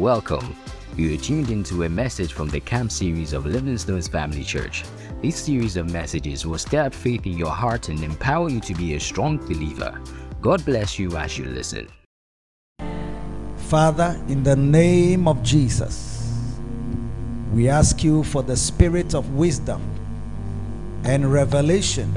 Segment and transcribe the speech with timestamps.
[0.00, 0.56] Welcome.
[0.96, 4.82] You are tuned into a message from the camp series of Livingstone's Family Church.
[5.20, 8.72] This series of messages will stir up faith in your heart and empower you to
[8.72, 10.00] be a strong believer.
[10.40, 11.86] God bless you as you listen.
[13.68, 16.58] Father, in the name of Jesus,
[17.52, 19.82] we ask you for the spirit of wisdom
[21.04, 22.16] and revelation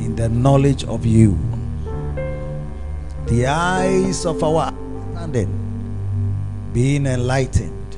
[0.00, 1.38] in the knowledge of you.
[3.26, 4.72] The eyes of our
[5.14, 5.67] understanding
[6.78, 7.92] being enlightened,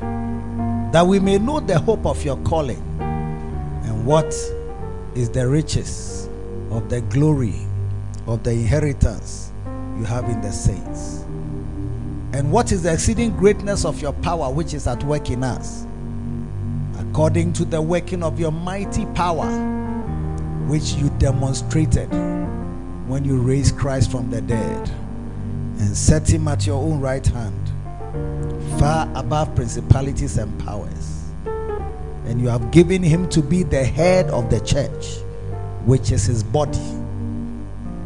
[0.90, 4.32] that we may know the hope of your calling and what
[5.14, 6.30] is the riches
[6.70, 7.66] of the glory
[8.26, 9.52] of the inheritance
[9.98, 11.26] you have in the saints.
[12.32, 15.84] And what is the exceeding greatness of your power which is at work in us?
[16.98, 19.44] According to the working of your mighty power,
[20.68, 22.08] which you demonstrated
[23.06, 27.69] when you raised Christ from the dead and set him at your own right hand,
[28.78, 31.24] far above principalities and powers.
[32.26, 35.18] And you have given him to be the head of the church,
[35.84, 36.78] which is his body.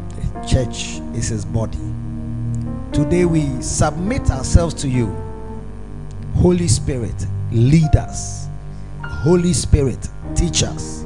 [0.09, 1.79] The church is his body.
[2.91, 5.15] Today we submit ourselves to you.
[6.35, 8.47] Holy Spirit, lead us.
[9.03, 11.05] Holy Spirit, teach us.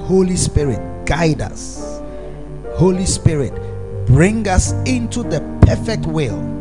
[0.00, 2.00] Holy Spirit, guide us.
[2.74, 3.52] Holy Spirit,
[4.06, 6.57] bring us into the perfect will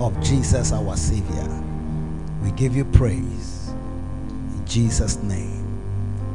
[0.00, 1.62] of Jesus our Savior.
[2.42, 3.68] We give you praise.
[3.68, 5.60] In Jesus' name,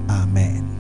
[0.08, 0.72] Amen.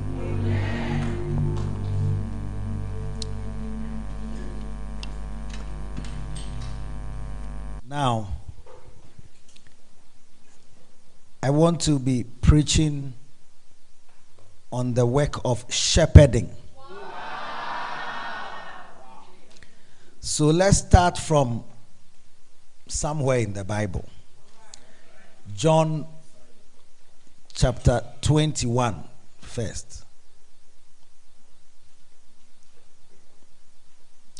[7.87, 8.27] Now,
[11.41, 13.13] I want to be preaching
[14.71, 16.51] on the work of shepherding.
[20.19, 21.63] So let's start from
[22.87, 24.07] somewhere in the Bible.
[25.55, 26.07] John
[27.53, 29.03] chapter 21
[29.39, 30.03] first.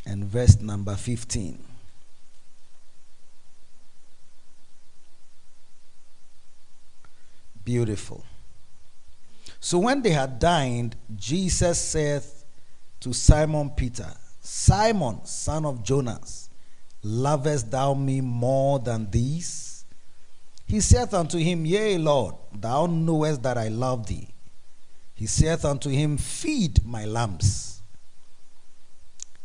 [0.06, 1.58] And verse number 15.
[7.64, 8.24] Beautiful.
[9.60, 12.24] So when they had dined, Jesus said
[13.00, 16.45] to Simon Peter, Simon, son of Jonas,
[17.06, 19.86] lovest thou me more than these?
[20.66, 24.28] He saith unto him, Yea, Lord, thou knowest that I love thee.
[25.14, 27.82] He saith unto him, Feed my lambs.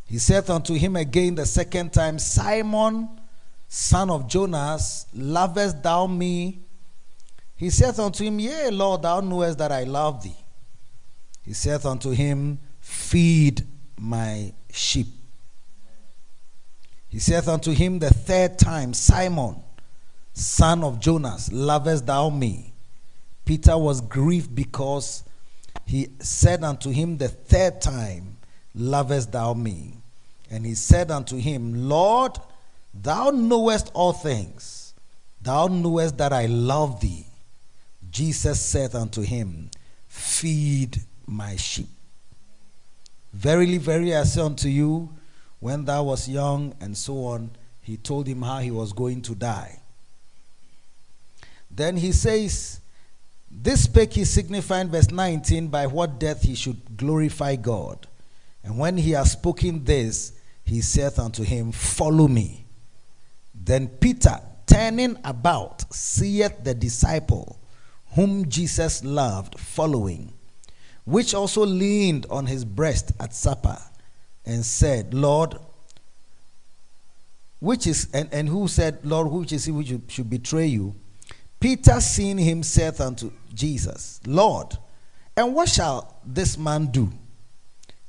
[0.07, 3.09] He saith unto him again the second time, Simon,
[3.69, 6.61] son of Jonas, lovest thou me?
[7.57, 10.37] He saith unto him, Yea, Lord, thou knowest that I love thee.
[11.45, 13.67] He saith unto him, Feed
[13.99, 15.20] my sheep.
[17.11, 19.57] He saith unto him the third time, Simon,
[20.33, 22.73] son of Jonas, lovest thou me?
[23.45, 25.25] Peter was grieved because
[25.85, 28.37] he said unto him the third time,
[28.75, 29.97] Lovest thou me?
[30.51, 32.39] And he said unto him, Lord,
[32.95, 34.95] thou knowest all things.
[35.43, 37.27] Thou knowest that I love thee.
[38.11, 39.71] Jesus said unto him,
[40.09, 41.89] Feed my sheep.
[43.33, 45.09] Verily, verily, I say unto you,
[45.61, 47.51] when thou was young, and so on,
[47.81, 49.81] he told him how he was going to die.
[51.71, 52.81] Then he says,
[53.51, 58.07] This spake he signifying, verse 19, by what death he should glorify God.
[58.65, 60.33] And when he had spoken this,
[60.65, 62.65] he saith unto him, Follow me.
[63.55, 67.59] Then Peter, turning about, seeth the disciple
[68.15, 70.33] whom Jesus loved following,
[71.05, 73.79] which also leaned on his breast at supper,
[74.45, 75.57] and said, Lord,
[77.59, 80.95] which is, and, and who said, Lord, which is he which should betray you?
[81.61, 84.77] Peter, seeing him, said unto Jesus, Lord,
[85.37, 87.13] and what shall this man do?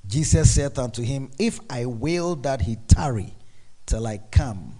[0.07, 3.35] Jesus said unto him, If I will that he tarry
[3.85, 4.75] till I come,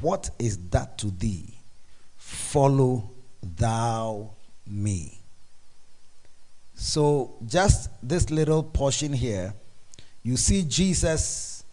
[0.00, 1.58] what is that to thee?
[2.16, 3.10] Follow
[3.42, 4.30] thou
[4.66, 5.18] me.
[6.74, 9.54] So, just this little portion here,
[10.22, 11.64] you see Jesus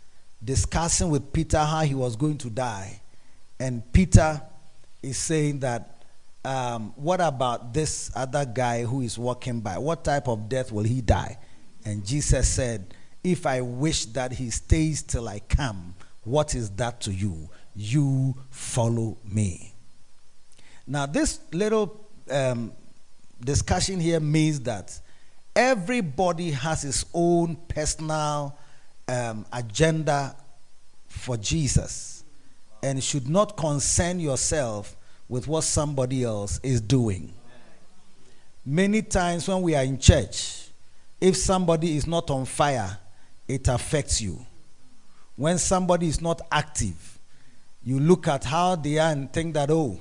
[0.44, 3.02] discussing with Peter how he was going to die.
[3.60, 4.42] And Peter
[5.04, 6.04] is saying that,
[6.46, 9.78] um, what about this other guy who is walking by?
[9.78, 11.38] What type of death will he die?
[11.86, 12.94] And Jesus said,
[13.24, 17.50] If I wish that he stays till I come, what is that to you?
[17.76, 19.74] You follow me.
[20.88, 22.00] Now, this little
[22.32, 22.72] um,
[23.40, 25.00] discussion here means that
[25.60, 28.58] everybody has his own personal
[29.10, 30.34] um, agenda
[31.10, 32.24] for Jesus
[32.82, 34.96] and should not concern yourself
[35.28, 37.34] with what somebody else is doing.
[38.66, 40.70] Many times when we are in church,
[41.20, 42.98] if somebody is not on fire,
[43.46, 44.40] it affects you.
[45.36, 47.20] When somebody is not active,
[47.84, 50.00] you look at how they are and think that, oh,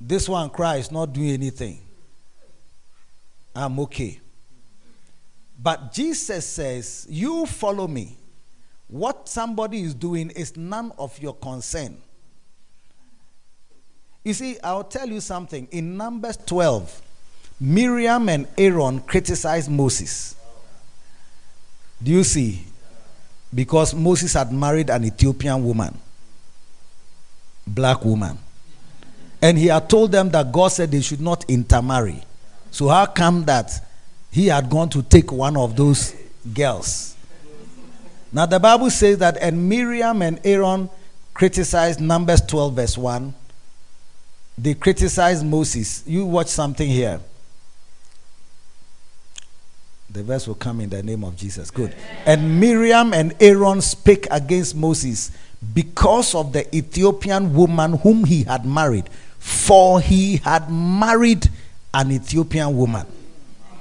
[0.00, 1.80] this one cry is not doing anything.
[3.54, 4.20] I'm okay.
[5.62, 8.16] But Jesus says, You follow me.
[8.88, 11.96] What somebody is doing is none of your concern.
[14.24, 15.66] You see, I'll tell you something.
[15.70, 17.02] In Numbers 12,
[17.60, 20.36] Miriam and Aaron criticized Moses.
[22.02, 22.64] Do you see?
[23.54, 25.96] Because Moses had married an Ethiopian woman,
[27.66, 28.38] black woman.
[29.40, 32.22] And he had told them that God said they should not intermarry.
[32.72, 33.70] So, how come that
[34.30, 36.16] he had gone to take one of those
[36.54, 37.14] girls?
[38.32, 40.88] Now, the Bible says that, and Miriam and Aaron
[41.34, 43.34] criticized Numbers 12, verse 1.
[44.56, 46.02] They criticized Moses.
[46.06, 47.20] You watch something here.
[50.08, 51.70] The verse will come in the name of Jesus.
[51.70, 51.94] Good.
[52.24, 55.30] And Miriam and Aaron spake against Moses
[55.74, 61.50] because of the Ethiopian woman whom he had married, for he had married
[61.94, 63.06] an Ethiopian woman.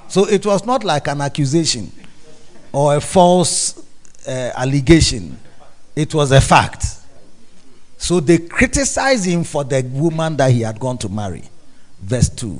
[0.07, 1.91] So it was not like an accusation
[2.73, 3.77] or a false
[4.27, 5.37] uh, allegation,
[5.95, 6.85] it was a fact.
[7.97, 11.43] So they criticized him for the woman that he had gone to marry.
[12.01, 12.59] Verse 2.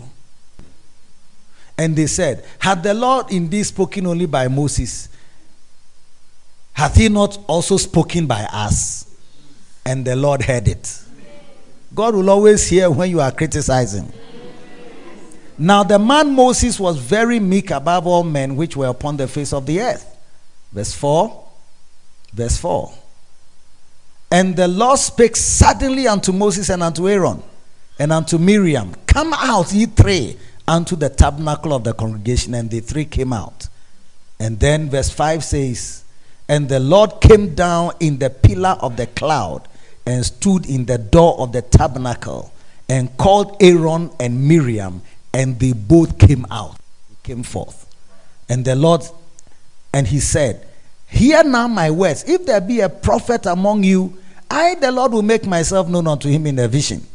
[1.78, 5.10] And they said, Had the Lord indeed spoken only by Moses,
[6.74, 9.08] hath he not also spoken by us?
[9.86, 11.02] And the Lord heard it.
[11.94, 14.14] God will always hear when you are criticizing.
[15.58, 19.54] Now, the man Moses was very meek above all men which were upon the face
[19.54, 20.18] of the earth.
[20.72, 21.48] Verse 4.
[22.34, 22.94] Verse 4.
[24.32, 27.44] And the Lord spake suddenly unto Moses and unto Aaron
[28.00, 30.38] and unto Miriam, Come out, ye three,
[30.68, 32.54] unto the tabernacle of the congregation.
[32.54, 33.68] And the three came out.
[34.40, 36.06] And then verse 5 says,
[36.48, 39.68] And the Lord came down in the pillar of the cloud
[40.06, 42.52] and stood in the door of the tabernacle
[42.90, 45.02] and called Aaron and Miriam,
[45.34, 46.78] and they both came out,
[47.24, 47.88] came forth.
[48.50, 49.02] And the Lord,
[49.94, 50.68] and he said,
[51.08, 52.24] Hear now my words.
[52.28, 54.18] If there be a prophet among you,
[54.50, 57.06] I, the Lord, will make myself known unto him in a vision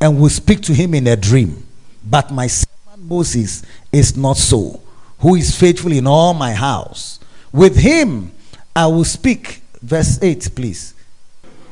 [0.00, 1.66] and will speak to him in a dream.
[2.04, 3.62] But my servant Moses
[3.92, 4.80] is not so,
[5.20, 7.20] who is faithful in all my house.
[7.52, 8.32] With him
[8.74, 9.62] I will speak.
[9.82, 10.94] Verse 8, please.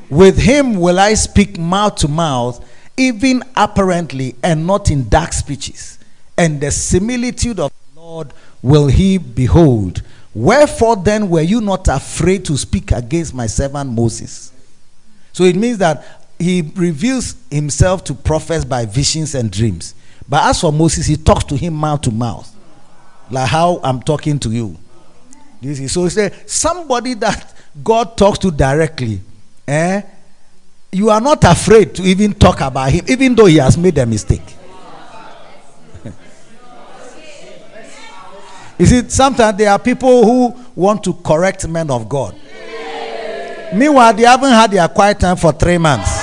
[0.08, 2.64] With him will I speak mouth to mouth,
[2.96, 5.99] even apparently, and not in dark speeches.
[6.37, 8.32] And the similitude of the Lord
[8.62, 10.02] will he behold
[10.35, 14.52] Wherefore then were you not afraid to speak against my servant Moses?
[15.32, 16.05] So it means that
[16.38, 19.94] he reveals himself to prophets by visions and dreams.
[20.29, 22.52] But as for Moses, he talks to him mouth to mouth,
[23.31, 24.76] like how I'm talking to you.
[25.61, 25.87] You see?
[25.87, 29.20] So say somebody that God talks to directly,
[29.69, 30.02] eh?
[30.94, 34.06] You are not afraid to even talk about him, even though he has made a
[34.06, 34.44] mistake.
[38.79, 42.37] You see, sometimes there are people who want to correct men of God.
[43.73, 46.11] Meanwhile, they haven't had their quiet time for three months.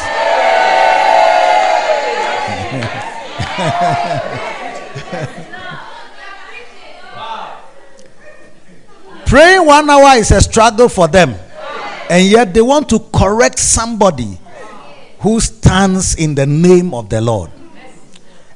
[9.25, 11.35] Praying one hour is a struggle for them.
[12.09, 14.37] And yet they want to correct somebody
[15.21, 17.51] who stands in the name of the Lord.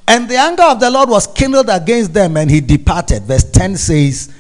[0.08, 3.24] And the anger of the Lord was kindled against them, and he departed.
[3.24, 4.34] Verse 10 says,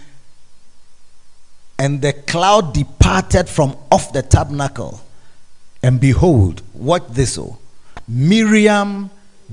[1.79, 5.01] And the cloud departed from off the tabernacle.
[5.81, 7.37] And behold, watch this.
[7.37, 7.57] Oh,
[8.07, 9.09] Miriam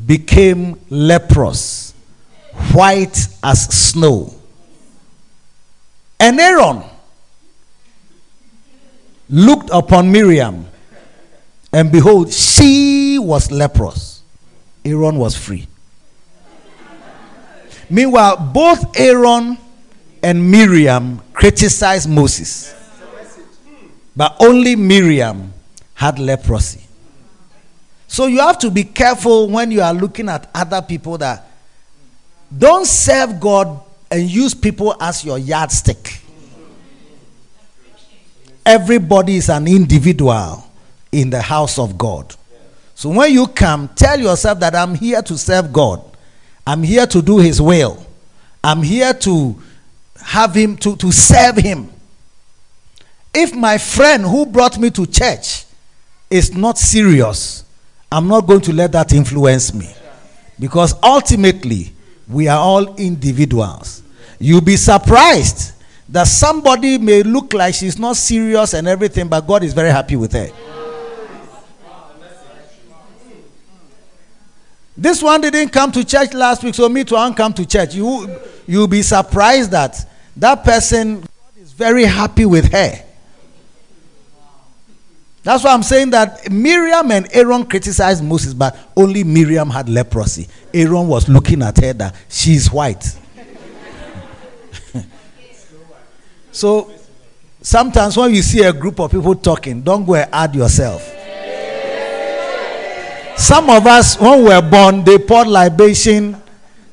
[0.06, 1.92] became leprous,
[2.72, 4.34] white as snow.
[6.18, 6.84] And Aaron
[9.28, 10.66] looked upon Miriam,
[11.72, 14.22] and behold, she was leprous.
[14.84, 15.66] Aaron was free.
[17.88, 19.56] Meanwhile, both Aaron
[20.22, 22.74] and Miriam criticized Moses.
[24.14, 25.52] But only Miriam
[25.94, 26.80] had leprosy.
[28.06, 31.48] So you have to be careful when you are looking at other people that
[32.56, 36.20] don't serve God and use people as your yardstick.
[38.66, 40.62] Everybody is an individual
[41.12, 42.35] in the house of God.
[42.95, 46.02] So when you come, tell yourself that I'm here to serve God.
[46.66, 48.04] I'm here to do his will.
[48.64, 49.57] I'm here to
[50.25, 51.90] have him to, to serve him.
[53.35, 55.64] If my friend who brought me to church
[56.31, 57.64] is not serious,
[58.11, 59.92] I'm not going to let that influence me.
[60.61, 61.92] Because ultimately,
[62.28, 64.02] we are all individuals.
[64.38, 65.73] You'll be surprised
[66.09, 70.14] that somebody may look like she's not serious and everything, but God is very happy
[70.14, 70.49] with her.
[74.96, 77.94] This one didn't come to church last week, so me too, I come to church.
[77.94, 78.28] You,
[78.66, 79.96] you'll be surprised that
[80.37, 81.28] that person God
[81.61, 83.02] is very happy with her.
[85.42, 90.46] That's why I'm saying that Miriam and Aaron criticized Moses, but only Miriam had leprosy.
[90.72, 93.04] Aaron was looking at her that she's white.
[96.52, 96.92] so
[97.61, 101.21] sometimes when you see a group of people talking, don't go and add yourself.
[103.36, 106.36] Some of us, when we were born, they poured libation,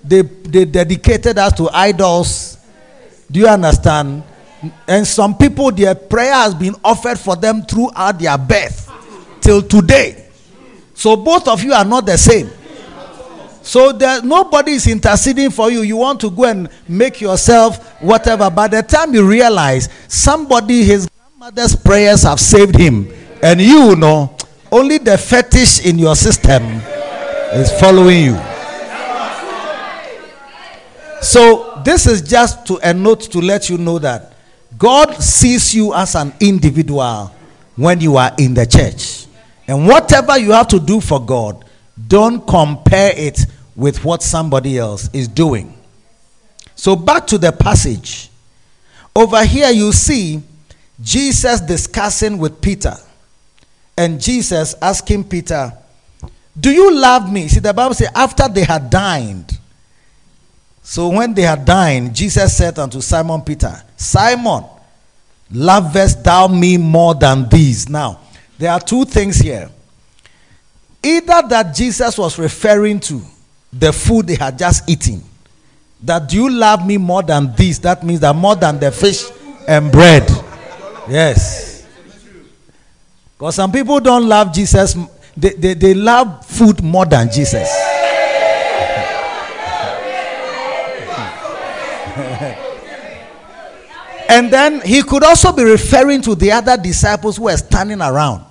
[0.03, 2.57] they, they dedicated us to idols.
[3.29, 4.23] Do you understand?
[4.87, 8.91] And some people, their prayer has been offered for them throughout their birth
[9.41, 10.25] till today.
[10.93, 12.49] So both of you are not the same.
[13.61, 15.81] So there, nobody is interceding for you.
[15.81, 18.49] You want to go and make yourself whatever.
[18.49, 24.35] By the time you realize somebody, his grandmother's prayers have saved him, and you know,
[24.71, 26.63] only the fetish in your system
[27.53, 28.39] is following you.
[31.21, 34.33] So this is just to a note to let you know that
[34.77, 37.33] God sees you as an individual
[37.75, 39.25] when you are in the church.
[39.67, 41.65] And whatever you have to do for God,
[42.07, 43.45] don't compare it
[43.75, 45.75] with what somebody else is doing.
[46.75, 48.29] So, back to the passage.
[49.15, 50.41] Over here, you see
[51.01, 52.95] Jesus discussing with Peter.
[53.99, 55.73] And Jesus asking Peter,
[56.57, 57.49] Do you love me?
[57.49, 59.59] See, the Bible says, after they had dined.
[60.81, 64.63] So, when they had dined, Jesus said unto Simon Peter, Simon,
[65.51, 67.89] lovest thou me more than these?
[67.89, 68.21] Now,
[68.57, 69.69] there are two things here.
[71.03, 73.21] Either that Jesus was referring to
[73.73, 75.21] the food they had just eaten,
[76.03, 77.79] that do you love me more than this?
[77.79, 79.25] That means that more than the fish
[79.67, 80.23] and bread.
[81.09, 81.68] Yes.
[83.39, 84.97] Because some people don't love Jesus,
[85.37, 87.69] they, they, they love food more than Jesus.
[94.29, 98.45] And then he could also be referring to the other disciples who were standing around.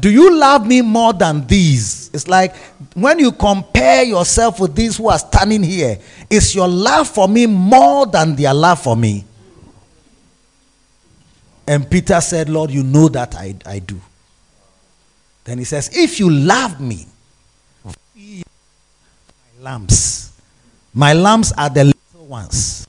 [0.00, 2.10] Do you love me more than these?
[2.12, 2.56] It's like
[2.94, 7.46] when you compare yourself with these who are standing here, is your love for me
[7.46, 9.24] more than their love for me?
[11.68, 14.00] And Peter said, Lord, you know that I, I do.
[15.44, 17.06] Then he says, If you love me,
[18.14, 18.44] feed
[19.58, 20.32] my lambs.
[20.94, 22.88] My lambs are the little ones.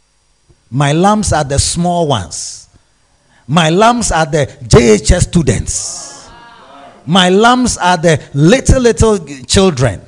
[0.71, 2.69] My lambs are the small ones.
[3.45, 6.29] My lambs are the JHS students.
[7.05, 10.01] My lambs are the little, little children.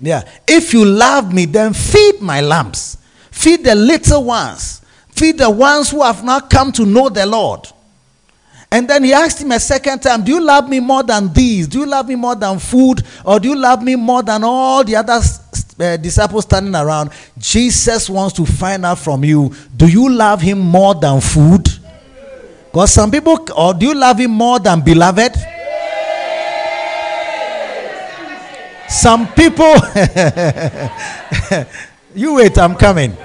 [0.00, 0.28] Yeah.
[0.46, 2.98] If you love me, then feed my lambs.
[3.30, 4.82] Feed the little ones.
[5.14, 7.68] Feed the ones who have not come to know the Lord.
[8.72, 11.68] And then he asked him a second time, Do you love me more than these?
[11.68, 13.04] Do you love me more than food?
[13.24, 15.20] Or do you love me more than all the other
[15.78, 17.10] uh, disciples standing around?
[17.38, 21.68] Jesus wants to find out from you, Do you love him more than food?
[22.72, 25.36] Because some people, or do you love him more than beloved?
[28.88, 29.74] Some people,
[32.16, 33.16] you wait, I'm coming.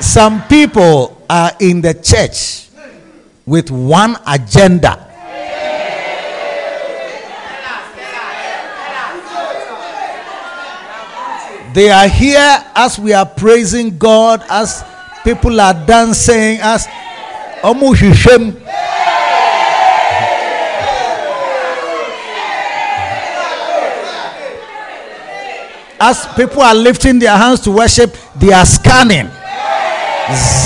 [0.00, 2.68] Some people are in the church
[3.46, 5.02] with one agenda.
[11.74, 14.82] They are here as we are praising God, as
[15.24, 16.86] people are dancing, as.
[25.98, 29.28] As people are lifting their hands to worship, they are scanning.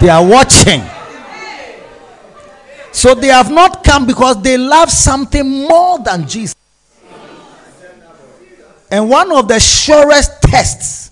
[0.00, 0.82] They are watching.
[2.92, 6.54] So they have not come because they love something more than Jesus.
[8.90, 11.10] And one of the surest tests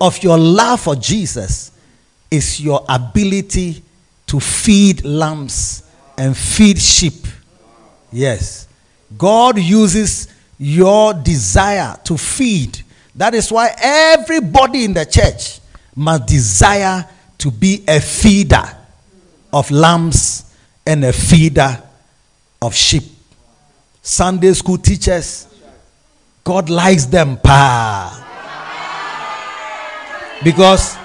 [0.00, 1.70] of your love for Jesus
[2.30, 3.82] is your ability
[4.26, 5.84] to feed lambs
[6.18, 7.26] and feed sheep.
[8.10, 8.66] Yes.
[9.16, 10.26] God uses
[10.58, 12.82] your desire to feed.
[13.14, 15.60] That is why everybody in the church
[15.94, 17.06] must desire
[17.38, 18.64] to be a feeder
[19.52, 20.54] of lambs
[20.86, 21.82] and a feeder
[22.60, 23.04] of sheep.
[24.00, 25.46] Sunday school teachers,
[26.42, 28.18] God likes them, pa.
[30.42, 30.96] Because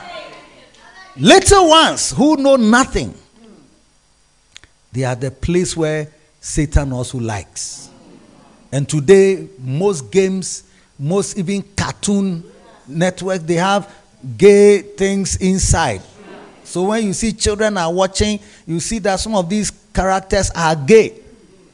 [1.16, 3.14] little ones who know nothing,
[4.92, 6.08] they are the place where
[6.40, 7.90] Satan also likes.
[8.72, 10.64] And today, most games,
[11.00, 12.44] most even cartoon
[12.88, 13.94] network, they have
[14.38, 16.01] gay things inside.
[16.63, 20.75] So when you see children are watching, you see that some of these characters are
[20.75, 21.13] gay.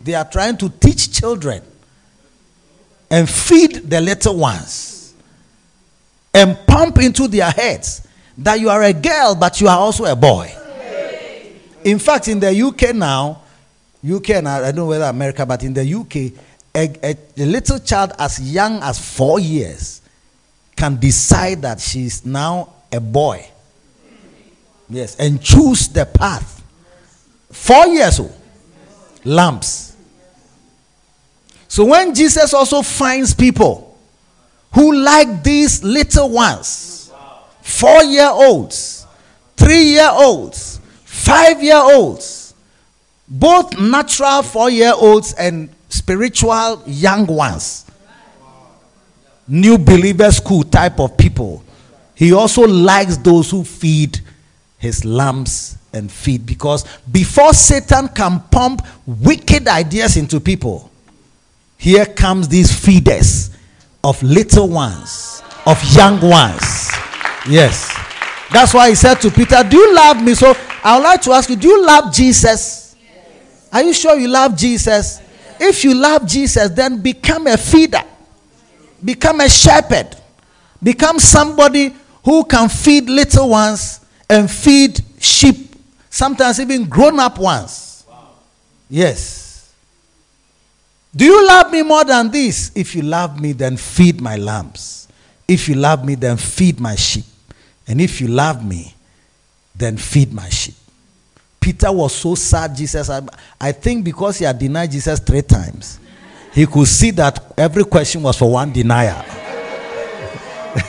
[0.01, 1.63] They are trying to teach children
[3.09, 5.13] and feed the little ones
[6.33, 10.15] and pump into their heads that you are a girl, but you are also a
[10.15, 10.51] boy.
[11.83, 13.41] In fact, in the UK now,
[14.07, 16.33] UK and I, don't know whether America, but in the UK,
[16.75, 20.01] a, a, a little child as young as four years
[20.75, 23.47] can decide that she's now a boy.
[24.89, 26.63] Yes, and choose the path.
[27.51, 28.39] Four years oh, old.
[29.25, 29.95] Lamps.
[31.67, 33.97] So when Jesus also finds people
[34.73, 37.11] who like these little ones,
[37.61, 39.07] four year olds,
[39.55, 42.53] three year olds, five year olds,
[43.27, 47.85] both natural four year olds and spiritual young ones,
[49.47, 51.63] new believer school type of people.
[52.15, 54.19] He also likes those who feed
[54.79, 60.89] his lambs and feed because before Satan can pump wicked ideas into people,
[61.77, 63.51] here comes these feeders
[64.03, 66.89] of little ones, of young ones.
[67.47, 67.95] Yes.
[68.51, 70.33] That's why he said to Peter, Do you love me?
[70.33, 72.95] So I would like to ask you, do you love Jesus?
[72.99, 73.69] Yes.
[73.71, 75.22] Are you sure you love Jesus?
[75.65, 78.03] If you love Jesus, then become a feeder,
[79.03, 80.13] become a shepherd,
[80.81, 85.73] become somebody who can feed little ones and feed sheep,
[86.09, 88.05] sometimes even grown up ones.
[88.89, 89.73] Yes.
[91.15, 92.73] Do you love me more than this?
[92.75, 95.07] If you love me, then feed my lambs.
[95.47, 97.25] If you love me, then feed my sheep.
[97.87, 98.95] And if you love me,
[99.73, 100.75] then feed my sheep.
[101.63, 103.09] Peter was so sad, Jesus.
[103.09, 103.21] I,
[103.57, 105.97] I think because he had denied Jesus three times,
[106.51, 109.23] he could see that every question was for one denier.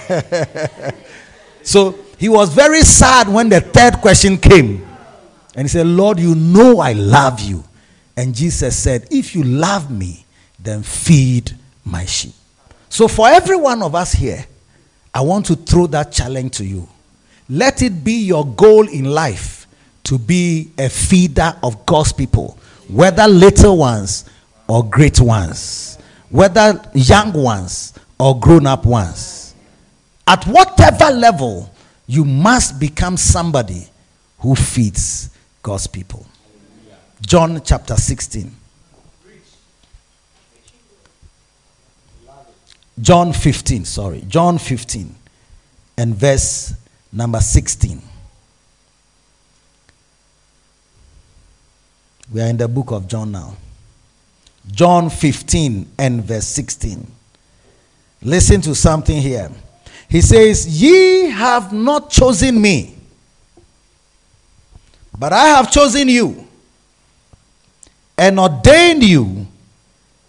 [1.63, 4.85] so he was very sad when the third question came.
[5.55, 7.63] And he said, Lord, you know I love you.
[8.17, 10.27] And Jesus said, If you love me,
[10.59, 11.53] then feed
[11.85, 12.35] my sheep.
[12.89, 14.45] So, for every one of us here,
[15.15, 16.89] I want to throw that challenge to you.
[17.49, 19.64] Let it be your goal in life
[20.05, 24.25] to be a feeder of God's people, whether little ones
[24.69, 25.99] or great ones,
[26.31, 29.55] whether young ones or grown up ones.
[30.27, 31.71] At whatever level,
[32.07, 33.87] you must become somebody
[34.39, 35.31] who feeds
[35.63, 36.27] God's people.
[37.21, 38.55] John chapter 16.
[43.01, 44.23] John 15, sorry.
[44.29, 45.15] John 15
[45.97, 46.75] and verse
[47.13, 48.01] number 16.
[52.33, 53.57] We are in the book of John now.
[54.71, 57.07] John 15 and verse 16.
[58.23, 59.51] Listen to something here.
[60.09, 62.97] He says, Ye have not chosen me,
[65.19, 66.47] but I have chosen you
[68.17, 69.47] and ordained you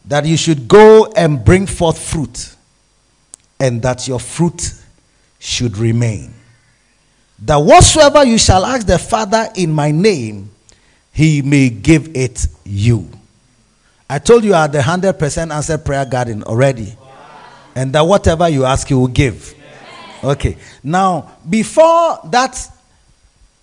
[0.05, 2.55] that you should go and bring forth fruit,
[3.59, 4.73] and that your fruit
[5.39, 6.33] should remain.
[7.39, 10.51] That whatsoever you shall ask the Father in my name,
[11.15, 13.09] he may give it you.
[14.09, 16.93] I told you had the 100% answer prayer garden already.
[17.73, 19.55] And that whatever you ask, he will give.
[20.21, 20.57] Okay.
[20.83, 22.59] Now, before that,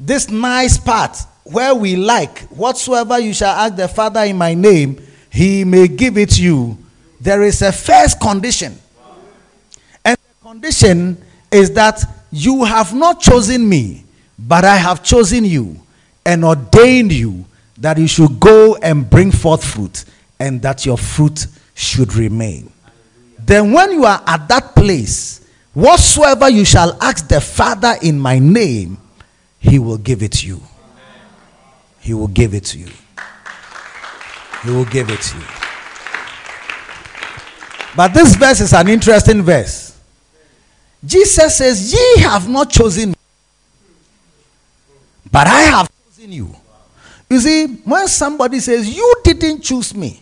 [0.00, 4.98] this nice part where we like, whatsoever you shall ask the Father in my name,
[5.30, 6.78] he may give it you.
[7.20, 8.78] There is a first condition.
[10.06, 14.04] And the condition is that you have not chosen me,
[14.38, 15.81] but I have chosen you
[16.24, 17.44] and ordained you
[17.78, 20.04] that you should go and bring forth fruit
[20.38, 22.70] and that your fruit should remain.
[23.38, 25.42] Then, when you are at that place,
[25.74, 28.98] Whatsoever you shall ask the Father in my name,
[29.58, 30.62] he will give it to you.
[32.00, 32.88] He will give it to you.
[34.64, 35.44] He will give it to you.
[37.96, 39.98] But this verse is an interesting verse.
[41.04, 43.16] Jesus says, Ye have not chosen me,
[45.30, 45.90] but I have
[46.22, 46.54] chosen you.
[47.28, 50.20] You see, when somebody says, You didn't choose me,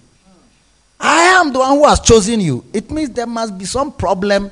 [0.99, 4.51] I am the one who has chosen you, it means there must be some problem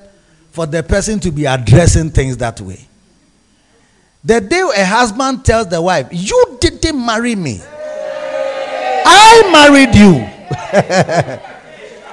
[0.51, 2.81] for the person to be addressing things that way.
[4.25, 10.27] The day a husband tells the wife, You didn't marry me, I married you,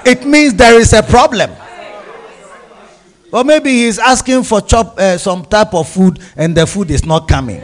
[0.11, 1.51] it means there is a problem.
[3.33, 7.03] Or maybe he's asking for chop, uh, some type of food and the food is
[7.03, 7.59] not coming.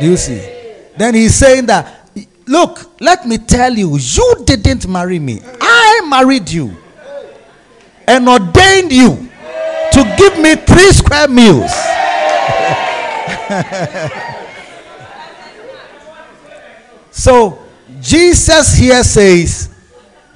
[0.00, 0.59] Do you see?
[1.00, 2.10] Then he's saying that,
[2.46, 5.40] Look, let me tell you, you didn't marry me.
[5.58, 6.76] I married you
[8.06, 9.30] and ordained you
[9.92, 11.70] to give me three square meals.
[17.10, 17.58] so
[18.02, 19.70] Jesus here says,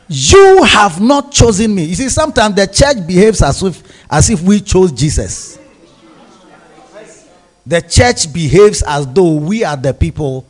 [0.08, 1.84] You have not chosen me.
[1.84, 5.58] You see, sometimes the church behaves as if as if we chose Jesus.
[7.66, 10.46] The church behaves as though we are the people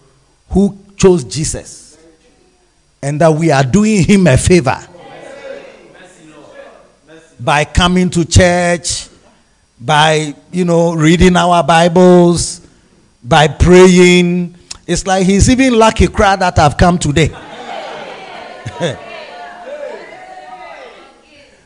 [0.55, 1.99] who chose Jesus
[3.03, 4.79] and that we are doing him a favor
[7.41, 9.09] by coming to church,
[9.81, 12.61] by, you know, reading our Bibles,
[13.23, 14.55] by praying.
[14.87, 17.27] It's like he's even lucky crowd that have come today.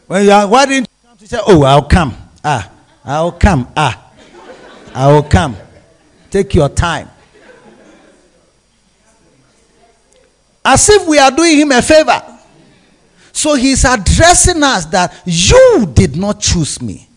[0.07, 2.17] when you are, why didn't you come to say, oh, I'll come.
[2.43, 2.71] Ah,
[3.05, 3.69] I'll come.
[3.77, 4.13] Ah,
[4.95, 5.59] I will come.
[6.31, 7.11] Take your time.
[10.71, 12.23] As if we are doing him a favor.
[13.33, 17.09] So he's addressing us that you did not choose me.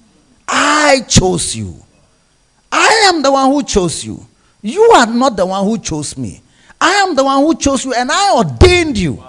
[0.48, 1.76] I chose you.
[2.72, 4.26] I am the one who chose you.
[4.62, 6.42] You are not the one who chose me.
[6.80, 9.22] I am the one who chose you and I ordained you.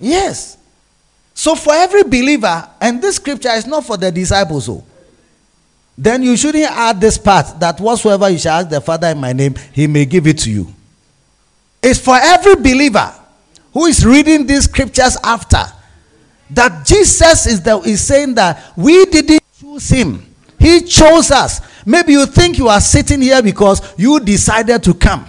[0.00, 0.56] Yes.
[1.34, 4.82] So for every believer, and this scripture is not for the disciples, oh,
[5.98, 9.34] then you shouldn't add this part that whatsoever you shall ask the Father in my
[9.34, 10.72] name, he may give it to you.
[11.82, 13.12] It's for every believer
[13.76, 15.62] who is reading these scriptures after
[16.48, 21.60] that Jesus is, the, is saying that we didn't choose him, he chose us.
[21.84, 25.26] Maybe you think you are sitting here because you decided to come.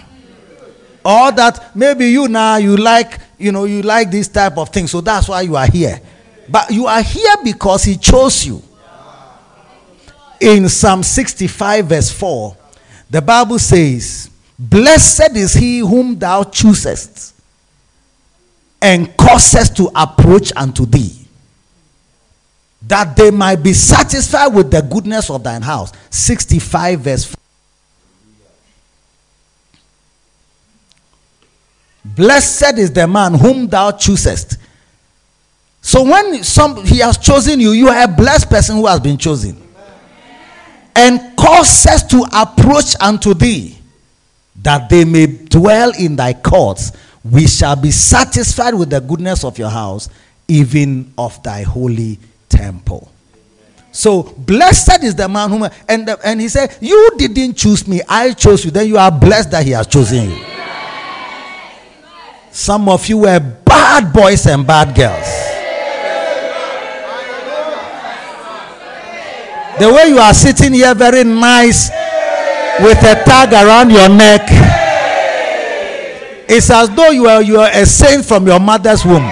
[1.04, 4.86] Or that maybe you now you like, you know, you like this type of thing,
[4.86, 6.00] so that's why you are here.
[6.48, 8.62] But you are here because he chose you
[10.40, 12.56] in Psalm 65, verse 4,
[13.10, 17.34] the Bible says, Blessed is he whom thou choosest
[18.80, 21.26] and causes to approach unto thee,
[22.82, 25.92] that they might be satisfied with the goodness of thine house.
[26.10, 27.34] 65, verse 4.
[32.04, 34.56] Blessed is the man whom thou choosest.
[35.80, 39.18] So when some he has chosen you, you are a blessed person who has been
[39.18, 39.56] chosen
[40.94, 43.78] and causes to approach unto thee,
[44.62, 46.92] that they may dwell in thy courts.
[47.30, 50.08] We shall be satisfied with the goodness of your house,
[50.46, 53.10] even of thy holy temple.
[53.92, 58.00] So blessed is the man whom and the, and he said, "You didn't choose me;
[58.08, 60.44] I chose you." Then you are blessed that he has chosen you.
[62.50, 65.26] Some of you were bad boys and bad girls.
[69.78, 71.90] The way you are sitting here, very nice,
[72.80, 74.48] with a tag around your neck,
[76.48, 79.28] it's as though you are you are a saint from your mother's womb.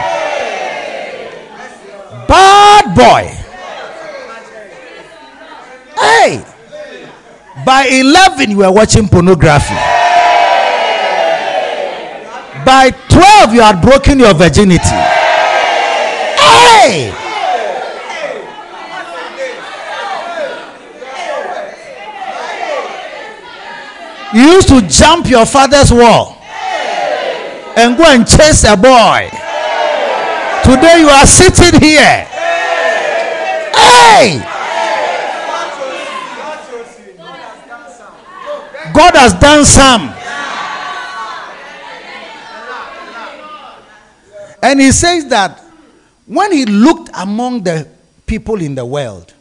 [2.28, 3.32] Bad boy.
[5.98, 6.44] Hey,
[7.64, 9.74] by 11 you were watching pornography.
[12.66, 14.84] By 12 you had broken your virginity.
[16.36, 17.12] Hey.
[24.34, 26.35] You used to jump your father's wall
[27.76, 29.28] and go and chase a boy.
[30.64, 32.24] Today you are sitting here.
[33.76, 34.40] Hey!
[38.94, 40.14] God has done some.
[44.62, 45.62] And he says that
[46.24, 47.86] when he looked among the
[48.24, 49.34] people in the world,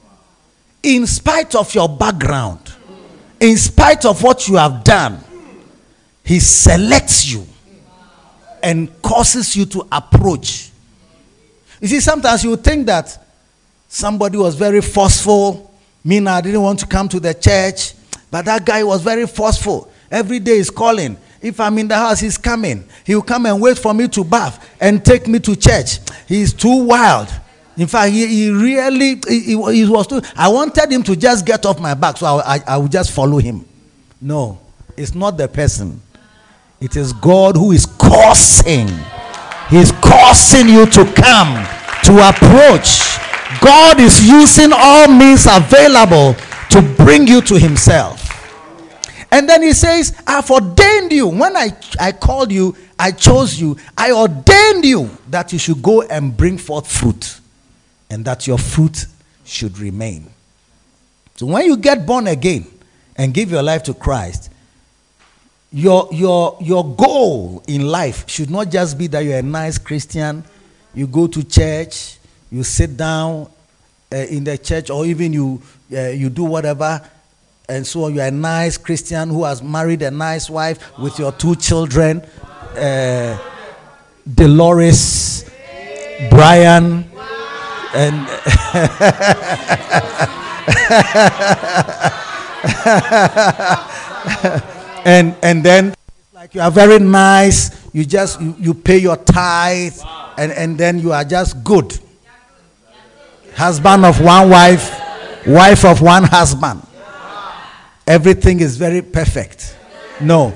[0.83, 2.73] in spite of your background,
[3.39, 5.19] in spite of what you have done,
[6.23, 7.45] He selects you
[8.65, 10.71] and causes you to approach.
[11.79, 13.15] You see, sometimes you think that
[13.87, 15.71] somebody was very forceful.
[16.03, 17.93] Me, I didn't want to come to the church,
[18.31, 19.91] but that guy was very forceful.
[20.09, 21.15] Every day he's calling.
[21.43, 22.87] If I'm in the house, he's coming.
[23.05, 25.99] He'll come and wait for me to bath and take me to church.
[26.27, 27.29] He's too wild.
[27.77, 30.21] In fact, he, he really he, he, was too.
[30.35, 33.11] I wanted him to just get off my back, so I, I, I would just
[33.11, 33.63] follow him.
[34.19, 34.59] No,
[34.97, 36.01] it's not the person.
[36.81, 38.89] It is God who is causing.
[39.69, 41.65] He's causing you to come,
[42.03, 42.99] to approach.
[43.61, 46.35] God is using all means available
[46.69, 48.21] to bring you to Himself.
[49.31, 51.27] And then He says, I've ordained you.
[51.27, 53.77] When I, I called you, I chose you.
[53.97, 57.39] I ordained you that you should go and bring forth fruit
[58.09, 59.05] and that your fruit
[59.43, 60.29] should remain.
[61.35, 62.65] So when you get born again
[63.17, 64.51] and give your life to Christ,
[65.75, 70.41] your your your goal in life should not just be that you're a nice Christian,
[70.93, 72.17] you go to church,
[72.49, 73.49] you sit down
[74.09, 75.61] uh, in the church, or even you
[75.91, 77.01] uh, you do whatever,
[77.67, 78.07] and so.
[78.07, 82.21] You're a nice Christian who has married a nice wife with your two children,
[82.77, 83.37] uh,
[84.33, 85.43] Dolores,
[86.29, 87.03] Brian,
[87.93, 88.29] and.
[95.05, 95.93] and and then
[96.33, 99.97] like you are very nice you just you, you pay your tithe
[100.37, 101.97] and and then you are just good.
[103.55, 104.99] Husband of one wife
[105.47, 106.81] wife of one husband.
[108.05, 109.77] Everything is very perfect.
[110.19, 110.53] No.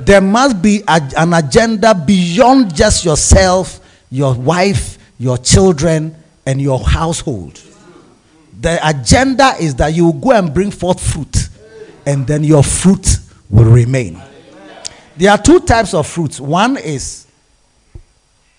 [0.00, 3.76] There must be a, an agenda beyond just yourself
[4.10, 7.60] your wife your children and your household.
[8.60, 11.48] The agenda is that you go and bring forth fruit
[12.06, 13.19] and then your fruit
[13.50, 14.22] will remain.
[15.16, 16.40] There are two types of fruits.
[16.40, 17.26] One is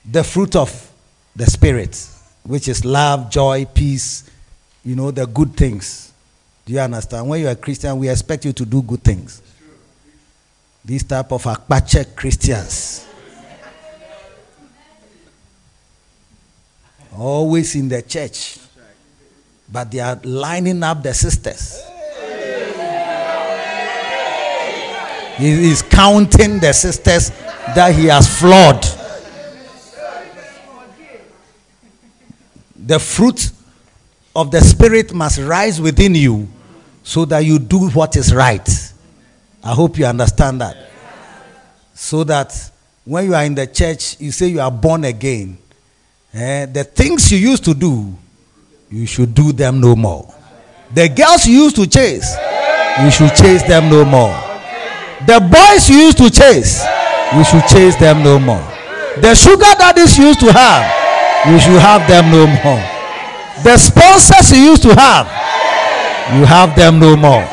[0.06, 0.92] the fruit of
[1.36, 2.08] the Spirit,
[2.44, 4.30] which is love, joy, peace,
[4.84, 6.12] you know, the good things.
[6.66, 7.28] Do you understand?
[7.28, 9.42] When you're a Christian, we expect you to do good things.
[10.84, 13.08] These type of Akpache Christians.
[17.16, 18.58] Always in the church.
[19.72, 21.82] But they are lining up the sisters.
[25.38, 27.30] He is counting the sisters
[27.76, 28.84] that he has flawed.
[32.84, 33.52] The fruit
[34.36, 36.48] of the Spirit must rise within you
[37.04, 38.68] so that you do what is right.
[39.64, 40.78] I hope you understand that.
[41.94, 42.72] So that
[43.06, 45.58] when you are in the church, you say you are born again.
[46.34, 48.16] Eh, the things you used to do,
[48.90, 50.34] you should do them no more.
[50.94, 52.36] The girls you used to chase,
[53.02, 54.51] you should chase them no more.
[55.28, 56.84] The boys you used to chase,
[57.36, 58.64] you should chase them no more.
[59.22, 60.84] The sugar daddies you used to have,
[61.52, 62.84] you should have them no more.
[63.64, 65.28] The sponsors you used to have,
[66.36, 67.48] you have them no more.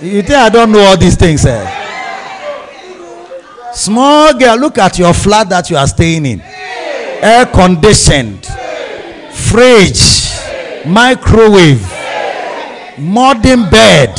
[0.00, 1.80] You think I don't know all these things, eh?
[3.72, 6.40] Small girl, look at your flat that you are staying in.
[6.40, 8.46] Air conditioned,
[9.32, 10.30] fridge,
[10.86, 11.82] microwave,
[12.98, 14.14] modern bed,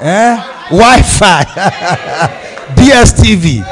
[0.00, 0.36] eh?
[0.70, 1.44] Wi Fi,
[2.76, 3.64] DSTV.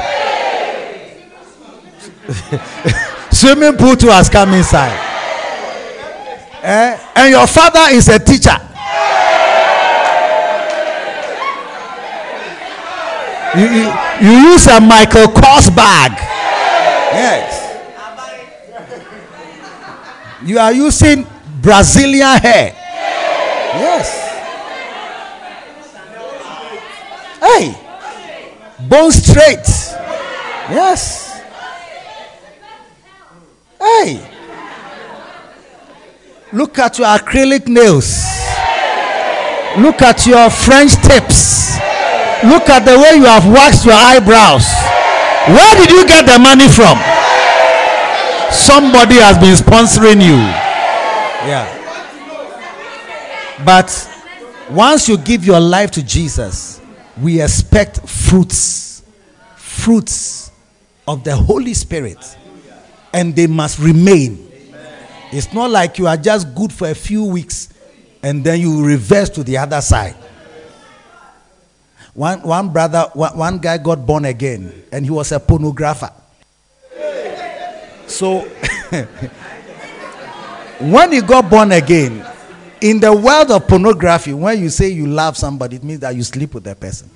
[3.31, 4.97] Swimming pool too has come inside.
[6.63, 6.97] Eh?
[7.15, 8.57] And your father is a teacher.
[13.55, 16.11] You, you, you use a Michael Kors bag.
[17.13, 17.61] Yes.
[20.43, 21.25] You are using
[21.61, 22.73] Brazilian hair.
[23.79, 24.24] Yes.
[27.45, 27.77] Hey.
[28.89, 29.67] Bone straight.
[30.69, 31.41] Yes.
[33.79, 34.31] Hey.
[36.51, 38.23] Look at your acrylic nails.
[39.77, 41.77] Look at your French tips.
[42.45, 44.65] Look at the way you have waxed your eyebrows.
[45.47, 46.97] Where did you get the money from?
[48.51, 50.37] Somebody has been sponsoring you.
[51.45, 51.67] Yeah.
[53.63, 53.91] But
[54.71, 56.81] once you give your life to Jesus,
[57.21, 59.03] we expect fruits.
[59.55, 60.51] Fruits
[61.07, 62.37] of the Holy Spirit.
[63.13, 64.51] And they must remain.
[65.31, 67.69] It's not like you are just good for a few weeks
[68.23, 70.15] and then you reverse to the other side.
[72.13, 76.11] One, one brother, one, one guy got born again and he was a pornographer.
[78.07, 78.39] So,
[80.79, 82.25] when he got born again,
[82.81, 86.23] in the world of pornography, when you say you love somebody, it means that you
[86.23, 87.09] sleep with that person.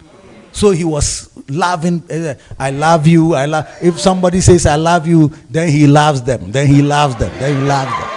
[0.52, 3.36] So he was loving, uh, I love you.
[3.36, 3.68] I love.
[3.82, 6.52] If somebody says I love you, then he loves them.
[6.52, 7.32] Then he loves them.
[7.40, 8.10] Then he loves them.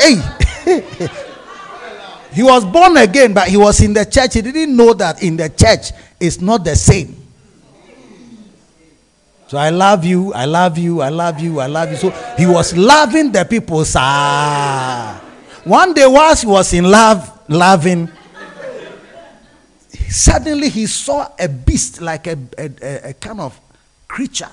[0.00, 1.08] Hey,
[2.32, 4.34] he was born again, but he was in the church.
[4.34, 7.16] He didn't know that in the church it's not the same.
[9.48, 11.96] So I love you, I love you, I love you, I love you.
[11.96, 13.84] So he was loving the people.
[13.84, 15.20] Sir.
[15.64, 18.08] One day, whilst he was in love, loving,
[20.08, 23.58] suddenly he saw a beast like a, a, a, a kind of
[24.06, 24.50] creature,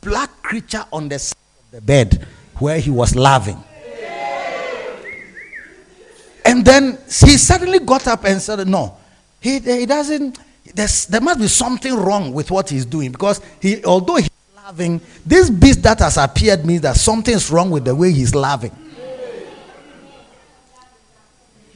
[0.00, 2.26] black creature on the side of the bed
[2.58, 3.62] where he was loving.
[6.44, 8.96] And then he suddenly got up and said, No,
[9.40, 10.38] he, he doesn't,
[10.74, 15.50] there must be something wrong with what he's doing because he, although he's loving, this
[15.50, 18.72] beast that has appeared means that something's wrong with the way he's laughing.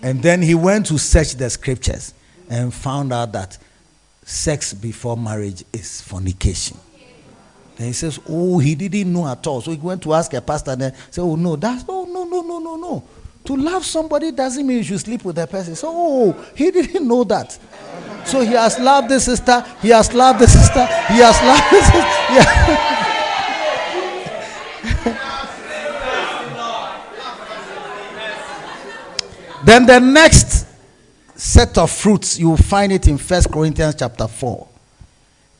[0.05, 2.12] And then he went to search the scriptures.
[2.51, 3.57] and found out that
[4.23, 6.77] sex before marriage is fornication.
[7.79, 9.62] And he says, Oh, he didn't know at all.
[9.62, 12.25] So he went to ask a pastor and then said, Oh, no, that's oh, no,
[12.25, 13.03] no, no, no, no.
[13.45, 15.75] To love somebody doesn't mean you should sleep with the person.
[15.75, 17.59] So, oh, he didn't know that.
[18.27, 21.81] So he has loved the sister, he has loved the sister, he has loved the
[21.83, 23.01] sister.
[25.05, 25.23] Yeah.
[29.64, 30.66] Then the next
[31.35, 34.68] set of fruits, you will find it in First Corinthians chapter 4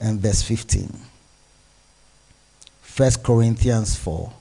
[0.01, 0.91] and verse 15.
[2.81, 4.33] First Corinthians 4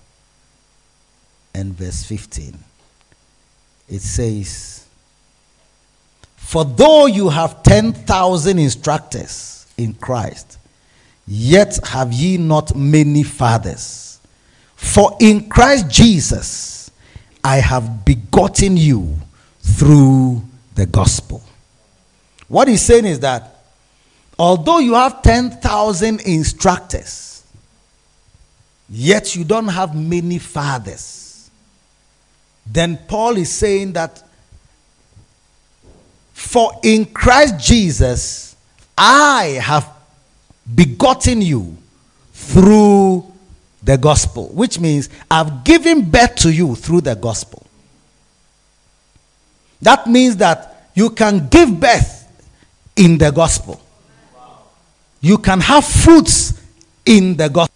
[1.55, 2.57] and verse 15.
[3.89, 4.85] It says,
[6.35, 10.59] For though you have 10,000 instructors in Christ,
[11.27, 14.19] yet have ye not many fathers.
[14.75, 16.91] For in Christ Jesus
[17.43, 19.17] I have begotten you
[19.63, 20.43] through
[20.75, 21.41] the gospel.
[22.47, 23.63] What he's saying is that
[24.37, 27.43] although you have 10,000 instructors,
[28.89, 31.49] yet you don't have many fathers,
[32.65, 34.23] then Paul is saying that
[36.33, 38.55] for in Christ Jesus
[38.97, 39.89] I have
[40.75, 41.77] begotten you
[42.33, 43.31] through
[43.81, 47.62] the gospel, which means I've given birth to you through the gospel.
[49.83, 52.27] That means that you can give birth
[52.95, 53.81] in the gospel.
[55.21, 56.61] You can have fruits
[57.05, 57.75] in the gospel.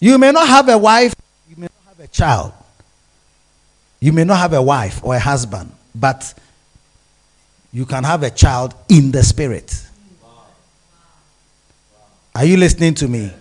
[0.00, 1.14] You may not have a wife,
[1.48, 2.52] you may not have a child.
[4.00, 6.34] You may not have a wife or a husband, but
[7.72, 9.84] you can have a child in the spirit.
[12.34, 13.32] Are you listening to me?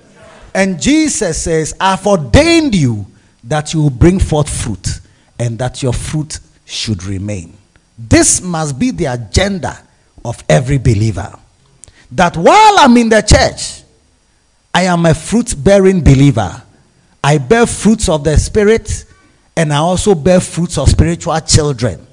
[0.56, 3.06] And Jesus says, I've ordained you
[3.44, 5.00] that you will bring forth fruit
[5.38, 7.58] and that your fruit should remain.
[7.98, 9.80] This must be the agenda
[10.24, 11.34] of every believer.
[12.12, 13.84] That while I'm in the church,
[14.74, 16.62] I am a fruit bearing believer.
[17.24, 19.06] I bear fruits of the Spirit
[19.56, 22.06] and I also bear fruits of spiritual children.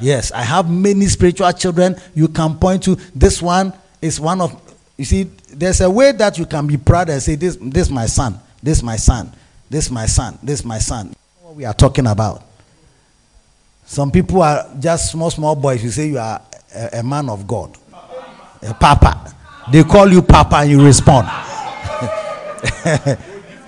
[0.00, 1.96] Yes, I have many spiritual children.
[2.14, 3.72] You can point to this one
[4.02, 4.60] is one of
[4.96, 8.06] you see, there's a way that you can be proud and say, This this my
[8.06, 9.32] son, this my son,
[9.68, 11.14] this my son, this my son.
[11.42, 12.45] What we are talking about.
[13.86, 15.82] Some people are just small, small boys.
[15.82, 16.42] You say you are
[16.74, 17.78] a, a man of God,
[18.62, 19.32] a papa.
[19.72, 21.28] They call you papa and you respond.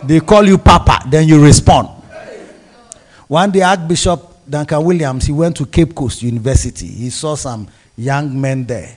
[0.04, 1.88] they call you papa, then you respond.
[3.28, 6.86] One day, Archbishop Duncan Williams, he went to Cape Coast University.
[6.86, 8.96] He saw some young men there.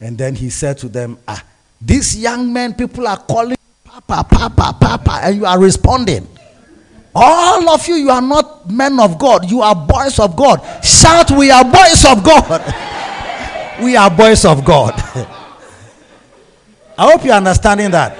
[0.00, 1.42] And then he said to them, Ah,
[1.80, 6.26] these young men, people are calling Papa, Papa, Papa, and you are responding.
[7.14, 9.50] All of you, you are not men of God.
[9.50, 10.60] You are boys of God.
[10.84, 12.74] Shout, We are boys of God.
[13.82, 14.94] we are boys of God.
[16.96, 18.16] I hope you're understanding that.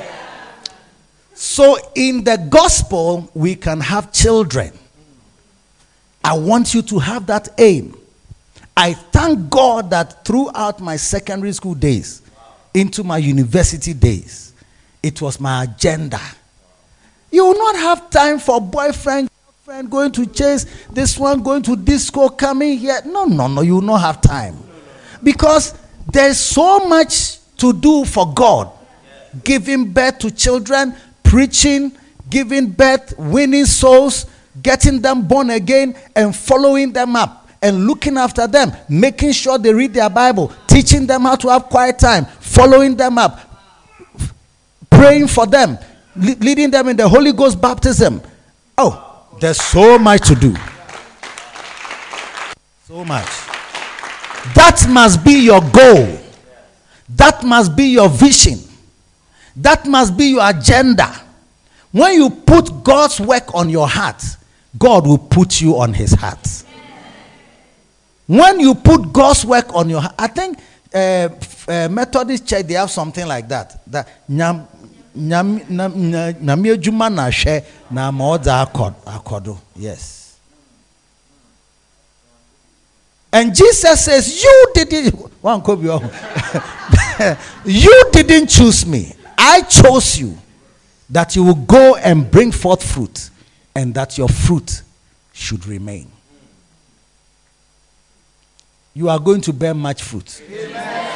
[1.35, 4.73] So, in the gospel, we can have children.
[6.23, 7.97] I want you to have that aim.
[8.77, 12.23] I thank God that throughout my secondary school days,
[12.73, 14.53] into my university days,
[15.03, 16.21] it was my agenda
[17.35, 19.29] you will not have time for boyfriend,
[19.65, 23.01] girlfriend, going to chase this one, going to disco, coming here.
[23.07, 24.59] No, no, no, you will not have time.
[25.23, 25.73] Because
[26.13, 28.71] there's so much to do for God.
[29.43, 31.93] Giving birth to children, preaching,
[32.29, 34.27] giving birth, winning souls,
[34.63, 39.73] getting them born again, and following them up and looking after them, making sure they
[39.73, 43.41] read their Bible, teaching them how to have quiet time, following them up,
[44.91, 45.79] praying for them,
[46.15, 48.21] leading them in the Holy Ghost baptism.
[48.77, 49.04] Oh,
[49.41, 50.55] there's so much to do.
[52.87, 53.27] So much.
[54.55, 56.19] That must be your goal.
[57.09, 58.59] That must be your vision.
[59.57, 61.13] That must be your agenda.
[61.93, 64.23] When you put God's work on your heart,
[64.77, 66.65] God will put you on his heart.
[68.27, 70.59] When you put God's work on your heart, I think
[70.93, 71.29] uh,
[71.69, 73.83] uh, Methodist Church, they have something like that.
[73.87, 74.09] That
[75.17, 78.51] nyame adwuma na hwɛ na ma ɔdze
[79.05, 80.37] akɔ yes.
[83.33, 85.63] And jesus says you didn't one
[87.65, 89.15] you didn't choose me.
[89.37, 90.39] I chose you
[91.11, 93.31] that you will go and bring forth fruit
[93.75, 94.83] and that your fruit
[95.33, 96.11] should remain.
[98.95, 100.43] You are going to bear much fruit.
[100.51, 101.14] Amen.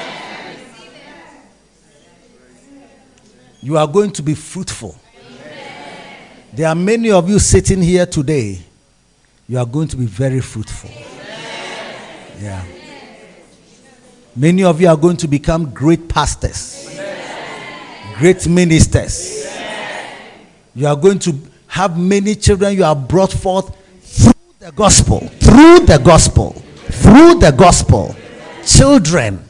[3.60, 4.96] You are going to be fruitful.
[5.26, 6.16] Amen.
[6.52, 8.60] There are many of you sitting here today.
[9.48, 10.90] You are going to be very fruitful.
[10.90, 11.94] Amen.
[12.40, 12.64] Yeah.
[14.36, 16.88] Many of you are going to become great pastors,
[18.18, 19.46] great ministers.
[20.74, 21.36] You are going to
[21.66, 26.52] have many children you are brought forth through the gospel, through the gospel,
[26.86, 28.14] through the gospel.
[28.64, 29.47] Children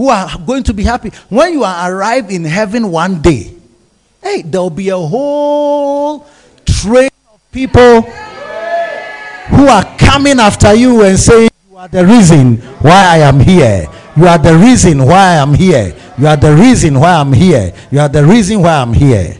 [0.00, 1.10] who are going to be happy.
[1.28, 3.52] When you are arrive in heaven one day,
[4.22, 6.26] hey, there'll be a whole
[6.64, 13.08] train of people who are coming after you and saying, You are the reason why
[13.12, 13.88] I am here.
[14.16, 15.94] You are the reason why I am here.
[16.16, 17.74] You are the reason why I'm here.
[17.90, 19.36] You are the reason why I'm here.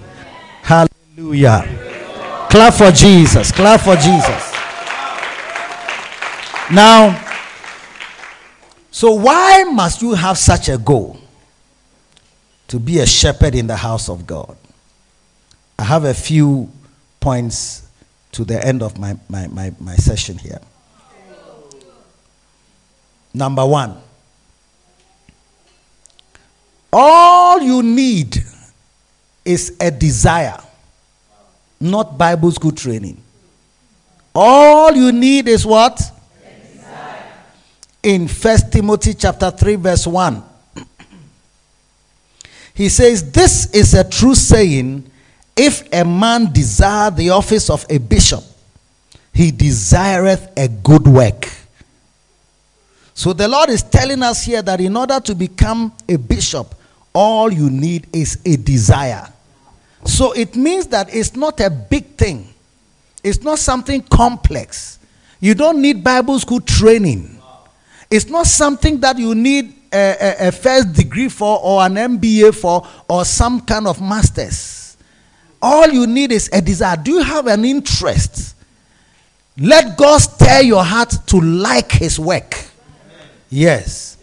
[0.61, 1.65] Hallelujah.
[2.51, 3.51] Clap for Jesus.
[3.51, 4.53] Clap for Jesus.
[6.71, 7.30] Now,
[8.91, 11.19] so why must you have such a goal
[12.69, 14.57] to be a shepherd in the house of God?
[15.79, 16.71] I have a few
[17.21, 17.89] points
[18.33, 20.61] to the end of my, my, my, my session here.
[23.33, 23.97] Number one,
[26.93, 28.43] all you need
[29.45, 30.59] is a desire,
[31.81, 33.23] not Bible school training.
[34.35, 36.01] All you need is what?
[38.03, 40.45] In First Timothy chapter 3 verse 1.
[42.75, 45.11] He says, This is a true saying
[45.57, 48.43] if a man desire the office of a bishop,
[49.35, 51.47] he desireth a good work.
[53.13, 56.75] So the Lord is telling us here that in order to become a bishop,
[57.13, 59.31] all you need is a desire.
[60.07, 62.49] So it means that it's not a big thing,
[63.23, 64.99] it's not something complex.
[65.41, 67.40] You don't need Bible school training.
[68.11, 72.55] It's not something that you need a, a, a first degree for or an MBA
[72.55, 74.97] for or some kind of master's.
[75.63, 76.97] All you need is a desire.
[76.97, 78.57] Do you have an interest?
[79.59, 82.57] Let God stir your heart to like His work.
[83.51, 84.17] Yes.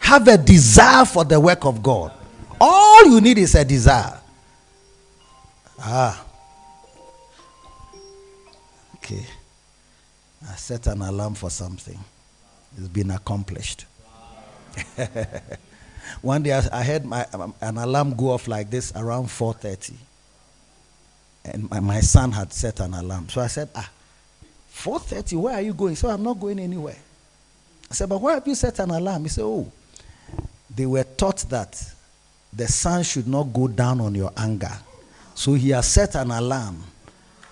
[0.00, 2.12] Have a desire for the work of God.
[2.60, 4.18] All you need is a desire.
[5.78, 6.24] Ah.
[8.96, 9.24] Okay.
[10.48, 11.98] I set an alarm for something.
[12.76, 13.86] It's been accomplished.
[16.22, 19.94] One day I, heard my, um, an alarm go off like this around 4:30,
[21.44, 23.28] and my, my son had set an alarm.
[23.28, 23.88] So I said, "Ah,
[24.74, 25.40] 4:30.
[25.40, 26.96] Where are you going?" So I'm not going anywhere.
[27.90, 29.70] I said, "But why have you set an alarm?" He said, "Oh,
[30.74, 31.82] they were taught that
[32.52, 34.76] the sun should not go down on your anger,
[35.34, 36.84] so he has set an alarm."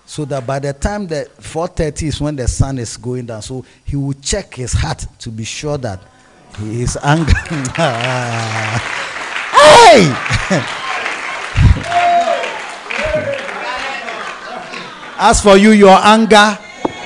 [0.09, 3.62] So that by the time the 4.30 is when the sun is going down so
[3.84, 6.00] he will check his heart to be sure that
[6.59, 7.34] he is angry.
[9.50, 10.04] Hey!
[15.18, 16.56] As for you your anger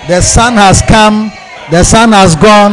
[0.07, 1.33] the sun has come
[1.73, 2.73] the sun has gone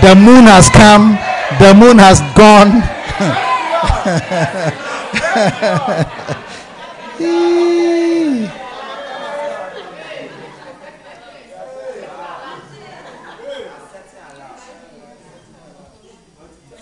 [0.00, 1.18] the moon has come
[1.58, 2.82] the moon has gone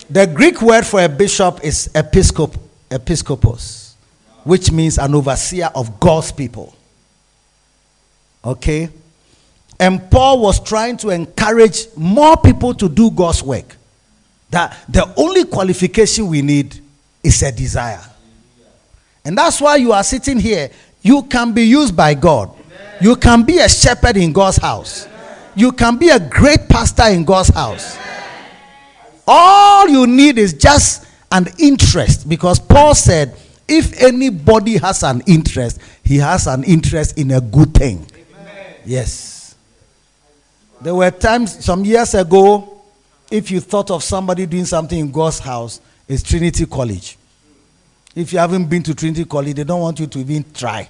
[0.09, 2.57] The Greek word for a bishop is episcop,
[2.91, 3.95] episcopos,
[4.45, 6.75] which means an overseer of God's people.
[8.45, 8.89] Okay?
[9.81, 13.77] And Paul was trying to encourage more people to do God's work.
[14.51, 16.81] That the only qualification we need
[17.23, 18.01] is a desire.
[19.25, 20.71] And that's why you are sitting here.
[21.03, 22.51] You can be used by God.
[23.01, 25.09] You can be a shepherd in God's house.
[25.57, 27.99] You can be a great pastor in God's house.
[29.27, 33.37] All you need is just an interest because Paul said,
[33.69, 38.07] if anybody has an interest, he has an interest in a good thing.
[38.41, 38.75] Amen.
[38.85, 39.57] Yes.
[40.81, 42.83] There were times some years ago,
[43.31, 47.19] if you thought of somebody doing something in God's house, it's Trinity College.
[48.15, 50.89] If you haven't been to Trinity College, they don't want you to even try.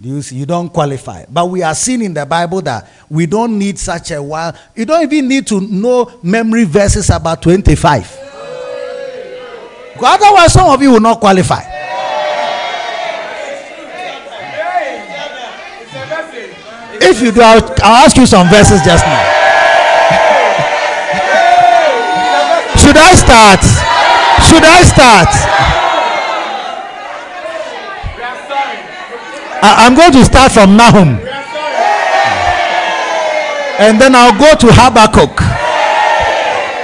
[0.00, 1.24] You, see, you don't qualify.
[1.28, 4.54] But we are seeing in the Bible that we don't need such a while.
[4.74, 8.24] You don't even need to know memory verses about 25.
[9.98, 11.62] Otherwise, some of you will not qualify.
[16.98, 19.22] If you do, I'll, I'll ask you some verses just now.
[22.76, 23.62] Should I start?
[24.44, 25.75] Should I start?
[29.62, 31.18] I, am going to start from Nahum.
[33.78, 35.42] And then I'll go to Habakkuk.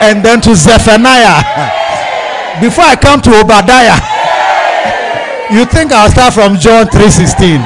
[0.02, 1.42] And then to Zephaniah.
[2.60, 3.98] Before I come to Obadiah.
[5.52, 7.60] You think I'll start from John 3:16.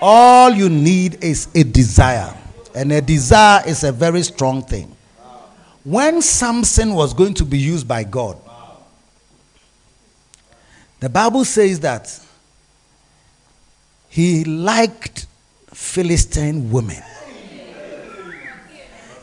[0.00, 2.32] All you need is a desire.
[2.76, 4.96] And a desire is a very strong thing.
[5.84, 8.38] When Samson was going to be used by God,
[11.00, 12.20] the Bible says that
[14.08, 15.26] he liked
[15.72, 17.02] Philistine women.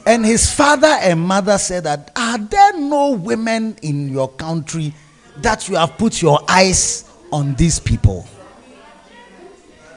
[0.06, 4.94] And his father and mother said that, Are there no women in your country
[5.38, 8.28] that you have put your eyes on these people?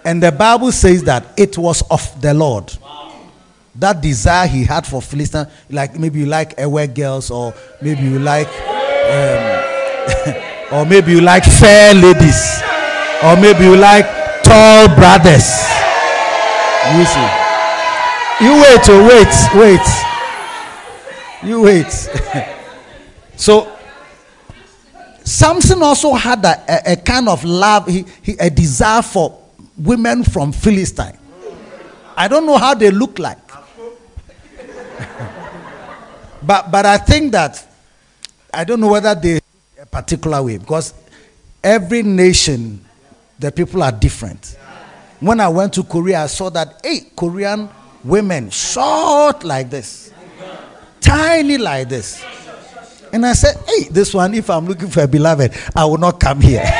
[0.05, 2.77] And the Bible says that it was of the Lord.
[3.75, 8.19] That desire he had for Philistine, like maybe you like aware girls, or maybe you
[8.19, 9.63] like, um,
[10.73, 12.63] or maybe you like fair ladies,
[13.25, 14.05] or maybe you like
[14.45, 15.49] tall brothers.
[16.97, 17.43] You see.
[18.43, 19.89] You wait, oh, wait, wait.
[21.49, 21.91] You wait.
[23.37, 23.77] so,
[25.23, 29.39] Samson also had a, a, a kind of love, he, he, a desire for
[29.79, 31.17] women from Philistine.
[32.17, 33.39] I don't know how they look like.
[36.43, 37.67] but, but I think that,
[38.53, 39.41] I don't know whether they
[39.81, 40.95] a particular way because
[41.63, 42.85] every nation,
[43.39, 44.57] the people are different.
[45.19, 47.69] When I went to Korea, I saw that, hey, Korean
[48.05, 50.13] women, short like this,
[51.01, 52.25] tiny like this.
[53.13, 56.19] And I said, hey, this one, if I'm looking for a beloved, I will not
[56.19, 56.63] come here.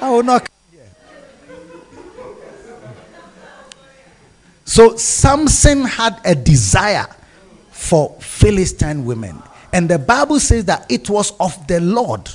[0.00, 0.48] I will not
[4.68, 7.06] So Samson had a desire
[7.70, 9.42] for Philistine women.
[9.72, 12.28] And the Bible says that it was of the Lord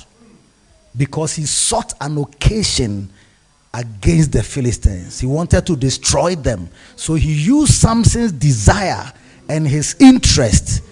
[0.96, 3.08] because he sought an occasion
[3.72, 5.20] against the Philistines.
[5.20, 6.68] He wanted to destroy them.
[6.96, 9.12] So he used Samson's desire
[9.48, 10.82] and his interest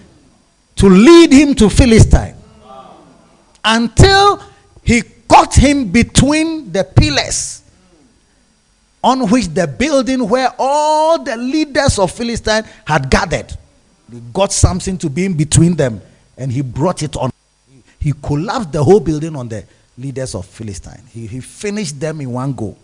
[0.76, 2.36] to lead him to Philistine
[3.64, 4.40] until
[4.84, 7.61] he caught him between the pillars
[9.02, 13.52] on which the building where all the leaders of Philistine had gathered.
[14.10, 16.00] He got something to be in between them
[16.36, 17.30] and he brought it on.
[17.98, 19.64] He collapsed the whole building on the
[19.98, 21.02] leaders of Philistine.
[21.10, 22.76] He, he finished them in one go.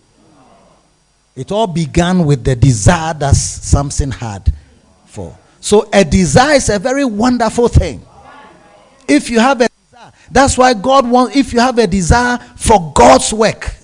[1.37, 4.53] It all began with the desire that Samson had
[5.07, 5.37] for.
[5.61, 8.05] So a desire is a very wonderful thing.
[9.07, 12.93] If you have a desire, that's why God wants, if you have a desire for
[12.95, 13.78] God's work,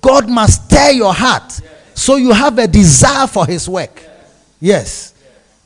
[0.00, 1.60] God must stir your heart.
[1.94, 4.02] So you have a desire for his work.
[4.60, 5.14] Yes.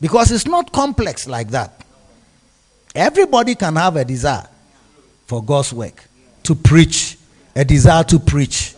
[0.01, 1.85] Because it's not complex like that.
[2.95, 4.47] Everybody can have a desire
[5.26, 6.05] for God's work
[6.43, 7.16] to preach,
[7.55, 8.74] a desire to preach,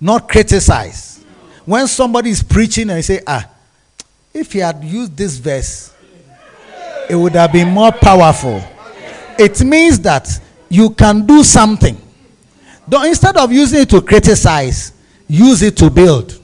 [0.00, 1.24] not criticize.
[1.64, 3.48] When somebody is preaching and you say, ah,
[4.32, 5.92] if he had used this verse,
[7.08, 8.62] it would have been more powerful.
[9.38, 10.28] It means that
[10.68, 11.96] you can do something.
[12.88, 14.92] Don't, instead of using it to criticize,
[15.28, 16.38] use it to build.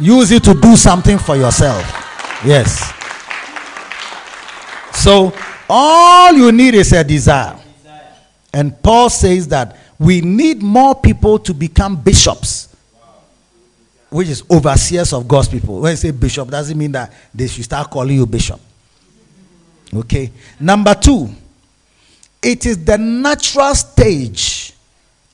[0.00, 1.82] Use it to do something for yourself.
[2.44, 2.92] Yes.
[4.94, 5.32] So,
[5.68, 7.58] all you need is a desire.
[8.52, 12.74] And Paul says that we need more people to become bishops,
[14.10, 15.80] which is overseers of God's people.
[15.80, 18.60] When you say bishop, doesn't mean that they should start calling you bishop.
[19.94, 20.30] Okay.
[20.58, 21.30] Number two,
[22.42, 24.61] it is the natural stage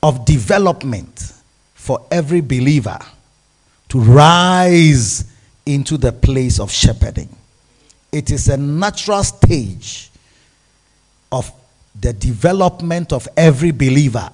[0.01, 1.33] of development
[1.73, 2.99] for every believer
[3.89, 5.25] to rise
[5.65, 7.29] into the place of shepherding.
[8.11, 10.09] It is a natural stage
[11.31, 11.51] of
[11.99, 14.29] the development of every believer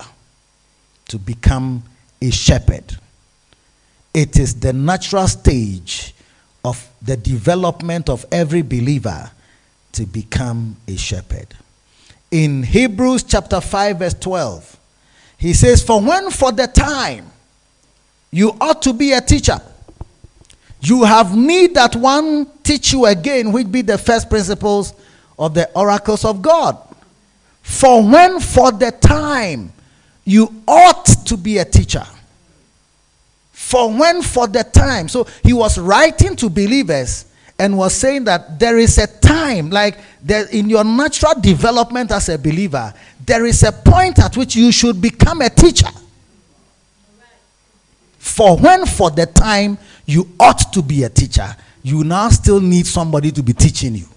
[1.07, 1.83] to become
[2.21, 2.97] a shepherd.
[4.13, 6.13] It is the natural stage
[6.63, 9.29] of the development of every believer
[9.91, 11.47] to become a shepherd.
[12.31, 14.74] In Hebrews chapter 5, verse 12,
[15.45, 17.31] he says, For when for the time
[18.31, 19.61] you ought to be a teacher,
[20.81, 24.95] you have need that one teach you again, which be the first principles
[25.37, 26.75] of the oracles of God.
[27.61, 29.71] For when for the time
[30.23, 32.05] you ought to be a teacher.
[33.51, 35.07] For when for the time.
[35.09, 37.25] So he was writing to believers
[37.57, 42.29] and was saying that there is a time, like there, in your natural development as
[42.29, 42.93] a believer,
[43.25, 45.89] there is a point at which you should become a teacher.
[48.19, 52.87] For when for the time you ought to be a teacher, you now still need
[52.87, 54.07] somebody to be teaching you.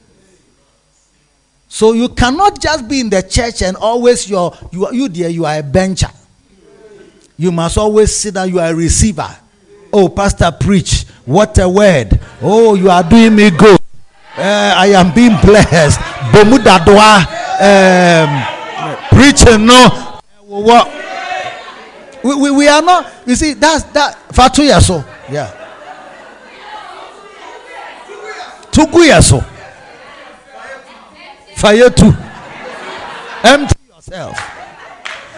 [1.69, 5.45] So you cannot just be in the church and always you're, you, you there, you
[5.45, 6.09] are a bencher.
[7.37, 9.29] You must always sit down, you are a receiver.
[9.93, 11.05] Oh, Pastor, preach.
[11.29, 12.19] What a word.
[12.41, 13.79] Oh, you are doing me good.
[14.35, 16.01] Uh, I am being blessed.
[16.33, 17.21] Bomudadwa.
[17.61, 18.31] Um,
[19.11, 20.21] preaching, no.
[22.25, 24.17] We, we, we are not, you see, that's that.
[24.35, 25.53] For two years, so, yeah.
[28.73, 29.41] Two years, so.
[31.57, 32.13] Fire two.
[33.45, 34.39] Empty yourself.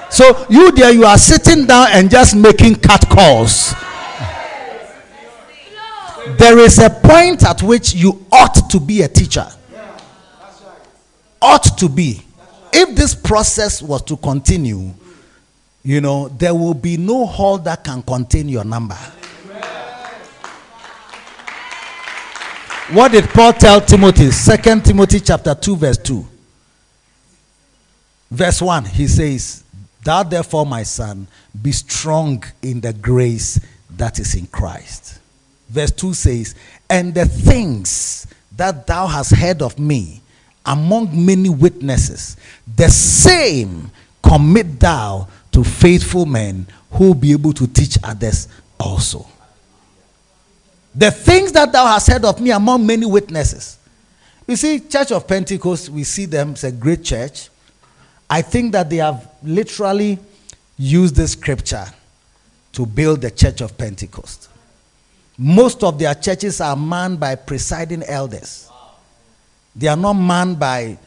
[0.09, 3.75] So you there, you are sitting down and just making cut calls.
[6.39, 9.47] There is a point at which you ought to be a teacher.
[11.41, 12.23] Ought to be.
[12.73, 14.93] If this process was to continue,
[15.83, 18.99] you know, there will be no hall that can contain your number.
[22.93, 24.33] What did Paul tell Timothy?
[24.33, 26.27] Second Timothy chapter 2, verse 2.
[28.33, 29.63] Verse 1, he says,
[30.03, 31.27] Thou therefore, my son,
[31.61, 33.61] be strong in the grace
[33.91, 35.20] that is in Christ.
[35.71, 36.55] Verse 2 says,
[36.89, 40.21] And the things that thou hast heard of me
[40.67, 42.37] among many witnesses,
[42.77, 43.91] the same
[44.23, 48.49] commit thou to faithful men who will be able to teach others
[48.79, 49.27] also.
[50.95, 53.79] The things that thou hast heard of me among many witnesses.
[54.47, 57.49] You see, Church of Pentecost, we see them, it's a great church.
[58.29, 60.19] I think that they have literally
[60.77, 61.87] used the scripture
[62.73, 64.50] to build the Church of Pentecost.
[65.43, 68.71] Most of their churches are manned by presiding elders.
[69.75, 70.99] They are not manned by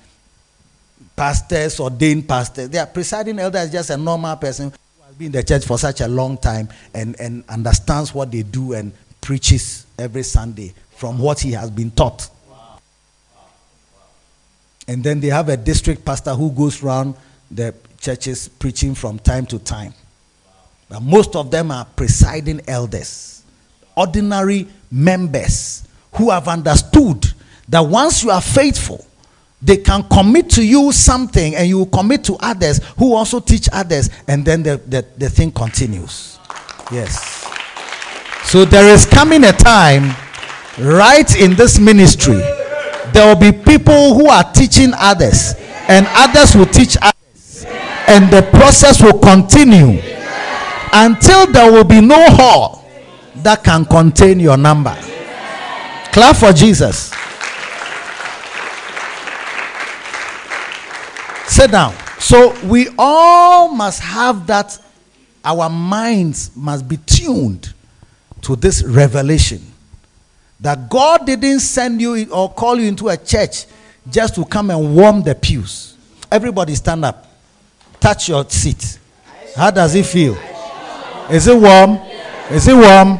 [1.15, 2.67] pastors, ordained pastors.
[2.67, 5.65] They are presiding elder is just a normal person who has been in the church
[5.65, 10.73] for such a long time and, and understands what they do and preaches every Sunday
[10.95, 12.27] from what he has been taught.
[14.87, 17.13] And then they have a district pastor who goes around
[17.51, 19.93] the churches preaching from time to time.
[20.89, 23.42] But most of them are presiding elders,
[23.95, 27.25] ordinary members who have understood
[27.69, 29.05] that once you are faithful,
[29.61, 34.09] they can commit to you something and you commit to others who also teach others,
[34.27, 36.37] and then the, the, the thing continues.
[36.91, 37.47] Yes.
[38.43, 40.13] So there is coming a time
[40.79, 42.41] right in this ministry,
[43.13, 45.53] there will be people who are teaching others,
[45.87, 47.65] and others will teach others,
[48.07, 50.01] and the process will continue
[50.93, 52.82] until there will be no hall
[53.43, 54.95] that can contain your number.
[56.11, 57.11] Clap for Jesus.
[61.47, 61.93] Sit down.
[62.19, 64.79] So we all must have that,
[65.43, 67.73] our minds must be tuned
[68.41, 69.61] to this revelation
[70.59, 73.65] that God didn't send you or call you into a church
[74.09, 75.97] just to come and warm the pews.
[76.31, 77.27] Everybody stand up.
[77.99, 78.99] Touch your seat.
[79.55, 80.37] How does it feel?
[81.29, 81.99] Is it warm?
[82.49, 83.19] Is it warm?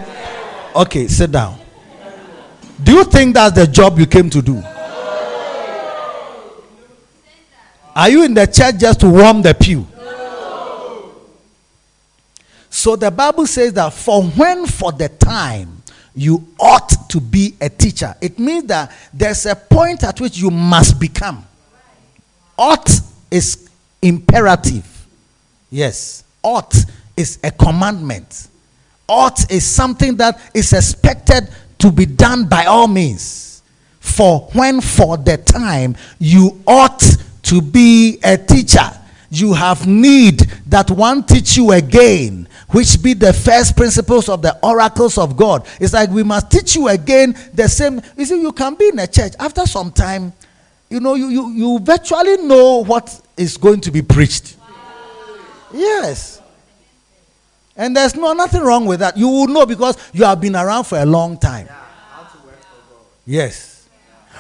[0.76, 1.60] Okay, sit down.
[2.84, 4.62] Do you think that's the job you came to do?
[7.96, 9.88] Are you in the church just to warm the pew?
[12.72, 15.84] So the Bible says that for when for the time
[16.16, 20.50] you ought to be a teacher, it means that there's a point at which you
[20.50, 21.46] must become.
[22.58, 22.90] Ought
[23.30, 23.70] is
[24.02, 25.08] imperative.
[25.70, 26.24] Yes.
[26.42, 26.76] Ought
[27.16, 28.48] is a commandment.
[29.08, 31.50] Ought is something that is expected
[31.80, 33.62] to be done by all means.
[34.00, 37.04] For when for the time you ought
[37.44, 38.90] to be a teacher,
[39.30, 44.58] you have need that one teach you again which be the first principles of the
[44.64, 45.66] oracles of God.
[45.80, 48.02] It's like we must teach you again the same.
[48.18, 50.34] You see, you can be in a church after some time,
[50.90, 54.58] you know, you, you, you virtually know what is going to be preached.
[55.72, 56.42] Yes.
[57.76, 59.18] And there's no nothing wrong with that.
[59.18, 61.68] You will know because you have been around for a long time.
[63.26, 63.88] Yes.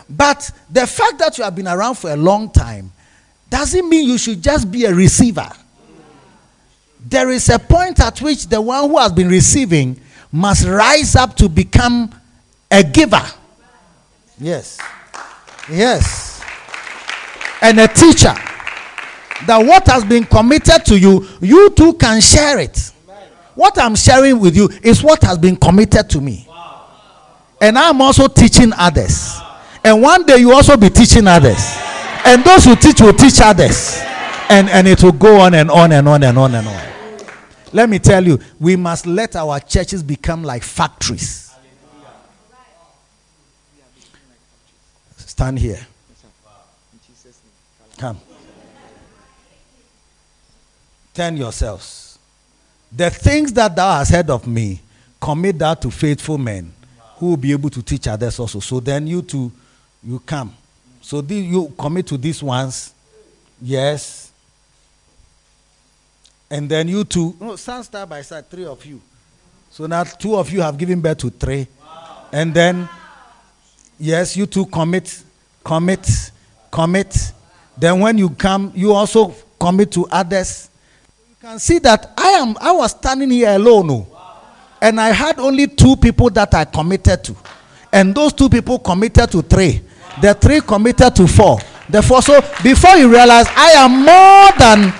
[0.09, 2.91] But the fact that you have been around for a long time
[3.49, 5.49] doesn't mean you should just be a receiver
[7.05, 9.99] there is a point at which the one who has been receiving
[10.31, 12.09] must rise up to become
[12.71, 13.21] a giver.
[14.39, 14.79] Yes.
[15.69, 16.41] Yes.
[17.61, 18.33] And a teacher.
[19.45, 22.92] That what has been committed to you, you too can share it.
[23.55, 26.47] What I'm sharing with you is what has been committed to me.
[27.61, 29.39] And I'm also teaching others.
[29.83, 31.77] And one day you also be teaching others.
[32.25, 33.99] And those who teach will teach others.
[34.49, 36.93] And, and it will go on and on and on and on and on.
[37.71, 41.53] Let me tell you, we must let our churches become like factories.
[45.17, 45.79] Stand here.
[47.97, 48.19] Come.
[51.13, 52.12] Turn yourselves.
[52.95, 54.81] The things that thou hast heard of me,
[55.19, 56.71] commit that to faithful men
[57.17, 58.59] who will be able to teach others also.
[58.59, 59.51] So then you too,
[60.03, 60.53] you come.
[61.01, 62.93] So you commit to these ones.
[63.61, 64.23] Yes
[66.53, 69.01] And then you two, no, stand side by side, three of you.
[69.71, 71.65] So now two of you have given birth to three.
[72.31, 72.87] And then,
[73.97, 75.23] yes, you two commit,
[75.63, 76.31] commit,
[76.69, 77.31] commit.
[77.75, 80.69] Then when you come, you also commit to others.
[81.43, 83.91] Can see that I am I was standing here alone.
[83.91, 84.07] oh.
[84.81, 87.35] And I had only two people that I committed to.
[87.91, 89.81] And those two people committed to three.
[90.21, 91.59] The three committed to four.
[91.89, 94.93] Therefore, so before you realize I am more than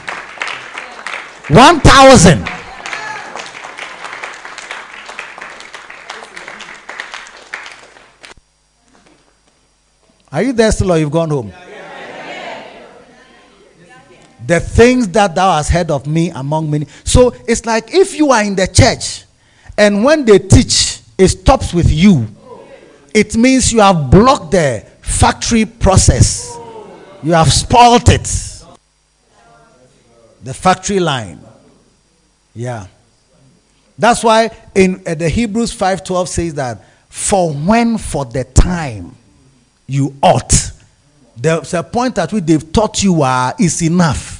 [1.47, 2.45] 1,000.
[10.29, 11.53] Are you there still or you've gone home?
[14.45, 16.87] The things that thou hast heard of me among many.
[17.03, 19.23] So it's like if you are in the church
[19.77, 22.27] and when they teach, it stops with you.
[23.13, 26.57] It means you have blocked the factory process.
[27.21, 28.23] You have spoiled it.
[30.43, 31.39] The factory line.
[32.53, 32.87] Yeah.
[33.97, 39.15] That's why in uh, the Hebrews 5:12 says that for when for the time
[39.87, 40.71] you ought.
[41.37, 44.32] There's a point at which they've taught you are is enough.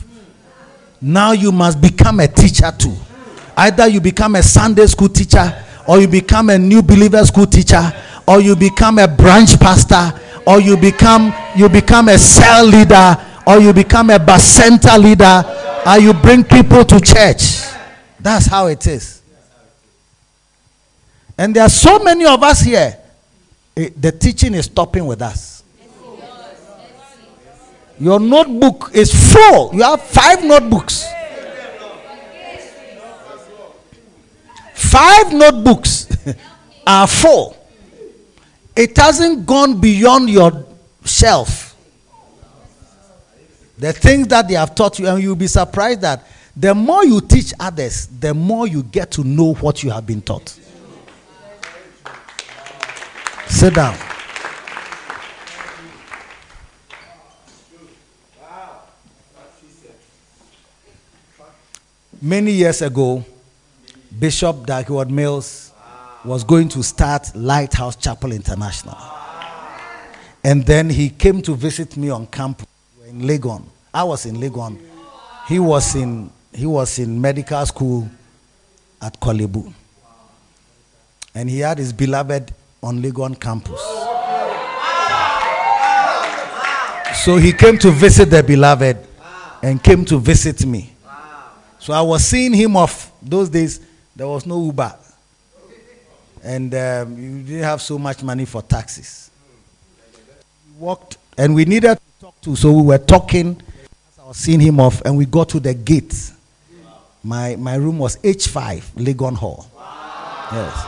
[1.06, 2.95] Now you must become a teacher too.
[3.58, 5.54] Either you become a Sunday school teacher,
[5.86, 7.91] or you become a new believer school teacher,
[8.26, 13.60] or you become a branch pastor, or you become you become a cell leader, or
[13.60, 15.43] you become a bus center leader,
[15.86, 17.62] or you bring people to church.
[18.22, 19.22] That's how it is.
[21.38, 22.95] And there are so many of us here.
[23.76, 25.53] eh, The teaching is stopping with us.
[28.04, 29.74] Your notebook is full.
[29.74, 31.06] You have five notebooks.
[34.74, 36.10] Five notebooks
[36.88, 37.56] are full.
[38.76, 40.66] It hasn't gone beyond your
[41.06, 41.78] shelf.
[43.78, 46.28] The things that they have taught you, and you'll be surprised that
[46.58, 50.22] the more you teach others, the more you get to know what you have been
[50.22, 50.60] taught.
[53.47, 53.97] Sit down.
[62.26, 63.22] Many years ago,
[64.18, 65.74] Bishop Dag Heward-Mills
[66.24, 68.96] was going to start Lighthouse Chapel International.
[70.42, 72.66] And then he came to visit me on campus
[73.10, 73.64] in Legon.
[73.94, 74.80] I was in Legon.
[75.50, 78.10] He was in he was in medical school
[79.02, 79.74] at Korle Bu.
[81.36, 83.82] And he had his beloved on Legon campus.
[87.26, 88.96] So he came to visit the beloved
[89.62, 90.93] and came to visit me.
[91.84, 93.12] So I was seeing him off.
[93.22, 93.82] Those days,
[94.16, 94.96] there was no Uber.
[96.42, 99.30] And um, you didn't have so much money for taxis.
[100.70, 103.62] We walked, and we needed to talk to, so we were talking.
[104.18, 106.32] I was seeing him off, and we got to the gate.
[107.22, 109.70] My, my room was H5, Legon Hall.
[110.54, 110.88] Yes.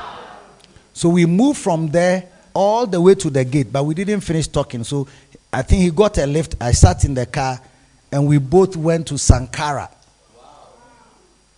[0.94, 4.48] So we moved from there all the way to the gate, but we didn't finish
[4.48, 4.86] talking.
[4.86, 5.10] So
[5.52, 6.56] I think he got a lift.
[6.62, 7.60] I sat in the car,
[8.14, 9.90] and we both went to Sankara.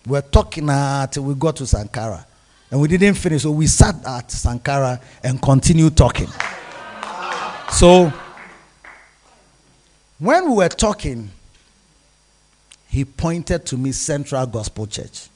[0.08, 2.26] We were talking until we got to Sankara.
[2.72, 6.30] And we didn't finish, so we sat at Sankara and continued talking.
[7.74, 8.14] So
[10.18, 11.30] when we were talking,
[12.88, 15.28] he pointed to me Central Gospel Church.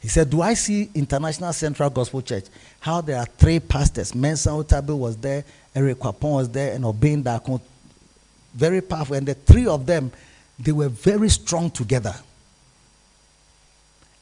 [0.00, 2.46] He said, Do I see International Central Gospel Church?
[2.80, 4.12] How there are three pastors.
[4.12, 7.60] Mensa Otabil was there, Eric Kwapong was there, and Obin Dakon.
[8.54, 9.14] Very powerful.
[9.14, 10.10] And the three of them,
[10.58, 12.14] they were very strong together.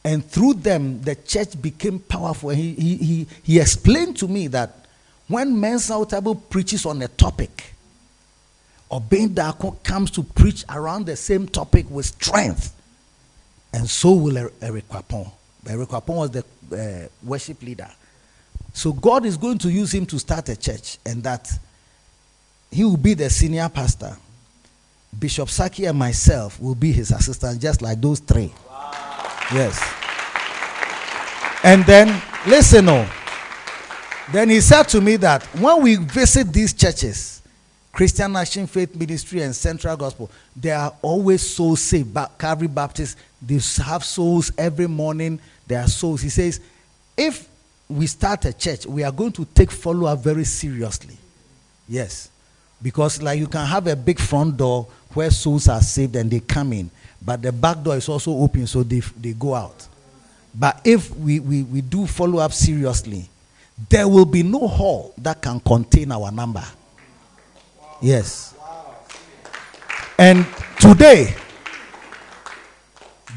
[0.07, 2.51] And through them, the church became powerful.
[2.51, 4.87] He, he, he, he explained to me that
[5.27, 7.75] when Mensa Otabil preaches on a topic,
[8.89, 12.73] Obin Dakon comes to preach around the same topic with strength.
[13.73, 15.29] And so will Er- Eric Kwapong.
[15.69, 17.91] Eric Kwapong was the uh, worship leader.
[18.75, 21.51] So God is going to use him to start a church, and that
[22.71, 24.17] he will be the senior pastor.
[25.19, 28.53] Bishop Saki and myself will be his assistant, just like those three.
[29.53, 29.79] Yes.
[31.63, 33.09] And then, listen, oh.
[34.33, 37.43] Then he said to me that when we visit these churches,
[37.93, 42.13] Christian Action Faith Ministry and Central Gospel, they are always souls saved.
[42.13, 45.39] Ba- Calvary Baptist, they have souls every morning.
[45.67, 46.21] There are souls.
[46.21, 46.61] He says,
[47.17, 47.49] if
[47.89, 51.17] we start a church, we are going to take follow up very seriously.
[51.89, 52.31] Yes.
[52.83, 56.41] Because, like, you can have a big front door where souls are saved and they
[56.41, 56.91] come in,
[57.27, 59.89] but the back door is also open, so they, they go out.
[60.55, 63.29] But if we, we, we do follow up seriously,
[63.91, 66.65] there will be no hall that can contain our number.
[68.01, 68.55] Yes.
[70.17, 70.47] And
[70.79, 71.35] today,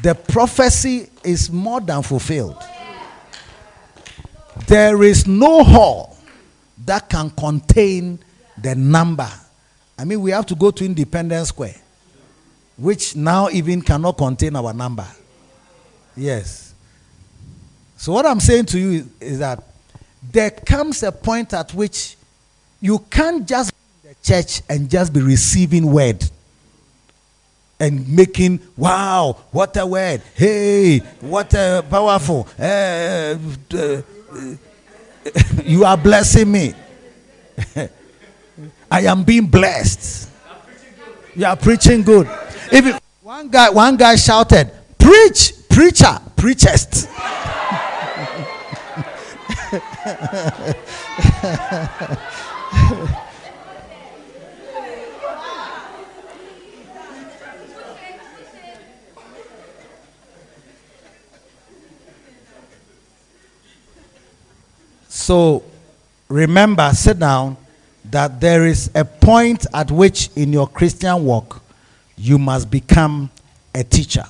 [0.02, 2.62] the prophecy is more than fulfilled.
[4.66, 6.16] There is no hall
[6.86, 8.20] that can contain
[8.56, 9.28] the number.
[9.98, 11.74] I mean, we have to go to Independence Square,
[12.80, 15.06] which now even cannot contain our number.
[16.16, 16.74] Yes.
[17.96, 19.62] So, what I'm saying to you is, is that
[20.32, 22.16] there comes a point at which
[22.80, 26.24] you can't just be in the church and just be receiving word
[27.78, 32.62] and making wow what a word hey what a powerful uh,
[33.74, 34.02] uh,
[35.64, 36.74] you are blessing me
[38.90, 40.28] i am being blessed
[41.34, 42.28] you are preaching good
[42.72, 47.08] if one guy one guy shouted preach preacher preachest.
[65.30, 65.62] So
[66.28, 67.56] remember, sit down,
[68.10, 71.62] that there is a point at which in your Christian walk
[72.20, 73.30] you must become
[73.74, 74.24] a teacher.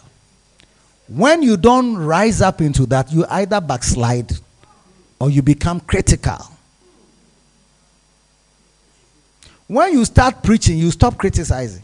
[1.09, 4.30] When you don't rise up into that, you either backslide
[5.18, 6.38] or you become critical.
[9.66, 11.82] When you start preaching, you stop criticizing.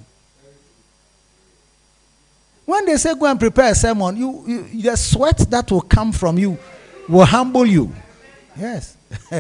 [2.64, 6.12] When they say go and prepare a sermon, you, you the sweat that will come
[6.12, 6.59] from you
[7.09, 7.92] will humble you.
[8.59, 8.96] Yes.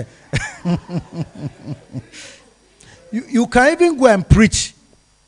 [3.10, 4.74] you, you can even go and preach,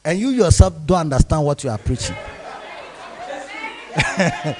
[0.04, 2.16] and you yourself don't understand what you are preaching.
[4.16, 4.56] and,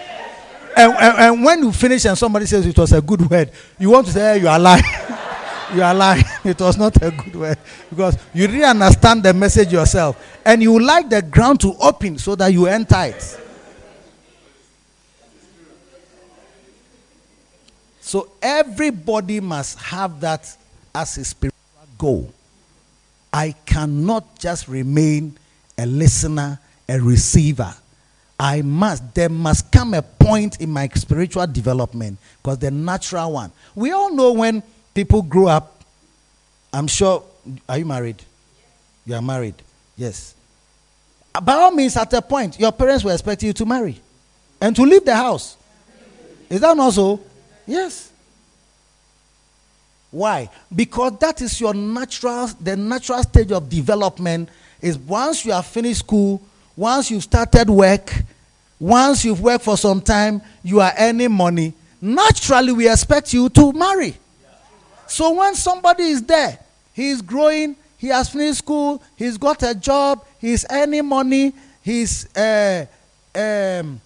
[0.76, 4.06] and, and, when you finish and somebody says it was a good word, you want
[4.06, 4.84] to say, hey, You are lying.
[5.74, 6.24] you are lying.
[6.44, 7.58] It was not a good word
[7.90, 10.38] because you didn't understand the message yourself.
[10.44, 13.38] And you like the ground to open so that you enter it.
[18.00, 20.56] So everybody must have that
[20.94, 21.58] as a spiritual
[21.98, 22.32] goal.
[23.32, 25.36] I cannot just remain
[25.76, 26.58] a listener,
[26.88, 27.74] a receiver.
[28.40, 33.52] I must, there must come a point in my spiritual development because the natural one.
[33.74, 34.62] We all know when
[34.94, 35.82] people grow up,
[36.72, 37.24] I'm sure,
[37.68, 38.22] are you married?
[39.06, 39.54] You are married,
[39.96, 40.34] yes.
[41.42, 44.00] By all means, at a point, your parents were expecting you to marry
[44.60, 45.56] and to leave the house.
[46.48, 47.20] Is that not so?
[47.66, 48.07] Yes.
[50.10, 50.48] Why?
[50.74, 54.48] Because that is your natural, the natural stage of development
[54.80, 56.40] is once you have finished school,
[56.76, 58.12] once you've started work,
[58.80, 61.74] once you've worked for some time, you are earning money.
[62.00, 64.16] Naturally, we expect you to marry.
[65.08, 66.58] So when somebody is there,
[66.92, 71.52] he is growing, he has finished school, he's got a job, he's earning money,
[71.82, 72.86] he's uh,
[73.34, 74.00] um,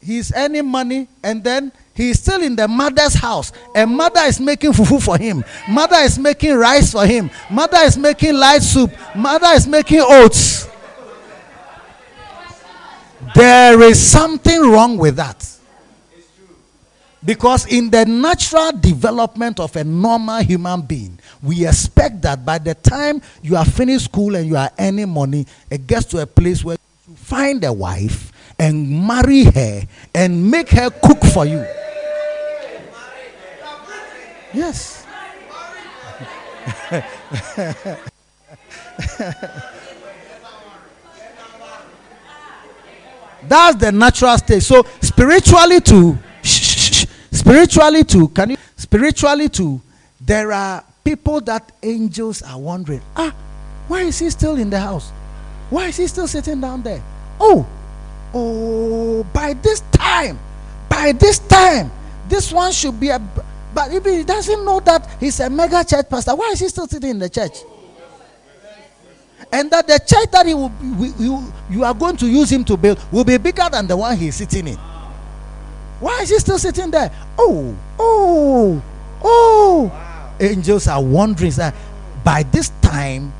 [0.00, 4.72] he's earning money, and then he's still in the mother's house, and mother is making
[4.72, 9.48] fufu for him, mother is making rice for him, mother is making light soup, mother
[9.54, 10.68] is making oats.
[13.34, 15.44] There is something wrong with that.
[17.24, 22.74] Because in the natural development of a normal human being, we expect that by the
[22.74, 26.62] time you are finished school and you are earning money, it gets to a place
[26.62, 26.76] where
[27.08, 28.30] you find a wife
[28.60, 29.82] and marry her
[30.14, 31.66] and make her cook for you.
[34.56, 35.04] Yes.
[43.46, 44.62] That's the natural state.
[44.62, 49.82] So spiritually too, spiritually too, can you spiritually too?
[50.22, 53.34] There are people that angels are wondering, ah,
[53.88, 55.10] why is he still in the house?
[55.68, 57.02] Why is he still sitting down there?
[57.38, 57.66] Oh,
[58.32, 60.38] oh, by this time,
[60.88, 61.90] by this time,
[62.26, 63.20] this one should be a.
[63.76, 66.86] But if he doesn't know that he's a mega church pastor, why is he still
[66.86, 67.58] sitting in the church?
[69.52, 70.72] And that the church that he will,
[71.20, 74.16] you, you are going to use him to build will be bigger than the one
[74.16, 74.76] he's sitting in.
[76.00, 77.12] Why is he still sitting there?
[77.38, 78.82] Oh, oh,
[79.22, 79.84] oh.
[79.92, 80.34] Wow.
[80.40, 81.74] Angels are wondering that
[82.24, 83.30] by this time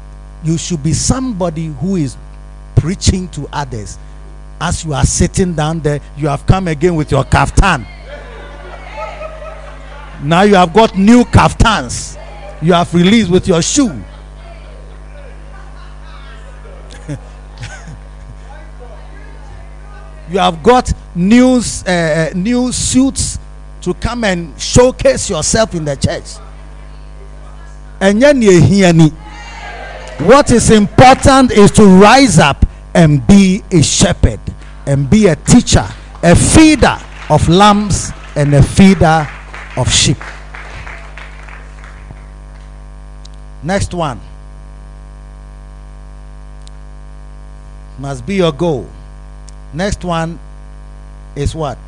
[0.44, 2.14] you should be somebody who is
[2.74, 3.96] preaching to others
[4.60, 7.86] as you are sitting down there, you have come again with your kaftan.
[10.22, 12.16] Now you have got new kaftans.
[12.62, 13.92] You have released with your shoe.
[20.30, 23.38] you have got new, uh, uh, new suits
[23.82, 26.36] to come and showcase yourself in the church.
[28.00, 28.22] And
[30.26, 32.64] what is important is to rise up
[32.94, 34.40] and be a shepherd.
[34.86, 35.86] and be a teacher,
[36.22, 36.96] a feeder
[37.28, 39.28] of lambs and a feeder
[39.76, 40.18] of sheep.
[43.62, 44.20] Next one
[47.98, 48.88] must be your goal.
[49.72, 50.38] Next one
[51.34, 51.78] is what?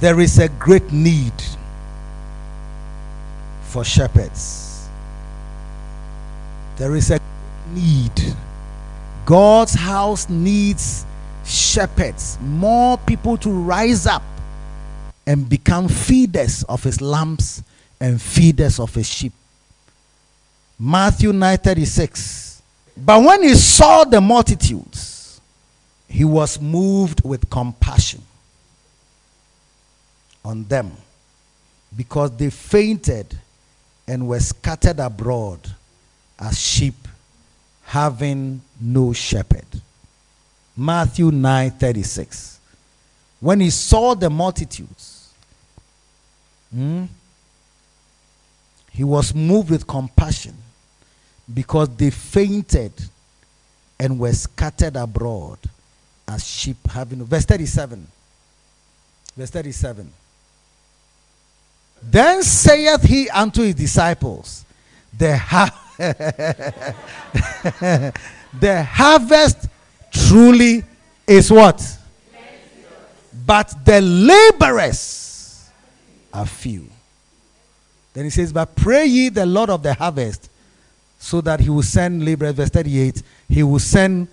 [0.00, 1.32] There is a great need
[3.62, 4.88] for shepherds.
[6.76, 7.20] There is a
[7.74, 8.34] need.
[9.26, 11.04] God's house needs
[11.44, 14.22] shepherds, more people to rise up
[15.28, 17.62] and become feeders of his lambs
[18.00, 19.34] and feeders of his sheep.
[20.78, 22.62] Matthew 9:36.
[22.96, 25.38] But when he saw the multitudes,
[26.08, 28.22] he was moved with compassion
[30.42, 30.92] on them
[31.94, 33.38] because they fainted
[34.06, 35.60] and were scattered abroad
[36.38, 37.06] as sheep
[37.84, 39.66] having no shepherd.
[40.74, 42.60] Matthew 9:36.
[43.40, 45.17] When he saw the multitudes,
[46.72, 47.04] hmm,
[48.92, 50.54] he was moved with compassion
[51.52, 52.92] because they fainted
[53.98, 55.58] and were scattered abroad
[56.26, 58.06] as sheep having verse 37
[59.36, 60.12] verse 37
[62.02, 64.64] then saith he unto his disciples
[65.16, 65.84] the, ha-
[68.60, 69.66] the harvest
[70.12, 70.84] truly
[71.26, 71.82] is what?
[73.46, 75.27] But the laborers
[76.32, 76.86] are few
[78.14, 80.50] then he says but pray ye the lord of the harvest
[81.18, 82.54] so that he will send laborers.
[82.54, 84.28] Verse 38, he will send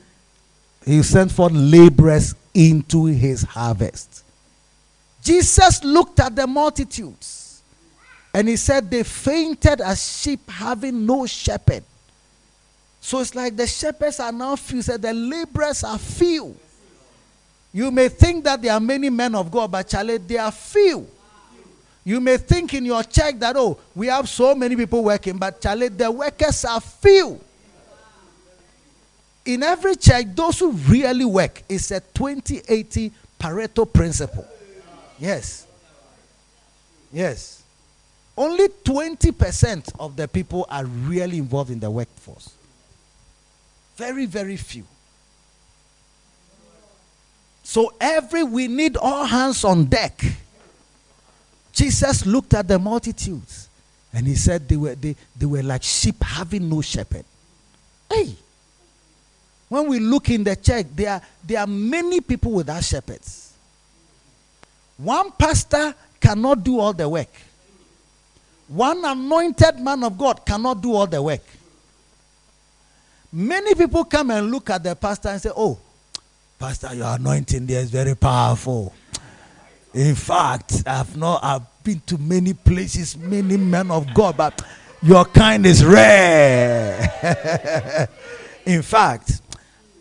[0.85, 4.23] he send forth laborers into his harvest.
[5.23, 7.63] Jesus looked at the multitudes
[8.35, 11.83] and he said, They fainted as sheep having no shepherd.
[13.01, 16.55] So it's like the shepherds are now few, said the laborers are few.
[17.73, 21.07] You may think that there are many men of God, but Charlie, they are few.
[22.05, 25.59] You may think in your church that, oh, we have so many people working, but
[25.59, 27.41] Charlie, the workers are few.
[29.43, 34.47] In every church, those who really work is a 20 80 Pareto principle.
[35.19, 35.65] Yes.
[37.11, 37.63] Yes.
[38.37, 42.51] Only 20% of the people are really involved in the workforce.
[43.95, 44.83] Very, very few.
[47.63, 50.23] So every we need all hands on deck.
[51.75, 53.69] Jesus looked at the multitudes
[54.13, 57.25] and he said they were, they, they were like sheep having no shepherd.
[58.09, 58.33] Hey,
[59.67, 63.53] when we look in the church, there are, there are many people without shepherds.
[64.97, 67.29] One pastor cannot do all the work.
[68.69, 71.43] One anointed man of God cannot do all the work.
[73.33, 75.77] Many people come and look at the pastor and say, Oh,
[76.57, 78.93] Pastor, your anointing there is very powerful.
[79.95, 84.61] In fact, I've not I've been to many places, many men of God, but
[85.01, 86.99] your kind is rare.
[88.65, 89.39] In fact,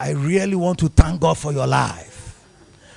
[0.01, 2.45] I really want to thank God for your life.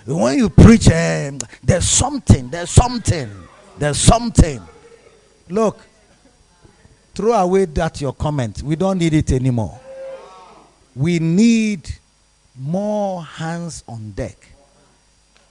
[0.08, 3.30] When you preach, um, there's something, there's something,
[3.78, 4.60] there's something.
[5.50, 5.80] Look,
[7.14, 8.64] throw away that your comment.
[8.64, 9.80] We don't need it anymore.
[10.96, 11.92] We need
[12.58, 14.57] more hands on deck.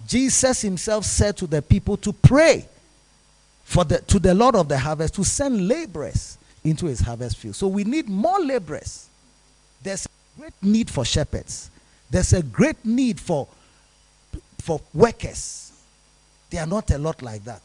[0.07, 2.67] Jesus himself said to the people to pray
[3.65, 7.57] for the, to the Lord of the harvest to send laborers into his harvest field.
[7.57, 9.09] So we need more laborers.
[9.83, 11.71] There's a great need for shepherds.
[12.11, 13.49] There's a great need for,
[14.61, 15.73] for workers.
[16.51, 17.63] They are not a lot like that.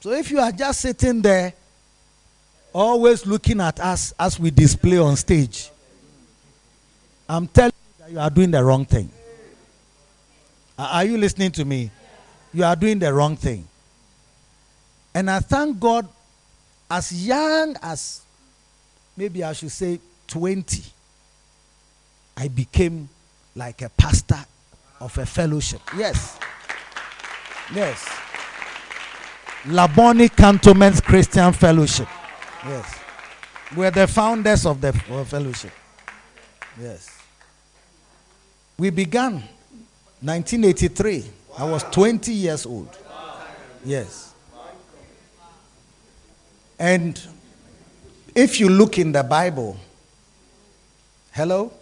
[0.00, 1.52] So if you are just sitting there,
[2.72, 5.70] always looking at us as we display on stage,
[7.28, 7.72] I'm telling
[8.12, 9.08] you are doing the wrong thing.
[10.78, 11.90] Are you listening to me?
[12.52, 13.66] You are doing the wrong thing.
[15.14, 16.06] And I thank God,
[16.90, 18.20] as young as
[19.16, 20.82] maybe I should say 20,
[22.36, 23.08] I became
[23.56, 24.44] like a pastor
[25.00, 25.80] of a fellowship.
[25.96, 26.38] Yes.
[27.74, 28.04] Yes.
[29.64, 32.08] Labone Cantonments Christian Fellowship.
[32.66, 32.98] Yes.
[33.74, 35.72] We're the founders of the fellowship.
[36.78, 37.21] Yes.
[38.78, 39.34] We began
[40.20, 41.24] 1983.
[41.58, 42.88] I was 20 years old.
[43.84, 44.34] Yes.
[46.78, 47.20] And
[48.34, 49.76] if you look in the Bible,
[51.32, 51.72] hello?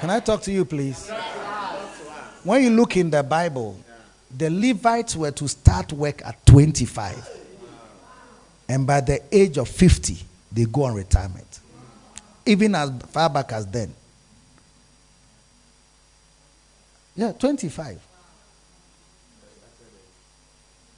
[0.00, 1.10] Can I talk to you, please?
[2.44, 3.78] When you look in the Bible,
[4.36, 7.28] the Levites were to start work at 25.
[8.68, 10.16] And by the age of 50,
[10.50, 11.60] they go on retirement.
[12.46, 13.94] even as far back as then.
[17.16, 18.00] Yeah, 25.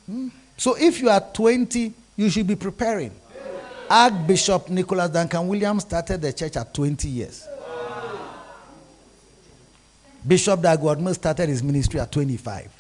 [0.07, 0.29] Hmm.
[0.57, 3.11] So if you are 20, you should be preparing.
[3.91, 7.49] Archbishop Nicholas Duncan Williams started the church at 20 years.
[10.27, 12.71] Bishop Dag Heward-Mills started his ministry at 25.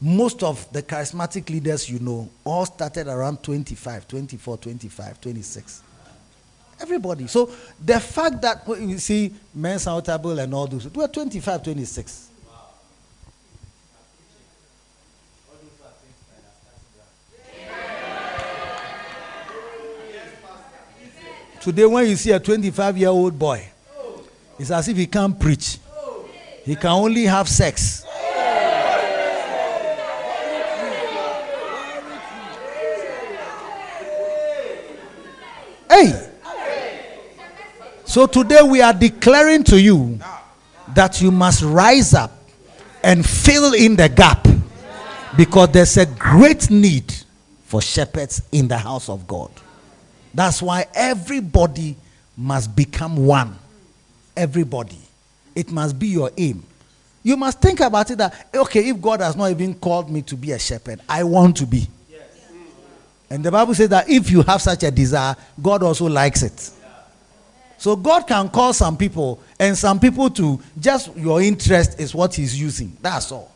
[0.00, 5.82] Most of the charismatic leaders you know all started around 25, 24, 25, 26.
[6.80, 7.26] Everybody.
[7.26, 7.50] So
[7.84, 12.28] the fact that you see Mensa Otabil and all those, we're 25, 26.
[21.60, 23.68] Today, when you see a 25 year old boy,
[24.58, 25.78] it's as if he can't preach,
[26.64, 28.04] he can only have sex.
[35.90, 36.27] Hey!
[38.08, 40.18] So today we are declaring to you
[40.94, 42.32] that you must rise up
[43.02, 44.48] and fill in the gap
[45.36, 47.14] because there's a great need
[47.64, 49.50] for shepherds in the house of God.
[50.32, 51.96] That's why everybody
[52.34, 53.58] must become one.
[54.34, 54.98] Everybody.
[55.54, 56.64] It must be your aim.
[57.22, 60.34] You must think about it that, okay, if God has not even called me to
[60.34, 61.86] be a shepherd, I want to be.
[63.28, 66.70] And the Bible says that if you have such a desire, God also likes it.
[67.78, 72.34] So God can call some people and some people to just your interest is what
[72.34, 72.96] He's using.
[73.00, 73.52] That's all.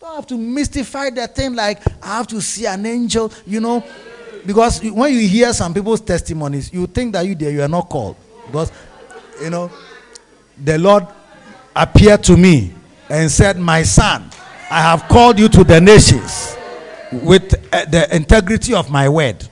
[0.00, 3.84] Don't have to mystify that thing like I have to see an angel, you know.
[4.46, 7.88] Because when you hear some people's testimonies, you think that you there you are not
[7.88, 8.14] called.
[8.46, 8.70] Because
[9.42, 9.70] you know,
[10.62, 11.06] the Lord
[11.74, 12.72] appeared to me
[13.10, 14.30] and said, My son,
[14.70, 16.56] I have called you to the nations
[17.12, 19.46] with uh, the integrity of my word.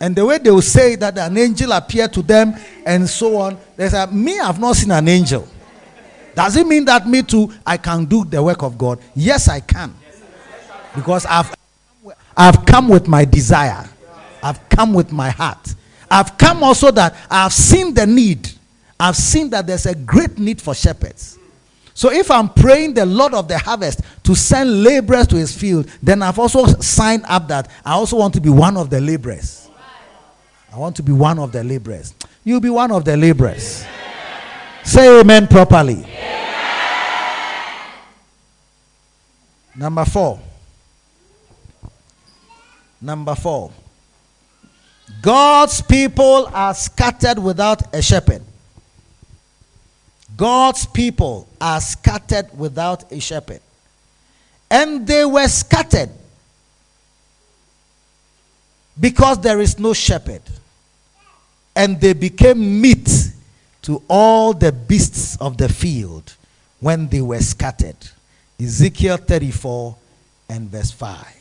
[0.00, 2.54] And the way they will say that an angel appeared to them
[2.86, 5.46] and so on, they say, Me, I've not seen an angel.
[6.34, 9.00] Does it mean that me too, I can do the work of God?
[9.14, 9.92] Yes, I can.
[10.94, 11.52] Because I've,
[12.36, 13.88] I've come with my desire,
[14.42, 15.74] I've come with my heart.
[16.10, 18.50] I've come also that I've seen the need.
[19.00, 21.38] I've seen that there's a great need for shepherds.
[21.92, 25.88] So if I'm praying the Lord of the harvest to send laborers to his field,
[26.00, 29.67] then I've also signed up that I also want to be one of the laborers.
[30.72, 32.14] I want to be one of the laborers.
[32.44, 33.84] You'll be one of the laborers.
[34.84, 36.06] Say amen properly.
[39.74, 40.40] Number four.
[43.00, 43.70] Number four.
[45.22, 48.42] God's people are scattered without a shepherd.
[50.36, 53.60] God's people are scattered without a shepherd.
[54.70, 56.10] And they were scattered
[59.00, 60.42] because there is no shepherd.
[61.74, 63.08] And they became meat
[63.82, 66.34] to all the beasts of the field
[66.80, 67.96] when they were scattered.
[68.60, 69.96] Ezekiel 34
[70.50, 71.34] and verse 5.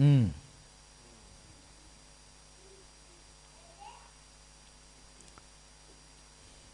[0.00, 0.28] Mm.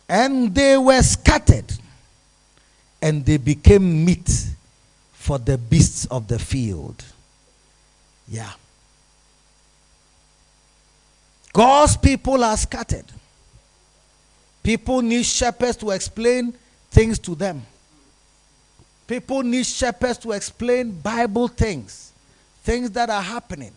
[0.08, 1.72] And they were scattered,
[3.00, 4.28] and they became meat
[5.22, 7.04] for the beasts of the field.
[8.26, 8.50] Yeah.
[11.52, 13.04] God's people are scattered.
[14.64, 16.52] People need shepherds to explain
[16.90, 17.62] things to them.
[19.06, 22.12] People need shepherds to explain Bible things,
[22.64, 23.72] things that are happening.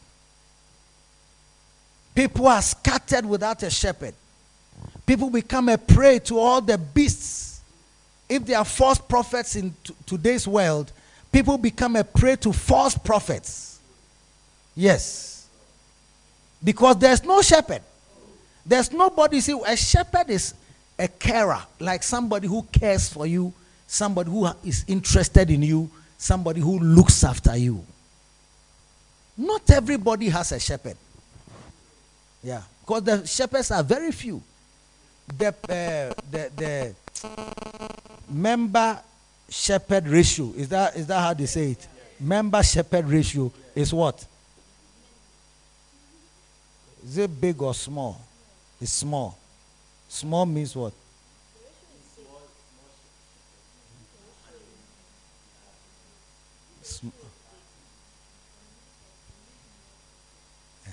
[2.15, 4.15] People are scattered without a shepherd.
[5.05, 7.61] People become a prey to all the beasts.
[8.27, 10.91] If there are false prophets in t- today's world,
[11.35, 13.81] people become a prey to false prophets.
[14.73, 15.47] Yes.
[16.63, 17.81] Because there's no shepherd.
[18.65, 19.41] There's nobody.
[19.41, 20.53] See, a shepherd is
[20.97, 23.53] a carer, like somebody who cares for you,
[23.85, 27.83] somebody who is interested in you, somebody who looks after you.
[29.35, 30.95] Not everybody has a shepherd.
[32.41, 34.41] Yeah, because the shepherds are very few
[35.37, 36.95] the, uh, the, the
[38.29, 39.01] member
[39.55, 40.51] shepherd ratio.
[40.55, 41.87] Is that is that how they say it?
[42.19, 44.25] Member shepherd ratio is what?
[47.05, 48.19] Is it big or small?
[48.81, 49.37] It's small.
[50.09, 50.93] Small means what?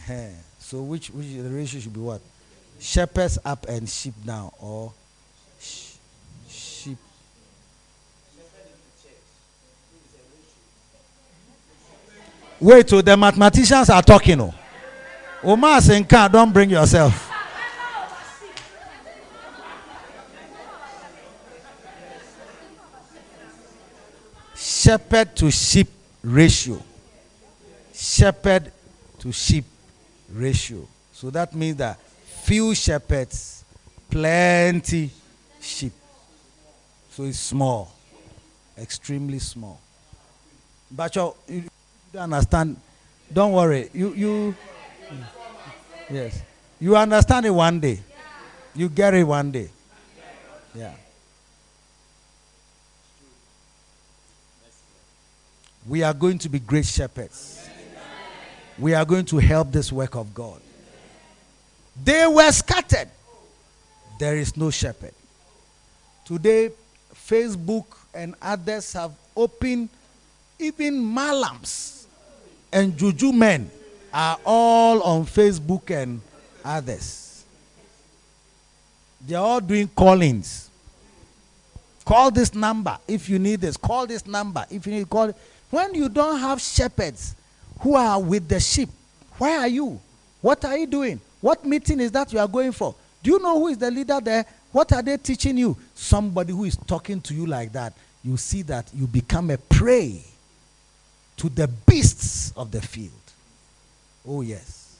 [0.08, 2.20] Eh, so which which the ratio should be what?
[2.80, 4.92] Shepherds up and sheep down, or
[5.60, 5.94] sh-
[6.48, 6.98] sheep.
[12.62, 14.40] Wait till the mathematicians are talking.
[14.40, 14.54] Oh,
[15.42, 17.28] Omar Senka, don't bring yourself.
[24.54, 25.88] Shepherd to sheep
[26.22, 26.80] ratio.
[27.92, 28.70] Shepherd
[29.18, 29.64] to sheep
[30.32, 30.86] ratio.
[31.12, 31.98] So that means that
[32.44, 33.64] few shepherds,
[34.08, 35.10] plenty
[35.60, 35.92] sheep.
[37.10, 37.92] So it's small,
[38.78, 39.80] extremely small.
[40.92, 41.16] But
[42.18, 42.76] understand.
[43.32, 43.88] Don't worry.
[43.92, 44.54] You you
[46.10, 46.42] yes.
[46.80, 48.00] You understand it one day.
[48.74, 49.68] You get it one day.
[50.74, 50.94] Yeah.
[55.86, 57.68] We are going to be great shepherds.
[58.78, 60.60] We are going to help this work of God.
[62.02, 63.08] They were scattered.
[64.18, 65.12] There is no shepherd.
[66.24, 66.70] Today,
[67.14, 67.84] Facebook
[68.14, 69.88] and others have opened,
[70.58, 72.01] even malams
[72.72, 73.70] and juju men
[74.12, 76.20] are all on Facebook and
[76.64, 77.44] others.
[79.26, 80.70] They are all doing callings.
[82.04, 83.76] Call this number if you need this.
[83.76, 85.32] Call this number if you need call.
[85.70, 87.34] When you don't have shepherds
[87.80, 88.88] who are with the sheep,
[89.38, 90.00] where are you?
[90.40, 91.20] What are you doing?
[91.40, 92.94] What meeting is that you are going for?
[93.22, 94.44] Do you know who is the leader there?
[94.72, 95.76] What are they teaching you?
[95.94, 97.92] Somebody who is talking to you like that,
[98.24, 100.24] you see that you become a prey
[101.36, 103.12] to the beasts of the field.
[104.26, 104.96] Oh, yes.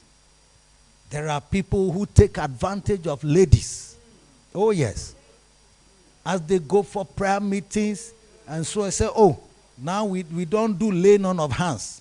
[1.10, 3.96] There are people who take advantage of ladies.
[4.54, 5.14] Oh, yes.
[6.24, 8.12] As they go for prayer meetings,
[8.48, 9.38] and so I say, Oh,
[9.78, 12.00] now we, we don't do laying on of hands.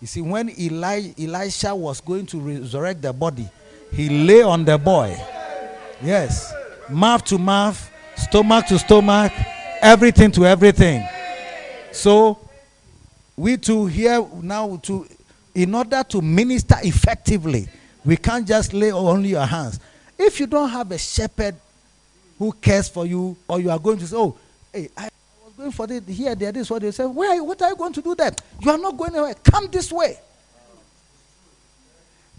[0.00, 3.48] You see, when Eli, Elisha was going to resurrect the body,
[3.92, 5.16] he lay on the boy.
[6.02, 6.52] Yes.
[6.88, 9.32] Mouth to mouth, stomach to stomach,
[9.80, 11.06] everything to everything.
[11.92, 12.38] So
[13.38, 15.06] we to here now to
[15.54, 17.68] in order to minister effectively,
[18.04, 19.78] we can't just lay only your hands.
[20.18, 21.54] If you don't have a shepherd
[22.36, 24.36] who cares for you, or you are going to say, Oh,
[24.72, 25.08] hey, I
[25.44, 27.06] was going for it here, there, this, what they say.
[27.06, 28.32] Where are you, what are you going to do there?
[28.60, 29.34] You are not going anywhere.
[29.34, 30.18] Come this way.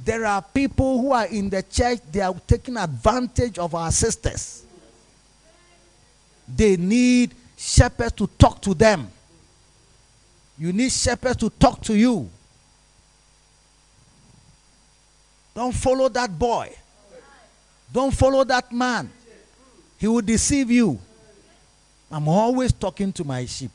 [0.04, 4.64] There are people who are in the church, they are taking advantage of our sisters.
[6.48, 9.10] They need shepherds to talk to them.
[10.60, 12.30] You need shepherds to talk to you.
[15.56, 16.76] Don't follow that boy.
[17.92, 19.10] Don't follow that man.
[19.98, 21.00] He will deceive you.
[22.12, 23.72] I'm always talking to my sheep.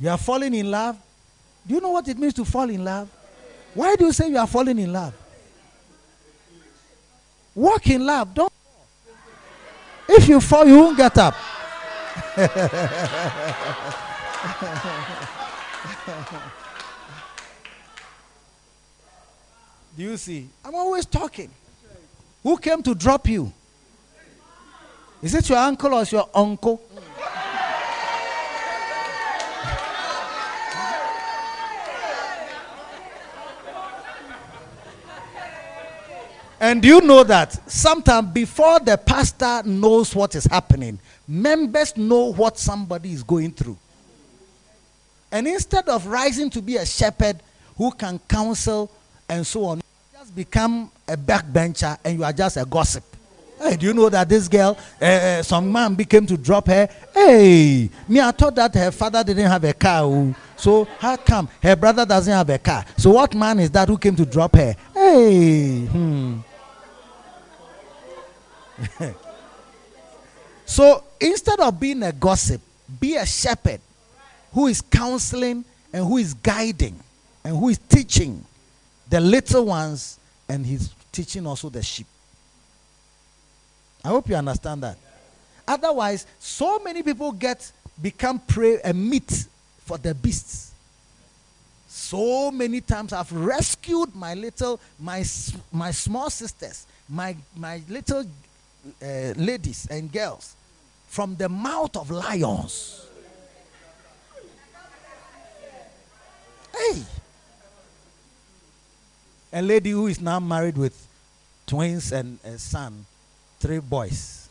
[0.00, 0.96] You are falling in love.
[1.66, 3.08] Do you know what it means to fall in love?
[3.74, 5.14] Why do you say you are falling in love?
[7.54, 8.34] Walk in love.
[8.34, 8.52] Don't.
[10.08, 11.34] If you fall, you won't get up.
[19.96, 20.48] do you see?
[20.64, 21.50] I'm always talking.
[22.42, 23.52] Who came to drop you?
[25.22, 26.80] Is it your uncle or your uncle?
[36.62, 42.58] And you know that sometimes before the pastor knows what is happening, members know what
[42.58, 43.78] somebody is going through.
[45.32, 47.36] And instead of rising to be a shepherd
[47.76, 48.90] who can counsel
[49.28, 49.80] and so on,
[50.12, 53.04] just become a backbencher and you are just a gossip.
[53.60, 56.88] Hey, do you know that this girl, uh, some man became to drop her?
[57.12, 60.02] Hey, me, I thought that her father didn't have a car.
[60.04, 60.34] Oh.
[60.56, 62.86] So how come her brother doesn't have a car?
[62.96, 64.74] So what man is that who came to drop her?
[64.94, 66.38] Hey, hmm.
[70.64, 72.62] so instead of being a gossip,
[72.98, 73.80] be a shepherd
[74.52, 76.98] who is counseling and who is guiding
[77.44, 78.44] and who is teaching
[79.08, 80.18] the little ones
[80.48, 82.06] and he's teaching also the sheep.
[84.04, 84.96] I hope you understand that.
[85.66, 87.70] Otherwise, so many people get
[88.00, 89.46] become prey and meat
[89.84, 90.72] for the beasts.
[91.88, 95.24] So many times I've rescued my little, my
[95.70, 98.24] my small sisters, my my little
[99.02, 100.54] uh, ladies and girls
[101.08, 103.06] from the mouth of lions.
[106.76, 107.02] Hey,
[109.52, 111.06] a lady who is now married with
[111.66, 113.04] twins and a son
[113.58, 114.48] three boys.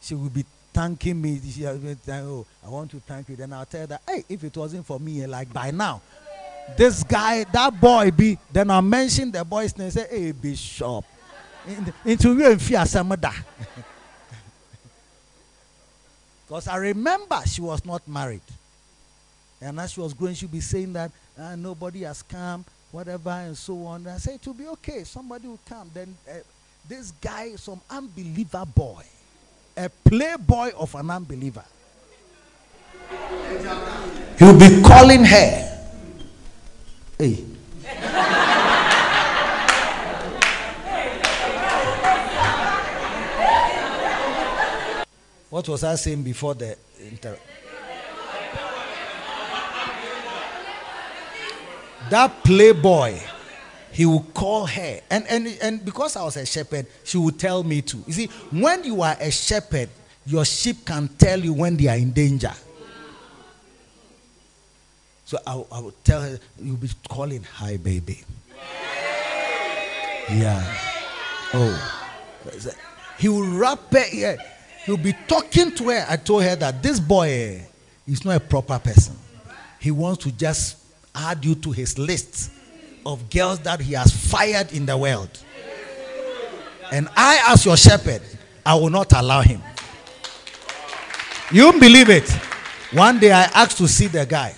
[0.00, 1.40] She will be thanking me.
[1.40, 3.36] She will be saying, Oh, I want to thank you.
[3.36, 6.00] Then I'll tell her that, hey, if it wasn't for me, like by now,
[6.76, 11.04] this guy, that boy be, then I'll mention the boy's name say, Hey, Bishop.
[12.04, 13.08] Into you and fear some
[16.46, 18.42] Because I remember she was not married.
[19.62, 23.56] And as she was growing, she'd be saying that uh, nobody has come, whatever, and
[23.56, 24.00] so on.
[24.00, 25.04] And I said, it will be okay.
[25.04, 25.88] Somebody will come.
[25.94, 26.38] Then uh,
[26.88, 29.04] this guy, some unbeliever boy,
[29.76, 31.64] a playboy of an unbeliever,
[34.38, 35.68] he'll be calling her.
[37.18, 37.44] Hey.
[45.50, 47.38] what was I saying before the inter?
[52.12, 53.18] That playboy,
[53.90, 55.00] he will call her.
[55.10, 57.96] And, and, and because I was a shepherd, she would tell me to.
[58.06, 59.88] You see, when you are a shepherd,
[60.26, 62.52] your sheep can tell you when they are in danger.
[65.24, 68.22] So I, I would tell her, you'll be calling, hi, baby.
[70.30, 70.62] Yeah.
[71.54, 72.08] Oh.
[73.18, 74.36] He will wrap her.
[74.84, 76.04] He'll be talking to her.
[76.08, 77.62] I told her that this boy
[78.06, 79.16] is not a proper person.
[79.80, 80.81] He wants to just
[81.14, 82.50] add you to his list
[83.04, 85.30] of girls that he has fired in the world.
[86.90, 88.22] And I, as your shepherd,
[88.64, 89.62] I will not allow him.
[91.50, 92.30] You believe it.
[92.92, 94.54] One day I asked to see the guy,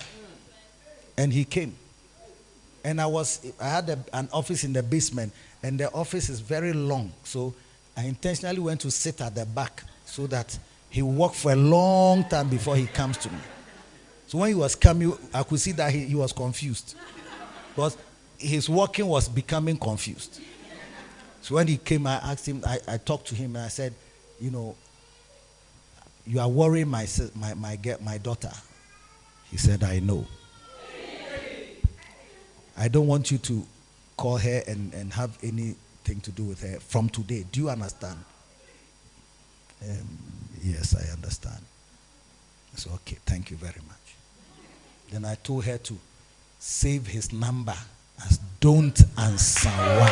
[1.17, 1.75] and he came.
[2.83, 5.33] And I was, I had a, an office in the basement,
[5.63, 7.11] and the office is very long.
[7.23, 7.53] So
[7.97, 10.57] I intentionally went to sit at the back so that
[10.89, 13.39] he walked for a long time before he comes to me.
[14.27, 16.95] So when he was coming, I could see that he, he was confused.
[17.75, 17.97] Because
[18.37, 20.41] his walking was becoming confused.
[21.41, 23.93] So when he came, I asked him, I, I talked to him and I said,
[24.39, 24.75] You know,
[26.25, 28.51] you are worrying my, my, my, my daughter.
[29.51, 30.25] He said, I know.
[32.77, 33.65] I don't want you to
[34.17, 37.45] call her and, and have anything to do with her from today.
[37.51, 38.17] Do you understand?
[39.83, 40.17] Um,
[40.63, 41.61] yes, I understand.
[42.75, 43.94] So, okay, thank you very much.
[45.11, 45.97] Then I told her to
[46.59, 47.75] save his number
[48.25, 50.11] as don't answer one.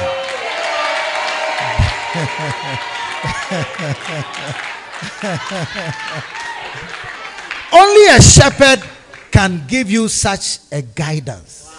[7.73, 8.83] Only a shepherd
[9.31, 11.73] can give you such a guidance.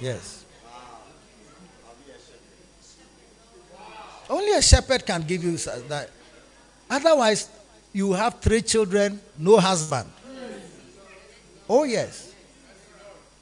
[0.00, 0.44] Yes.
[4.28, 5.56] Only a shepherd can give you
[5.88, 6.10] that.
[6.88, 7.48] Otherwise,
[7.92, 10.08] you have three children, no husband.
[11.76, 12.32] Oh, yes.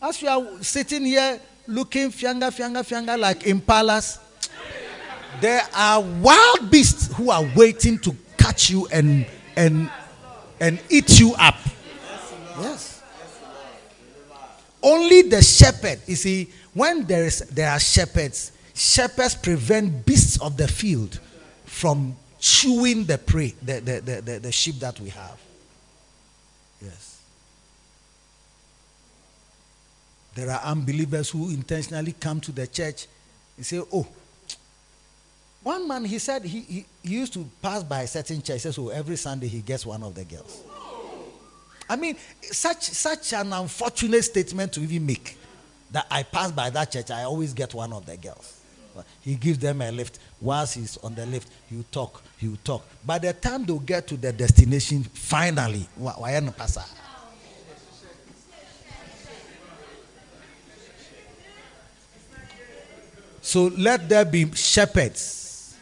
[0.00, 4.18] As you are sitting here looking fianga, fianga, fianga like impalas,
[5.38, 9.90] there are wild beasts who are waiting to catch you and, and,
[10.58, 11.58] and eat you up.
[12.58, 13.02] Yes.
[14.82, 20.56] Only the shepherd, you see, when there, is, there are shepherds, shepherds prevent beasts of
[20.56, 21.20] the field
[21.66, 25.38] from chewing the prey, the, the, the, the, the sheep that we have.
[26.80, 27.11] Yes.
[30.34, 33.06] There are unbelievers who intentionally come to the church
[33.56, 34.06] and say, Oh,
[35.62, 38.62] one man, he said he, he, he used to pass by a certain church.
[38.62, 40.62] So oh, every Sunday he gets one of the girls.
[41.88, 45.36] I mean, such, such an unfortunate statement to even make
[45.92, 48.60] that I pass by that church, I always get one of the girls.
[49.22, 50.18] He gives them a lift.
[50.40, 52.84] Once he's on the lift, he will talk, he will talk.
[53.04, 56.78] By the time they'll get to the destination, finally, why not pass?
[63.42, 65.74] So let there be shepherds.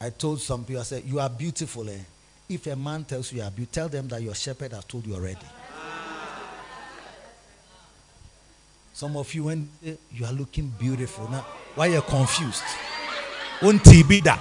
[0.00, 1.88] I told some people, I said, You are beautiful.
[1.88, 1.98] Eh?
[2.48, 5.06] If a man tells you you are beautiful, tell them that your shepherd has told
[5.06, 5.38] you already.
[8.92, 12.62] Some of you, when you are looking beautiful, now why you're confused?
[13.60, 14.38] Unti bida.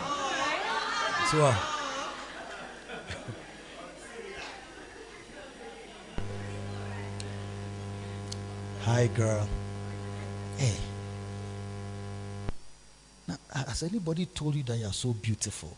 [1.30, 1.46] So.
[1.46, 1.75] Uh,
[8.86, 9.48] Hi, girl.
[10.58, 10.76] Hey.
[13.28, 15.76] Now, has anybody told you that you are so beautiful?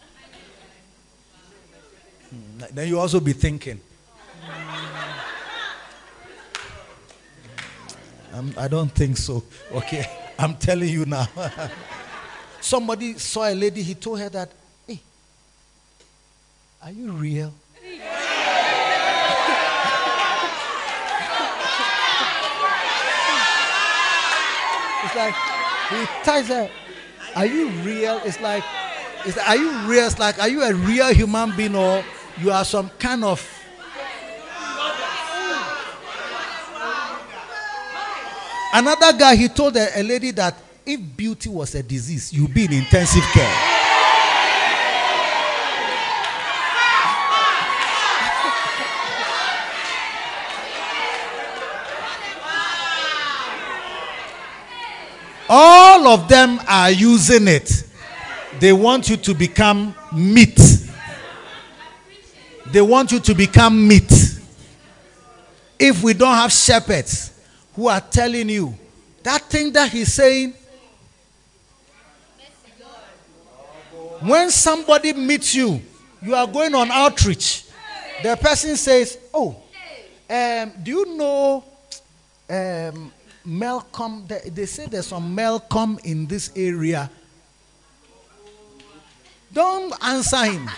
[2.29, 2.63] Hmm.
[2.69, 3.79] Then you also be thinking.
[8.33, 9.41] I'm, I do not think so.
[9.71, 10.05] Okay,
[10.37, 11.29] I'm telling you now.
[12.59, 13.83] Somebody saw a lady.
[13.83, 14.51] He told her that,
[14.85, 14.99] "Hey,
[16.83, 17.53] are you real?"
[25.07, 25.35] It's like
[25.89, 26.69] he tells her,
[27.35, 28.63] "Are you real?" It's like,
[29.25, 32.03] it's like, "Are you real?" It's like, "Are you a real human being or
[32.41, 33.39] you are some kind of?"
[38.73, 40.55] Another guy, he told a, a lady that
[40.85, 43.76] if beauty was a disease, you'd be in intensive care.
[55.49, 57.83] All of them are using it.
[58.59, 60.59] They want you to become meat.
[62.71, 64.11] They want you to become meat.
[65.79, 67.39] If we don't have shepherds
[67.75, 68.75] who are telling you
[69.23, 70.53] that thing that he's saying,
[74.21, 75.81] when somebody meets you,
[76.21, 77.65] you are going on outreach.
[78.23, 79.55] The person says, Oh,
[80.29, 81.63] um, do you know
[82.49, 83.11] um,
[83.47, 84.25] Malcolm?
[84.27, 87.09] They, they say there's some Malcolm in this area.
[89.53, 90.69] Don't answer him.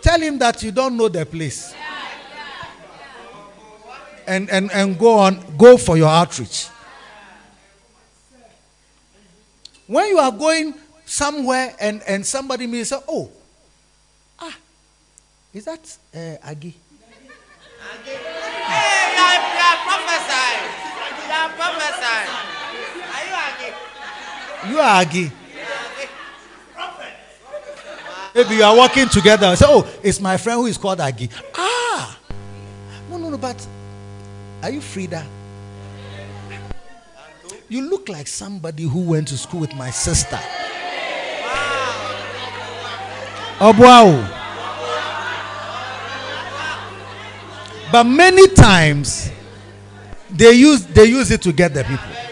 [0.00, 1.74] Tell him that you don't know the place.
[4.26, 6.68] And, and, and go on, go for your outreach.
[9.86, 10.74] When you are going
[11.04, 13.30] somewhere and, and somebody may say, Oh,
[14.38, 14.56] ah,
[15.52, 16.72] is that uh, Agi?
[24.68, 25.32] You are Agi.
[28.34, 31.30] Maybe you are working together say, Oh, it's my friend who is called Agi.
[31.56, 32.18] Ah,
[33.10, 33.66] no, no, no, but
[34.62, 35.26] are you Frida?
[37.68, 40.38] You look like somebody who went to school with my sister.
[43.60, 44.34] Oh, wow.
[47.90, 49.30] But many times
[50.30, 52.27] they use they use it to get the people.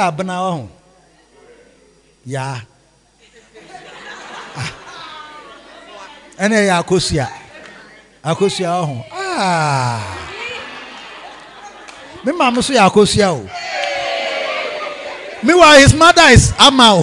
[0.00, 0.68] Are now.
[2.24, 2.60] Yeah.
[6.40, 7.28] ɛna ɛyɛ akosua
[8.24, 10.00] akosua ɔho ah.
[12.24, 13.48] Me maame nso yɛ akosua o.
[15.42, 17.02] Meanwhile his mother is ama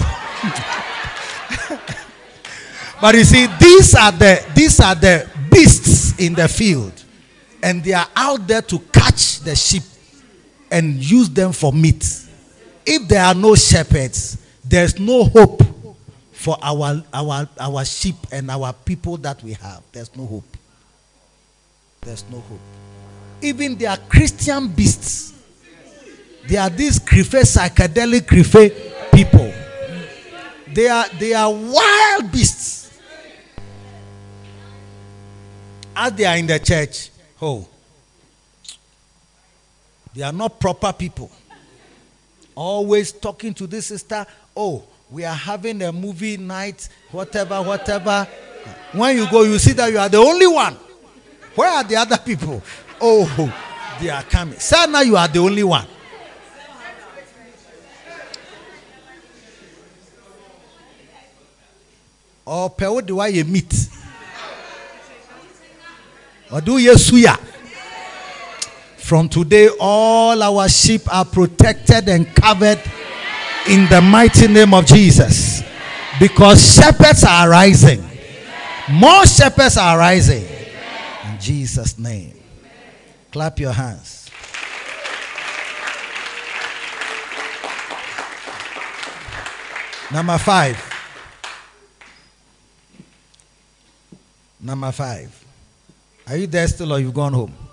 [3.00, 6.92] but you see these are the these are the beasts in the field.
[7.62, 9.84] And they are out there to catch the sheep
[10.70, 12.27] and use them for meat
[12.88, 15.62] if there are no shepherds there's no hope
[16.32, 19.82] for our our our sheep and our people that we have.
[19.92, 20.56] There's no hope.
[22.02, 22.60] There's no hope.
[23.42, 25.34] Even they are christian beasts.
[26.46, 29.52] They are these crife psychedelic crife people.
[30.72, 32.98] They are they are wild beasts.
[35.96, 37.10] As they are in the church
[37.42, 37.66] oh
[40.14, 41.30] they are not proper people
[42.58, 44.26] always talking to this sister
[44.56, 48.28] oh we are having a movie night, whatever, whatever.
[48.92, 50.74] When you go, you see that you are the only one.
[51.54, 52.62] Where are the other people?
[53.00, 53.24] Oh,
[54.00, 54.58] they are coming.
[54.58, 55.86] Say now you are the only one.
[62.44, 63.88] Or pɛ do I meet?
[66.50, 67.38] Or do you suya?
[69.08, 72.78] From today, all our sheep are protected and covered
[73.66, 75.62] in the mighty name of Jesus.
[76.20, 78.04] Because shepherds are rising.
[78.90, 80.44] More shepherds are rising.
[80.44, 82.38] In Jesus' name.
[83.32, 84.28] Clap your hands.
[90.12, 90.76] Number five.
[94.60, 95.44] Number five.
[96.26, 97.67] Are you there still or you've gone home?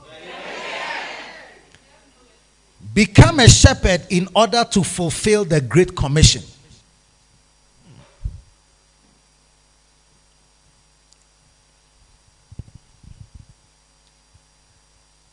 [2.95, 6.41] Become a shepherd in order to fulfill the Great Commission.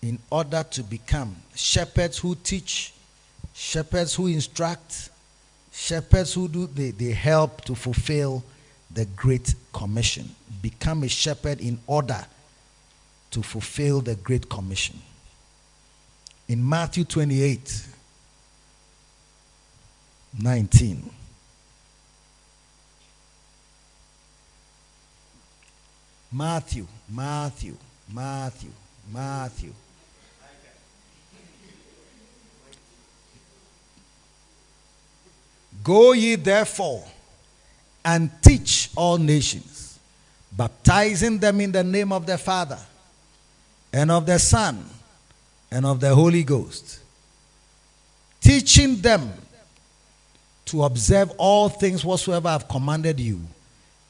[0.02, 2.94] In order to become shepherds who teach,
[3.54, 5.10] shepherds who instruct,
[5.72, 8.42] shepherds who do, they, they help to fulfill
[8.90, 10.28] the Great Commission.
[10.60, 12.26] Become a shepherd in order
[13.30, 15.00] to fulfill the Great Commission
[16.52, 17.86] in Matthew 28
[20.38, 21.10] 19.
[26.30, 27.74] Matthew, Matthew,
[28.12, 28.70] Matthew,
[29.10, 29.72] Matthew.
[35.82, 37.04] Go ye therefore
[38.04, 39.98] and teach all nations,
[40.52, 42.78] baptizing them in the name of the Father
[43.90, 44.84] and of the Son
[45.72, 47.00] and of the Holy Ghost,
[48.42, 49.32] teaching them
[50.66, 53.40] to observe all things whatsoever I've commanded you.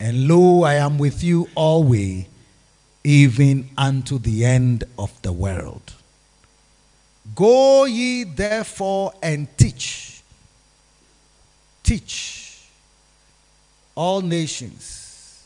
[0.01, 2.27] And lo, I am with you always,
[3.05, 5.93] even unto the end of the world.
[7.33, 10.21] Go ye therefore and teach.
[11.85, 12.67] Teach
[13.95, 15.45] all nations.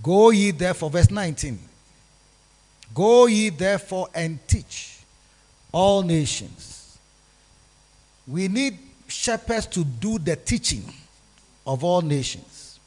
[0.00, 1.58] Go ye therefore, verse 19.
[2.94, 4.99] Go ye therefore and teach
[5.72, 6.98] all nations.
[8.26, 8.78] We need
[9.08, 10.84] shepherds to do the teaching
[11.66, 12.78] of all nations.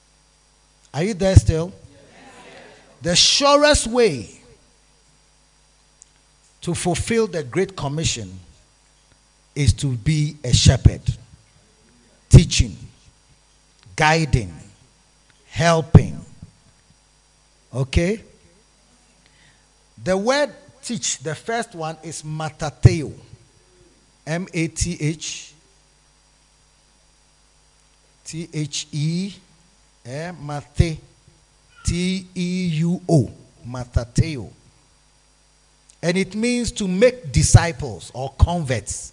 [0.93, 1.71] Are you there still?
[3.01, 4.29] The surest way
[6.61, 8.31] to fulfill the Great Commission
[9.53, 11.01] is to be a shepherd,
[12.29, 12.75] teaching,
[13.95, 14.53] guiding,
[15.49, 16.17] helping.
[17.73, 18.23] Okay?
[20.03, 20.53] The word
[20.83, 23.13] teach, the first one is matateo.
[24.25, 25.53] M A T H
[28.25, 29.33] T H E
[30.05, 30.99] eh, mate
[31.85, 33.29] T E U O
[33.67, 34.49] matateo.
[36.01, 39.11] And it means to make disciples or converts.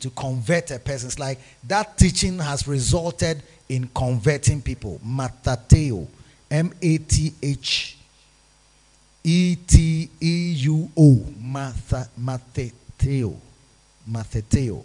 [0.00, 1.08] To convert a person.
[1.08, 5.00] It's like that teaching has resulted in converting people.
[5.04, 6.06] Matateo.
[6.50, 7.97] M A T H
[9.30, 11.16] E T E U O.
[12.18, 13.36] Matheteo.
[14.10, 14.82] Matheteo.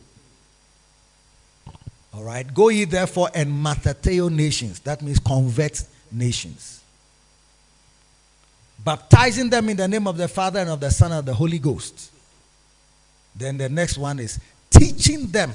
[2.14, 2.54] All right.
[2.54, 4.82] Go ye therefore and matheteo nations.
[4.82, 6.82] That means convert nations.
[8.84, 11.34] Baptizing them in the name of the Father and of the Son and of the
[11.34, 12.12] Holy Ghost.
[13.34, 15.54] Then the next one is teaching them.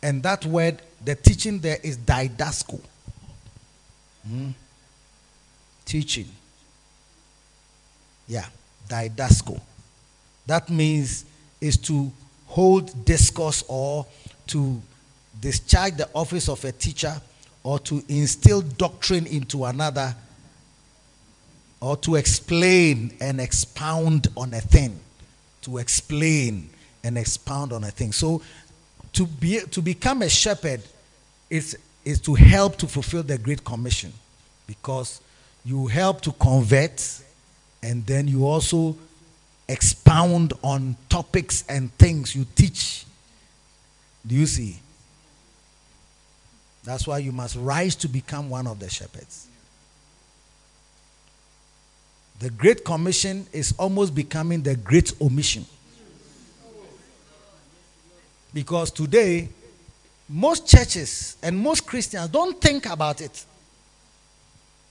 [0.00, 2.80] And that word, the teaching there is didasco.
[4.24, 4.50] Hmm?
[5.84, 6.28] Teaching.
[8.28, 8.46] Yeah,
[8.88, 9.60] didasco.
[10.46, 11.24] That means
[11.60, 12.12] is to
[12.46, 14.06] hold discourse or
[14.48, 14.80] to
[15.40, 17.14] discharge the office of a teacher
[17.62, 20.14] or to instill doctrine into another
[21.80, 24.98] or to explain and expound on a thing.
[25.62, 26.70] To explain
[27.02, 28.12] and expound on a thing.
[28.12, 28.40] So
[29.12, 30.80] to be to become a shepherd
[31.50, 34.12] is is to help to fulfill the great commission
[34.66, 35.20] because
[35.64, 37.00] you help to convert
[37.86, 38.96] and then you also
[39.68, 43.04] expound on topics and things you teach.
[44.26, 44.80] Do you see?
[46.82, 49.46] That's why you must rise to become one of the shepherds.
[52.40, 55.64] The Great Commission is almost becoming the Great Omission.
[58.52, 59.48] Because today,
[60.28, 63.44] most churches and most Christians don't think about it.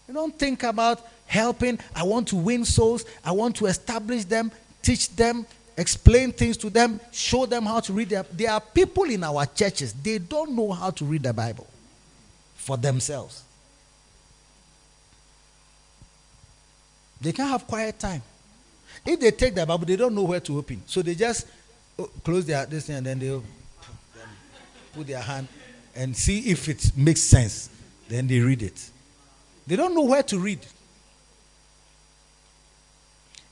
[0.07, 1.79] You don't think about helping.
[1.95, 3.05] I want to win souls.
[3.23, 4.51] I want to establish them,
[4.81, 5.45] teach them,
[5.77, 8.09] explain things to them, show them how to read.
[8.09, 11.67] Their, there are people in our churches, they don't know how to read the Bible
[12.55, 13.43] for themselves.
[17.21, 18.21] They can't have quiet time.
[19.05, 20.81] If they take the Bible, they don't know where to open.
[20.85, 21.47] So they just
[21.97, 23.41] oh, close their this thing and then they
[24.93, 25.47] put their hand
[25.95, 27.69] and see if it makes sense.
[28.07, 28.91] Then they read it.
[29.67, 30.59] They don't know where to read.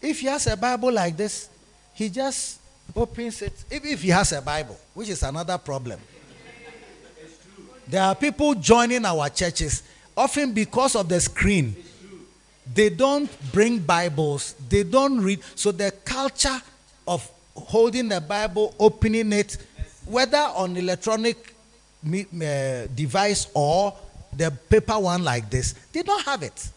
[0.01, 1.49] If he has a Bible like this,
[1.93, 2.59] he just
[2.95, 3.53] opens it.
[3.69, 5.99] If, if he has a Bible, which is another problem.
[7.87, 9.83] There are people joining our churches,
[10.15, 11.75] often because of the screen.
[12.73, 15.41] They don't bring Bibles, they don't read.
[15.55, 16.61] So the culture
[17.07, 19.57] of holding the Bible, opening it,
[20.05, 21.53] whether on electronic
[22.05, 23.93] uh, device or
[24.37, 26.69] the paper one like this, they don't have it.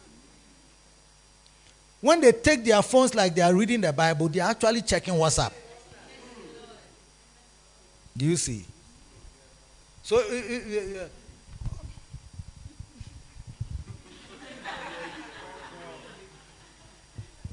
[2.00, 5.14] When they take their phones like they are reading the Bible, they are actually checking
[5.14, 5.52] WhatsApp.
[8.16, 8.64] Do you see?
[10.02, 11.08] So, uh, uh, uh,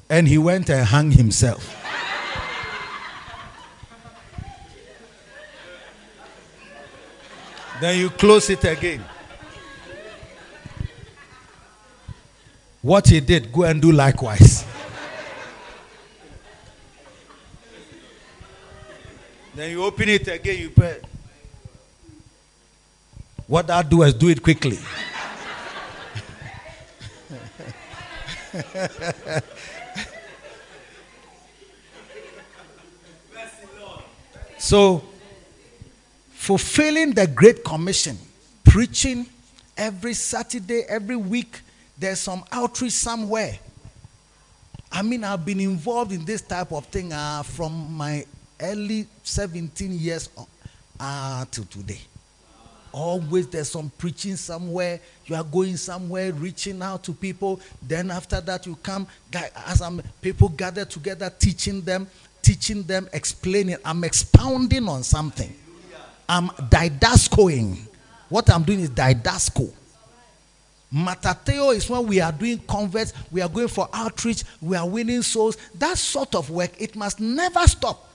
[0.08, 1.80] and he went and hung himself.
[7.80, 9.04] then you close it again.
[12.84, 14.66] What he did, go and do likewise.
[19.54, 21.00] then you open it again, you pray.
[23.46, 24.78] What I do is do it quickly.
[34.58, 35.02] so,
[36.34, 38.18] fulfilling the Great Commission,
[38.62, 39.24] preaching
[39.74, 41.62] every Saturday, every week,
[41.98, 43.58] there's some outreach somewhere.
[44.90, 48.24] I mean, I've been involved in this type of thing uh, from my
[48.60, 50.28] early 17 years
[51.00, 52.00] uh, to today.
[52.92, 55.00] Always there's some preaching somewhere.
[55.26, 57.60] You are going somewhere, reaching out to people.
[57.82, 59.08] Then after that, you come
[59.66, 62.06] as I'm, people gather together, teaching them,
[62.40, 63.78] teaching them, explaining.
[63.84, 65.52] I'm expounding on something.
[66.28, 67.78] I'm didascoing.
[68.28, 69.72] What I'm doing is didasco.
[70.94, 75.22] Matateo is when we are doing converts, we are going for outreach, we are winning
[75.22, 75.56] souls.
[75.74, 78.14] That sort of work, it must never stop.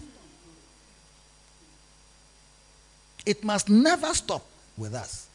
[3.26, 4.45] It must never stop
[4.77, 5.27] with us.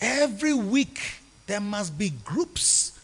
[0.00, 1.00] Every week,
[1.46, 2.98] there must be groups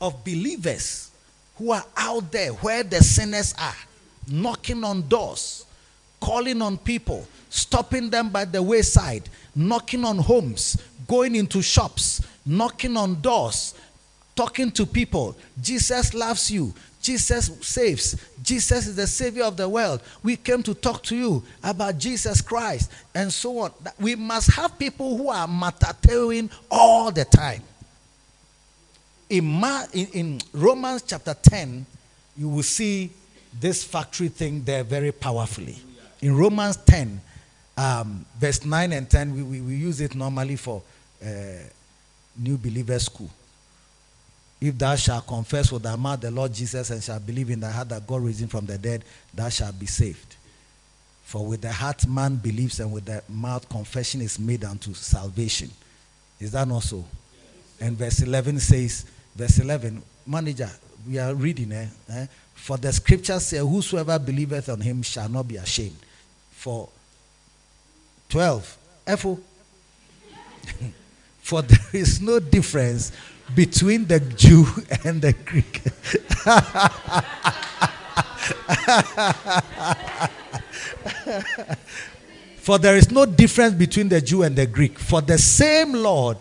[0.00, 1.10] of believers
[1.56, 3.74] who are out there where the sinners are,
[4.28, 5.64] knocking on doors,
[6.20, 10.76] calling on people, stopping them by the wayside, knocking on homes,
[11.06, 13.74] going into shops, knocking on doors,
[14.34, 15.36] talking to people.
[15.62, 16.74] Jesus loves you.
[17.00, 18.16] Jesus saves.
[18.42, 20.02] Jesus is the Savior of the world.
[20.22, 23.72] We came to talk to you about Jesus Christ and so on.
[24.00, 27.62] We must have people who are matateuing all the time.
[29.30, 31.86] In, Ma- in, in Romans chapter 10,
[32.36, 33.10] you will see
[33.60, 35.78] this factory thing there very powerfully.
[36.20, 37.20] In Romans 10,
[37.76, 40.82] um, verse 9 and 10, we, we, we use it normally for
[41.24, 41.28] uh,
[42.36, 43.30] new believer school.
[44.60, 47.70] If thou shalt confess with thy mouth the Lord Jesus and shalt believe in thy
[47.70, 50.36] heart that God raised him from the dead, thou shalt be saved.
[51.24, 55.70] For with the heart man believes, and with the mouth confession is made unto salvation.
[56.38, 57.04] Is that not so?
[57.80, 60.70] And verse 11 says, verse 11, manager,
[61.06, 61.86] we are reading, eh?
[62.10, 62.26] eh?
[62.54, 65.96] For the scripture says, Whosoever believeth on him shall not be ashamed.
[66.52, 66.88] For
[68.28, 69.38] 12, F-O.
[71.40, 73.12] For there is no difference
[73.54, 74.66] between the Jew
[75.04, 75.82] and the Greek.
[82.64, 84.98] For there is no difference between the Jew and the Greek.
[84.98, 86.38] For the same Lord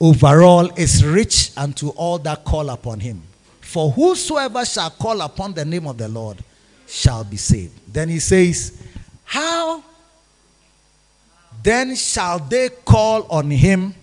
[0.00, 3.22] overall is rich unto all that call upon him.
[3.60, 6.38] For whosoever shall call upon the name of the Lord
[6.88, 7.78] shall be saved.
[7.92, 8.82] Then he says,
[9.24, 9.84] How
[11.62, 13.94] then shall they call on him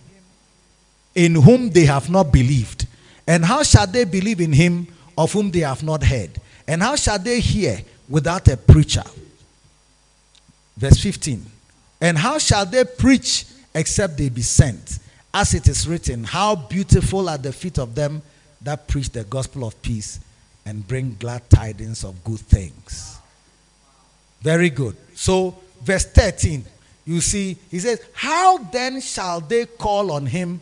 [1.15, 2.87] in whom they have not believed?
[3.27, 4.87] And how shall they believe in him
[5.17, 6.31] of whom they have not heard?
[6.67, 9.03] And how shall they hear without a preacher?
[10.77, 11.45] Verse 15.
[12.01, 14.99] And how shall they preach except they be sent?
[15.33, 18.21] As it is written, How beautiful are the feet of them
[18.61, 20.19] that preach the gospel of peace
[20.65, 23.17] and bring glad tidings of good things.
[24.41, 24.95] Very good.
[25.15, 26.63] So, verse 13,
[27.09, 30.61] you see, he says, How then shall they call on him?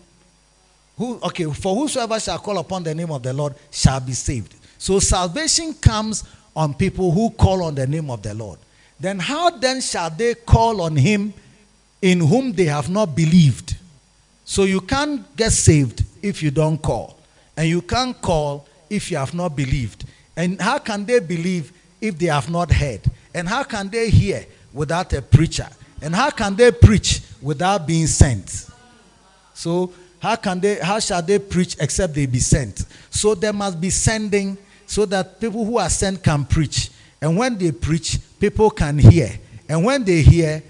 [0.97, 4.55] Who, okay, for whosoever shall call upon the name of the Lord shall be saved.
[4.77, 6.23] So, salvation comes
[6.55, 8.59] on people who call on the name of the Lord.
[8.97, 11.33] Then, how then shall they call on him
[12.01, 13.75] in whom they have not believed?
[14.45, 17.19] So, you can't get saved if you don't call.
[17.57, 20.05] And you can't call if you have not believed.
[20.37, 23.01] And how can they believe if they have not heard?
[23.33, 25.67] And how can they hear without a preacher?
[26.01, 28.67] And how can they preach without being sent?
[29.53, 32.85] So how can they how shall they preach except they be sent?
[33.09, 36.91] So there must be sending so that people who are sent can preach.
[37.21, 39.29] And when they preach, people can hear.
[39.67, 40.63] And when they hear,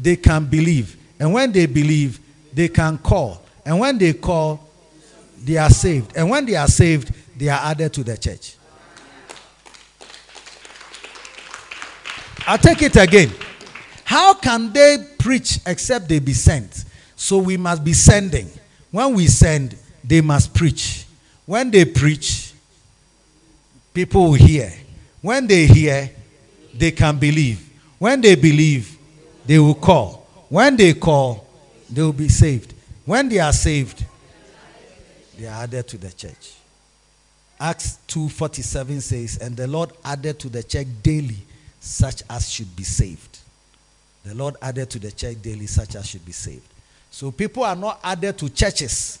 [0.00, 0.96] they can believe.
[1.18, 2.20] And when they believe,
[2.52, 3.42] they can call.
[3.64, 4.68] And when they call,
[5.44, 6.16] they are saved.
[6.16, 8.56] And when they are saved, they are added to the church.
[12.46, 13.30] I'll take it again.
[14.12, 16.84] How can they preach except they be sent?
[17.16, 18.46] So we must be sending.
[18.90, 19.74] When we send,
[20.04, 21.06] they must preach.
[21.46, 22.52] When they preach,
[23.94, 24.70] people will hear.
[25.22, 26.10] When they hear,
[26.74, 27.66] they can believe.
[27.98, 28.98] When they believe,
[29.46, 30.26] they will call.
[30.50, 31.46] When they call,
[31.88, 32.74] they will be saved.
[33.06, 34.04] When they are saved,
[35.38, 36.52] they are added to the church.
[37.58, 41.38] Acts 2:47 says, "And the Lord added to the church daily
[41.80, 43.38] such as should be saved."
[44.24, 46.66] The Lord added to the church daily such as should be saved.
[47.10, 49.18] So people are not added to churches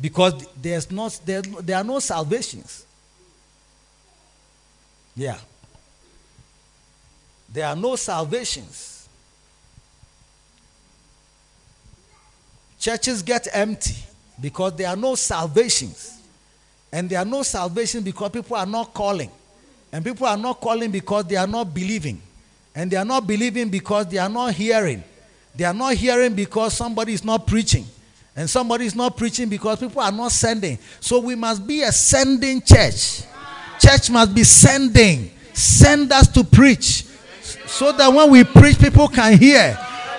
[0.00, 2.84] because there's not there, there are no salvations.
[5.14, 5.38] Yeah.
[7.52, 9.08] There are no salvations.
[12.78, 13.96] Churches get empty
[14.40, 16.20] because there are no salvations.
[16.92, 19.30] And there are no salvations because people are not calling.
[19.92, 22.20] And people are not calling because they are not believing.
[22.76, 25.02] And they are not believing because they are not hearing.
[25.54, 27.86] They are not hearing because somebody is not preaching.
[28.36, 30.78] And somebody is not preaching because people are not sending.
[31.00, 33.22] So we must be a sending church.
[33.80, 35.30] Church must be sending.
[35.54, 37.04] Send us to preach.
[37.66, 39.72] So that when we preach, people can hear.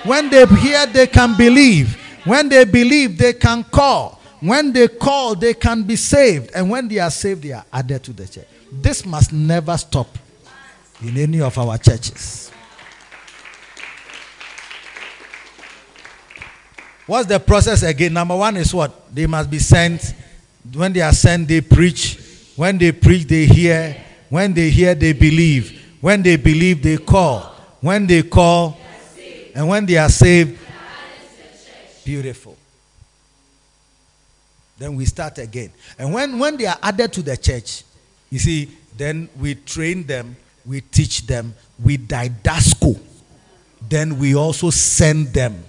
[0.04, 1.94] When they hear, they can believe.
[2.24, 4.20] When they believe, they can call.
[4.40, 6.50] When they call, they can be saved.
[6.56, 8.46] And when they are saved, they are added to the church.
[8.72, 10.08] This must never stop
[11.02, 12.50] in any of our churches.
[17.06, 18.12] What's the process again?
[18.12, 19.14] Number one is what?
[19.14, 20.14] They must be sent.
[20.74, 22.18] When they are sent, they preach.
[22.54, 23.96] When they preach, they hear.
[24.28, 25.96] When they hear, they believe.
[26.00, 27.40] When they believe, they call.
[27.80, 28.76] When they call,
[29.54, 30.58] and when they are saved,
[32.04, 32.56] beautiful.
[34.78, 35.72] Then we start again.
[35.98, 37.82] And when, when they are added to the church,
[38.30, 40.36] you see, then we train them,
[40.68, 43.00] we teach them, we didasco.
[43.88, 45.64] Then we also send them.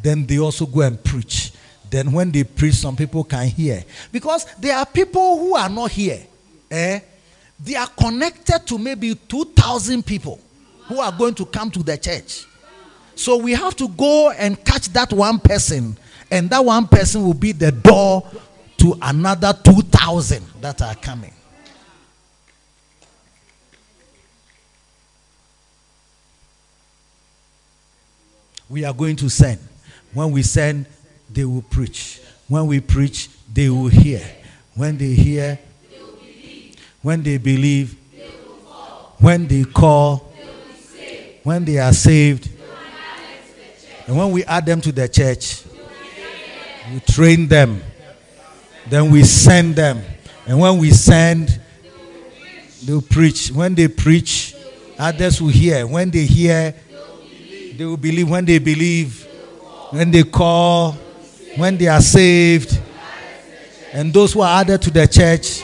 [0.00, 1.52] Then they also go and preach.
[1.90, 3.84] Then when they preach, some people can hear.
[4.12, 6.24] Because there are people who are not here.
[6.70, 7.00] Eh?
[7.58, 10.38] They are connected to maybe 2,000 people
[10.84, 12.46] who are going to come to the church.
[13.16, 15.96] So we have to go and catch that one person,
[16.30, 18.28] and that one person will be the door
[18.78, 21.32] to another 2,000 that are coming.
[28.68, 29.58] We are going to send.
[30.12, 30.86] When we send,
[31.30, 32.20] they will preach.
[32.48, 34.22] When we preach, they will hear.
[34.74, 35.58] When they hear,
[35.90, 36.76] they will believe.
[37.02, 39.16] when they believe, they will call.
[39.18, 41.40] when they call, they will save.
[41.42, 42.50] when they are saved,
[44.06, 45.64] and when we add them to the church,
[46.92, 47.82] we train them,
[48.88, 50.00] then we send them.
[50.46, 51.60] And when we send,
[52.84, 53.50] they'll preach.
[53.50, 54.54] When they preach,
[54.96, 55.84] others will hear.
[55.88, 56.72] When they hear,
[57.76, 58.28] they will believe.
[58.28, 59.24] When they believe,
[59.90, 60.92] when they call,
[61.56, 62.80] when they are saved,
[63.92, 65.62] and those who are added to the church,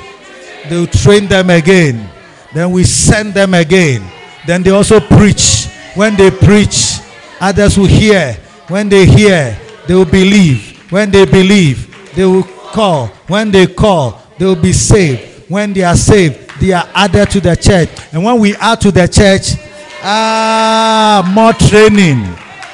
[0.69, 2.09] they will train them again.
[2.55, 4.03] Then we send them again.
[4.47, 5.67] Then they also preach.
[5.95, 6.99] When they preach,
[7.41, 8.35] others will hear.
[8.69, 10.91] When they hear, they will believe.
[10.91, 13.07] When they believe, they will call.
[13.27, 15.51] When they call, they will be saved.
[15.51, 17.89] When they are saved, they are added to the church.
[18.13, 19.57] And when we add to the church,
[20.03, 22.27] ah, more training.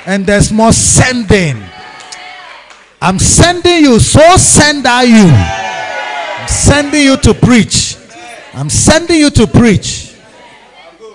[0.06, 1.62] And there's more sending.
[3.00, 5.28] I'm sending you, so send are you.
[5.28, 7.96] I'm sending you to preach.
[8.54, 10.14] I'm sending you to preach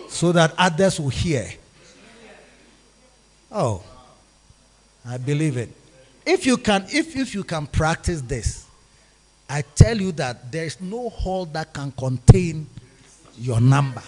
[0.07, 1.49] so that others will hear.
[3.52, 3.84] Oh,
[5.06, 5.69] I believe it.
[6.26, 8.65] If you can, if, if you can practice this,
[9.49, 12.68] I tell you that there is no hall that can contain
[13.38, 14.02] your number.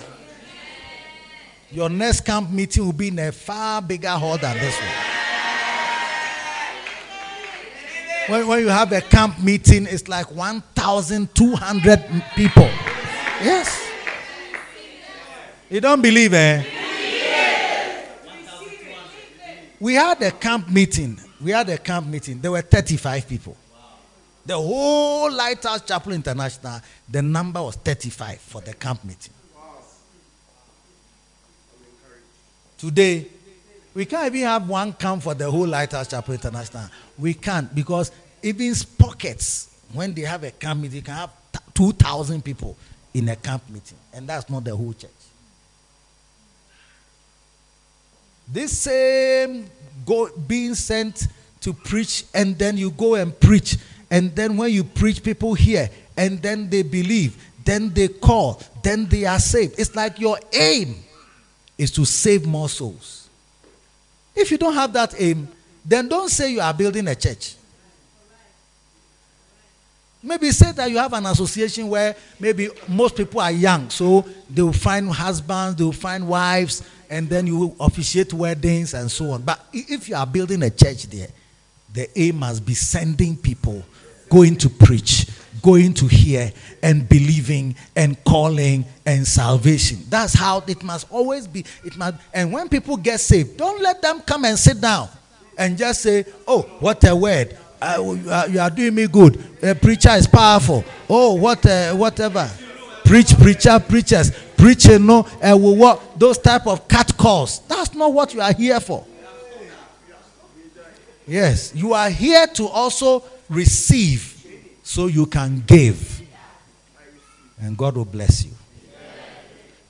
[1.72, 5.16] Your next camp meeting will be in a far bigger hall than this one.
[8.28, 12.70] When, when you have a camp meeting, it's like 1,200 people.
[13.44, 13.88] Yes.
[15.70, 16.64] You don't believe, eh?
[19.80, 21.20] We had a camp meeting.
[21.40, 22.42] We had a camp meeting.
[22.42, 23.56] There were 35 people.
[24.44, 29.35] The whole Lighthouse Chapel International, the number was 35 for the camp meeting.
[32.78, 33.28] Today,
[33.94, 36.90] we can't even have one camp for the whole Lighthouse Chapel International.
[37.18, 38.12] We can't because
[38.44, 41.32] even pockets, when they have a camp meeting, you can have
[41.74, 42.76] 2,000 people
[43.14, 43.98] in a camp meeting.
[44.14, 45.12] And that's not the whole church.
[48.48, 49.70] This same
[50.06, 51.28] go, being sent
[51.62, 53.78] to preach, and then you go and preach.
[54.12, 59.08] And then when you preach, people hear, and then they believe, then they call, then
[59.08, 59.80] they are saved.
[59.80, 60.96] It's like your aim
[61.78, 63.30] is to save more souls.
[64.36, 65.48] If you don't have that aim,
[65.86, 67.56] then don't say you are building a church.
[70.22, 74.64] Maybe say that you have an association where maybe most people are young, so they
[74.64, 79.30] will find husbands, they will find wives, and then you will officiate weddings and so
[79.32, 79.44] on.
[79.44, 81.28] But if you are building a church there,
[81.94, 83.84] the aim must be sending people,
[84.28, 85.28] going to preach,
[85.66, 86.52] going to hear,
[86.84, 89.98] and believing, and calling, and salvation.
[90.10, 91.66] That's how it must always be.
[91.84, 95.10] It must, and when people get saved, don't let them come and sit down
[95.58, 97.58] and just say, "Oh, what a word!
[97.82, 99.44] Uh, you are doing me good.
[99.64, 100.84] A preacher is powerful.
[101.10, 101.66] Oh, what,
[101.96, 102.50] whatever.
[103.04, 107.60] Preach, preacher, preachers, preaching, no, uh, what those type of cat calls.
[107.68, 109.06] That's not what you are here for.
[111.28, 114.35] Yes, you are here to also receive
[114.86, 116.22] so you can give.
[117.60, 118.52] And God will bless you.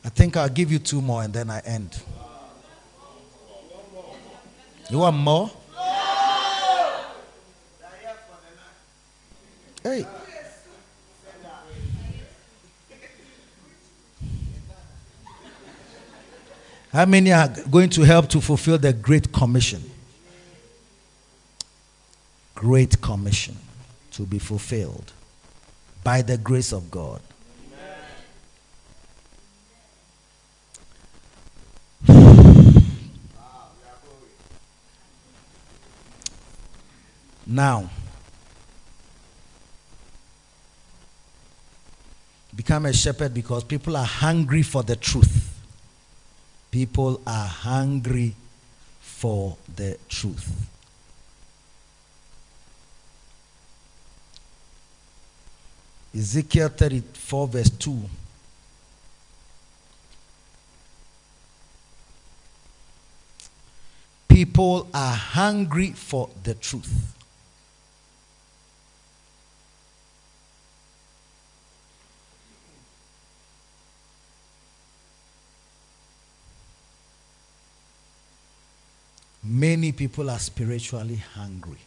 [0.05, 2.01] I think I'll give you two more and then I end.
[4.89, 5.51] You want more?
[9.83, 10.05] Hey.
[16.93, 19.83] How many are going to help to fulfill the Great Commission?
[22.55, 23.57] Great Commission
[24.15, 25.11] to be fulfilled
[26.05, 27.21] by the grace of God.
[37.47, 37.89] Now,
[42.55, 45.61] become a shepherd because people are hungry for the truth.
[46.71, 48.33] People are hungry
[48.99, 50.69] for the truth.
[56.15, 57.99] Ezekiel 34, verse 2.
[64.29, 67.15] People are hungry for the truth.
[79.43, 81.77] Many people are spiritually hungry.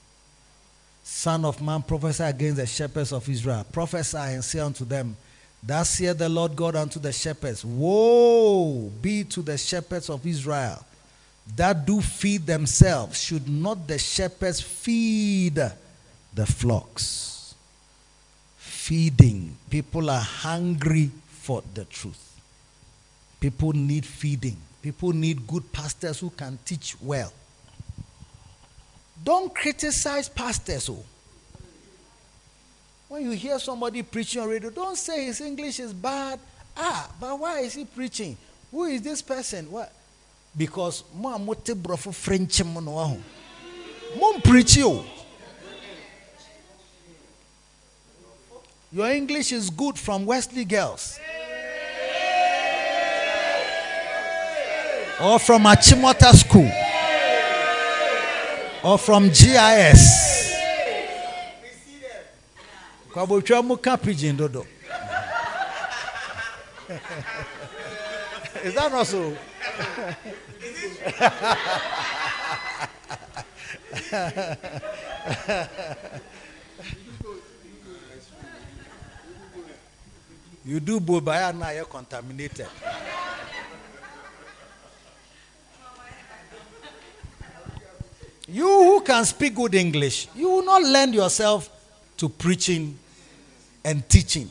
[1.11, 3.65] Son of man, prophesy against the shepherds of Israel.
[3.73, 5.17] Prophesy and say unto them,
[5.63, 10.85] Thus saith the Lord God unto the shepherds, Woe be to the shepherds of Israel
[11.57, 13.19] that do feed themselves.
[13.19, 17.55] Should not the shepherds feed the flocks?
[18.59, 19.57] Feeding.
[19.71, 22.39] People are hungry for the truth.
[23.41, 24.59] People need feeding.
[24.83, 27.33] People need good pastors who can teach well.
[29.25, 30.89] Don't criticize pastors.
[30.89, 31.05] Oh.
[33.09, 36.39] When you hear somebody preaching on radio, don't say his English is bad.
[36.77, 38.37] Ah, but why is he preaching?
[38.71, 39.71] Who is this person?
[39.71, 39.93] What?
[40.57, 43.19] Because mo amote brofo French mo no.
[44.19, 45.05] Mo preach you.
[48.93, 51.19] Your English is good from Wesley Girls.
[55.21, 56.71] Or from Achimota School
[58.85, 60.55] or from GIS.
[63.13, 64.67] Kwabotwa mu ka pidgin dodo.
[68.65, 69.37] Is that not so?
[80.65, 82.67] you do both, but now you're contaminated.
[88.51, 91.69] You who can speak good English, you will not lend yourself
[92.17, 92.99] to preaching
[93.85, 94.51] and teaching.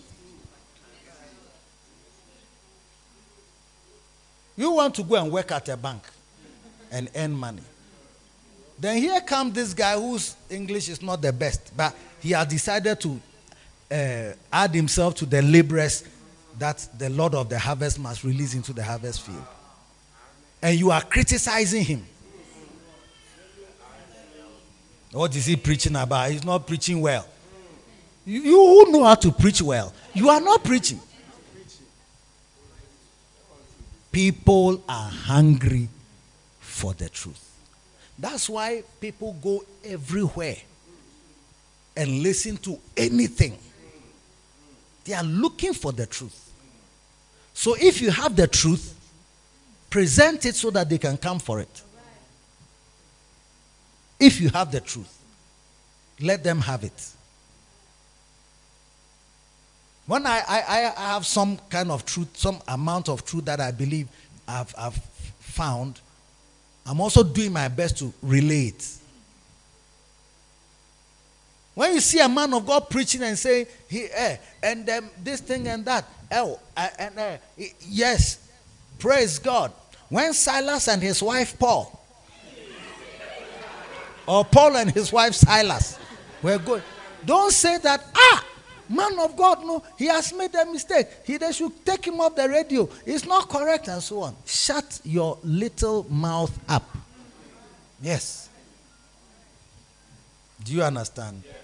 [4.55, 6.03] You want to go and work at a bank
[6.91, 7.61] and earn money.
[8.79, 12.99] Then here comes this guy whose English is not the best, but he has decided
[13.01, 13.19] to
[13.91, 16.03] uh, add himself to the laborers
[16.59, 19.45] that the Lord of the harvest must release into the harvest field.
[20.61, 22.05] And you are criticizing him.
[25.11, 26.31] What is he preaching about?
[26.31, 27.27] He's not preaching well.
[28.25, 30.99] You, who know how to preach well, you are not preaching.
[34.11, 35.87] People are hungry
[36.59, 37.43] for the truth.
[38.19, 40.57] That's why people go everywhere
[41.95, 43.57] and listen to anything.
[45.05, 46.51] They are looking for the truth.
[47.53, 48.93] So if you have the truth,
[49.89, 51.81] present it so that they can come for it.
[54.19, 55.13] If you have the truth,
[56.19, 57.11] let them have it.
[60.07, 63.71] When I, I, I have some kind of truth, some amount of truth that I
[63.71, 64.07] believe
[64.47, 64.95] I've, I've
[65.39, 65.99] found,
[66.85, 68.87] I'm also doing my best to relate.
[71.75, 75.41] When you see a man of God preaching and saying, he, eh, and um, this
[75.41, 76.59] thing and that, oh,
[76.97, 77.37] and uh,
[77.81, 78.49] yes,
[78.97, 79.71] praise God.
[80.09, 81.96] When Silas and his wife Paul
[84.27, 85.97] or Paul and his wife Silas
[86.43, 86.83] were good.
[87.25, 88.45] Don't say that, ah,
[88.89, 91.07] man of God, no, he has made a mistake.
[91.25, 92.87] He, they should take him off the radio.
[93.05, 94.35] It's not correct, and so on.
[94.45, 96.83] Shut your little mouth up.
[98.01, 98.49] Yes.
[100.63, 101.41] Do you understand?
[101.45, 101.55] Yes.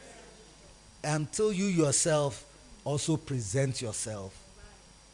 [1.04, 2.46] Until you yourself
[2.84, 4.38] also present yourself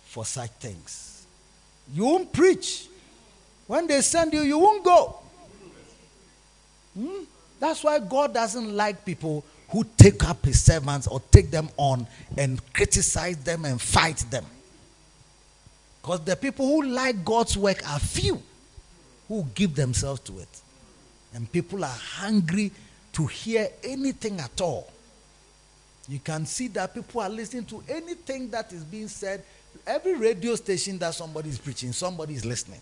[0.06, 1.26] for such things.
[1.94, 2.88] You won't preach.
[3.68, 5.20] When they send you, you won't go.
[6.98, 7.24] Hmm?
[7.60, 12.08] That's why God doesn't like people who take up his servants or take them on
[12.38, 14.46] and criticize them and fight them.
[16.02, 18.42] Because the people who like God's work are few
[19.28, 20.62] who give themselves to it.
[21.34, 22.72] And people are hungry
[23.14, 24.92] to hear anything at all.
[26.08, 29.44] You can see that people are listening to anything that is being said.
[29.86, 32.82] Every radio station that somebody is preaching, somebody is listening.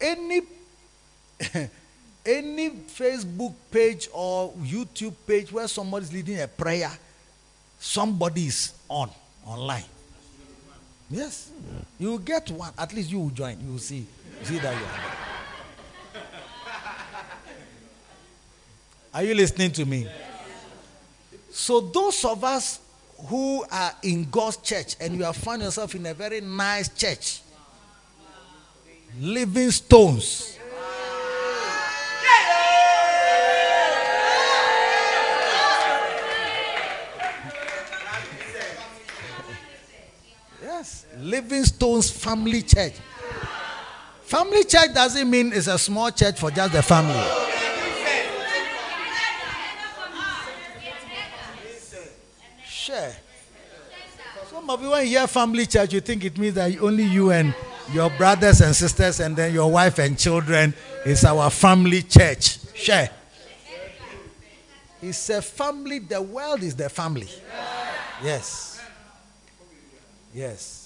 [0.00, 0.42] Any
[2.26, 6.90] any Facebook page or YouTube page where somebody is leading a prayer,
[7.78, 9.10] somebody is on
[9.46, 9.84] online.
[11.10, 11.50] Yes.
[11.98, 12.72] You get one.
[12.78, 13.58] At least you will join.
[13.64, 14.06] You will see.
[14.42, 15.22] See that you are.
[19.14, 20.08] Are you listening to me?
[21.50, 22.80] So those of us
[23.26, 27.42] who are in God's church and you have found yourself in a very nice church
[29.20, 30.58] living stones.
[41.22, 42.94] Yes, Living Stones Family Church.
[44.22, 47.22] Family church doesn't mean it's a small church for just the family.
[52.66, 53.12] Sure.
[54.50, 57.30] Some of you, when you hear family church, you think it means that only you
[57.30, 57.54] and
[57.92, 60.72] your brothers and sisters, and then your wife and children
[61.04, 62.58] is our family church.
[62.74, 63.08] Sure.
[65.02, 67.28] It's a family, the world is the family.
[68.22, 68.80] Yes.
[70.32, 70.81] Yes.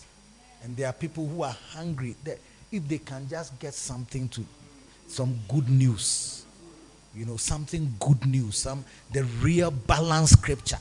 [0.62, 2.16] And there are people who are hungry.
[2.24, 2.38] That
[2.72, 4.44] if they can just get something to,
[5.06, 6.44] some good news,
[7.14, 10.78] you know, something good news, some the real balanced scripture.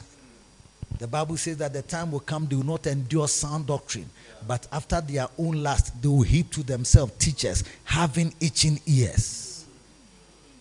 [0.99, 4.09] The Bible says that the time will come they will not endure sound doctrine,
[4.47, 9.65] but after their own lust they will heap to themselves teachers having itching ears.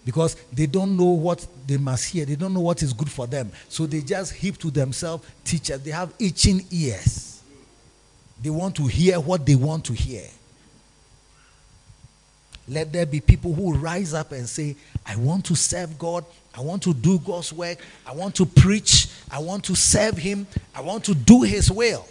[0.05, 3.27] Because they don't know what they must hear, they don't know what is good for
[3.27, 3.51] them.
[3.69, 5.81] So they just heap to themselves teachers.
[5.81, 7.34] They have itching ears.
[8.45, 10.27] They want to hear what they want to hear.
[12.69, 14.77] Let there be people who rise up and say,
[15.07, 16.27] I want to serve God.
[16.55, 17.79] I want to do God's work.
[18.07, 19.09] I want to preach.
[19.31, 20.47] I want to serve Him.
[20.75, 22.07] I want to do His will.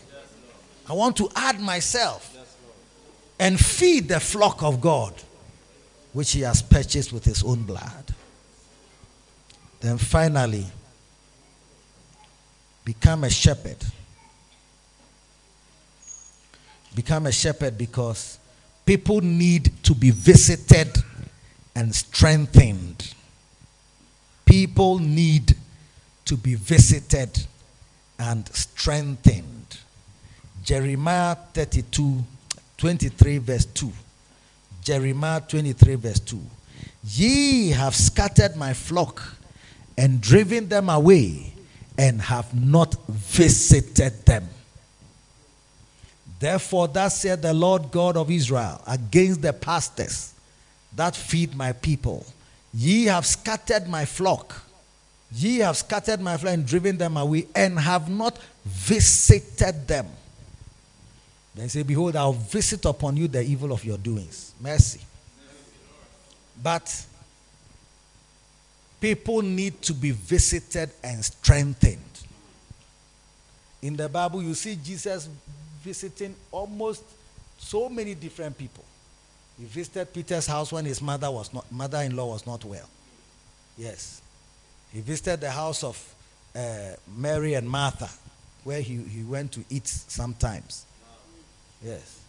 [0.89, 2.35] I want to add myself
[3.39, 5.13] and feed the flock of God,
[6.13, 8.15] which He has purchased with His own blood.
[9.81, 10.65] Then finally,
[12.83, 13.77] become a shepherd.
[16.95, 18.39] Become a shepherd because
[18.85, 20.95] people need to be visited
[21.75, 23.13] and strengthened.
[24.45, 25.55] People need
[26.25, 27.45] to be visited
[28.19, 29.79] and strengthened.
[30.63, 32.23] Jeremiah 32,
[32.77, 33.91] 23, verse 2.
[34.81, 36.39] Jeremiah 23, verse 2.
[37.05, 39.21] Ye have scattered my flock
[39.97, 41.53] and driven them away
[41.97, 44.47] and have not visited them.
[46.43, 50.33] Therefore, thus said the Lord God of Israel against the pastors
[50.93, 52.25] that feed my people.
[52.73, 54.61] Ye have scattered my flock.
[55.31, 60.05] Ye have scattered my flock and driven them away, and have not visited them.
[61.55, 64.53] Then say, Behold, I'll visit upon you the evil of your doings.
[64.59, 64.99] Mercy.
[66.61, 67.05] But
[68.99, 72.01] people need to be visited and strengthened.
[73.81, 75.29] In the Bible, you see Jesus
[75.83, 77.03] visiting almost
[77.57, 78.83] so many different people.
[79.59, 82.89] He visited Peter's house when his mother was not mother-in-law was not well.
[83.77, 84.21] Yes.
[84.91, 86.15] He visited the house of
[86.55, 88.09] uh, Mary and Martha,
[88.63, 90.85] where he, he went to eat sometimes.
[91.83, 92.21] Yes.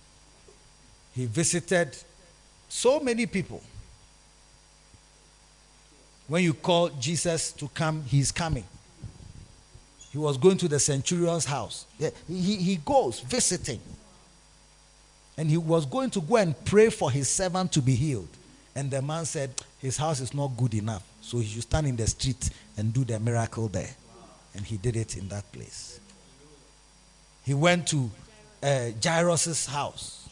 [1.14, 1.96] He visited
[2.68, 3.62] so many people.
[6.26, 8.64] When you call Jesus to come, he's coming.
[10.14, 11.86] He was going to the centurion's house.
[12.28, 13.80] He, he goes visiting.
[15.36, 18.28] And he was going to go and pray for his servant to be healed.
[18.76, 19.50] And the man said,
[19.80, 21.02] His house is not good enough.
[21.20, 23.90] So he should stand in the street and do the miracle there.
[24.54, 25.98] And he did it in that place.
[27.44, 28.08] He went to
[28.62, 30.28] uh, Jairus' house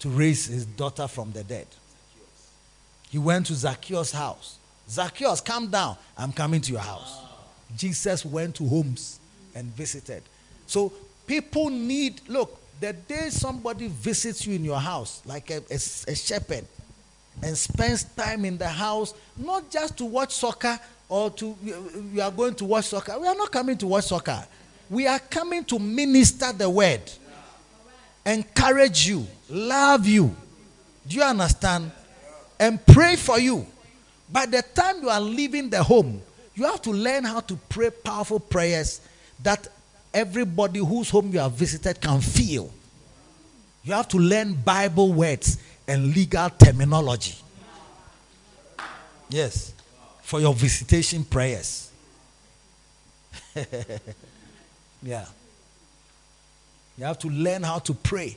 [0.00, 1.68] to raise his daughter from the dead.
[3.08, 4.58] He went to Zacchaeus' house.
[4.90, 5.96] Zacchaeus, come down.
[6.18, 7.31] I'm coming to your house.
[7.76, 9.20] Jesus went to homes
[9.54, 10.22] and visited.
[10.66, 10.92] So
[11.26, 16.14] people need, look, the day somebody visits you in your house, like a, a, a
[16.14, 16.64] shepherd,
[17.42, 20.78] and spends time in the house, not just to watch soccer
[21.08, 21.56] or to,
[22.12, 23.18] we are going to watch soccer.
[23.18, 24.44] We are not coming to watch soccer.
[24.90, 27.00] We are coming to minister the word,
[28.26, 30.34] encourage you, love you.
[31.06, 31.90] Do you understand?
[32.58, 33.66] And pray for you.
[34.30, 36.22] By the time you are leaving the home,
[36.54, 39.00] you have to learn how to pray powerful prayers
[39.42, 39.68] that
[40.12, 42.70] everybody whose home you have visited can feel.
[43.84, 45.58] You have to learn Bible words
[45.88, 47.34] and legal terminology.
[49.28, 49.72] Yes,
[50.22, 51.90] for your visitation prayers.
[55.02, 55.26] yeah.
[56.98, 58.36] You have to learn how to pray.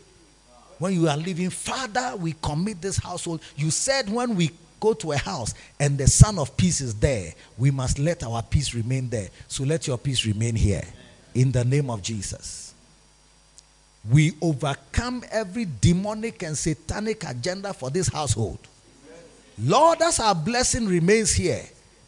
[0.80, 3.42] When you are leaving, Father, we commit this household.
[3.56, 4.52] You said when we
[4.86, 8.44] go to a house and the Son of Peace is there, we must let our
[8.44, 9.30] peace remain there.
[9.48, 10.84] So let your peace remain here.
[11.34, 12.74] In the name of Jesus.
[14.10, 18.60] We overcome every demonic and satanic agenda for this household.
[19.58, 21.64] Lord, as our blessing remains here,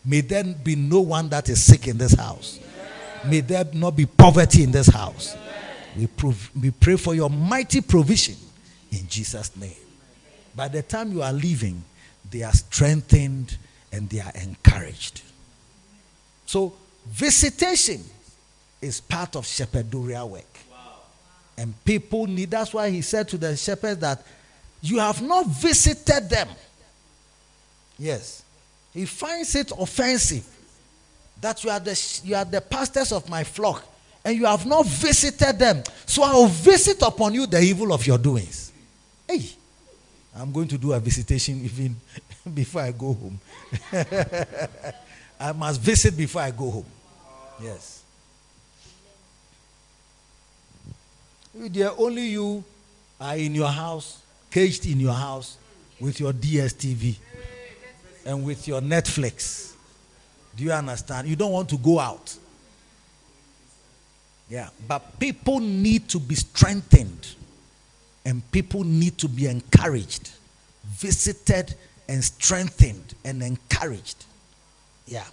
[0.06, 2.60] may there be no one that is sick in this house.
[3.26, 5.36] May there not be poverty in this house.
[5.98, 8.36] We, prov- we pray for your mighty provision
[8.92, 9.72] in Jesus' name.
[10.56, 11.84] By the time you are leaving,
[12.32, 13.58] they are strengthened
[13.92, 15.22] and they are encouraged.
[16.46, 16.74] So,
[17.08, 18.04] visitation
[18.82, 20.44] is part of shepherdorial work.
[21.58, 24.24] And people need, that's why he said to the shepherds that
[24.82, 26.48] you have not visited them.
[27.98, 28.44] Yes.
[28.94, 30.48] He finds it offensive
[31.42, 33.84] that you are the, you are the pastors of my flock
[34.24, 35.84] and you have not visited them.
[36.06, 38.72] So I will visit upon you the evil of your doings.
[39.28, 39.50] Hey,
[40.40, 41.96] I'm going to do a visitation even
[42.54, 43.40] before I go home.
[45.40, 46.86] I must visit before I go home.
[47.62, 48.04] Yes.
[51.72, 52.64] Dear, only you
[53.20, 55.58] are in your house, caged in your house
[56.00, 57.16] with your DSTV
[58.26, 59.74] and with your Netflix.
[60.56, 61.28] Do you understand?
[61.28, 62.36] You don't want to go out.
[64.50, 67.36] Yeah, but people need to be strengthened
[68.28, 70.32] and people need to be encouraged,
[70.84, 71.74] visited
[72.10, 74.26] and strengthened and encouraged.
[75.06, 75.24] Yeah.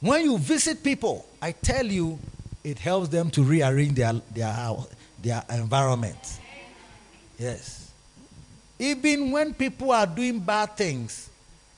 [0.00, 2.18] When you visit people, I tell you,
[2.64, 4.76] it helps them to rearrange their, their
[5.22, 6.40] their environment.
[7.38, 7.92] Yes.
[8.78, 11.28] Even when people are doing bad things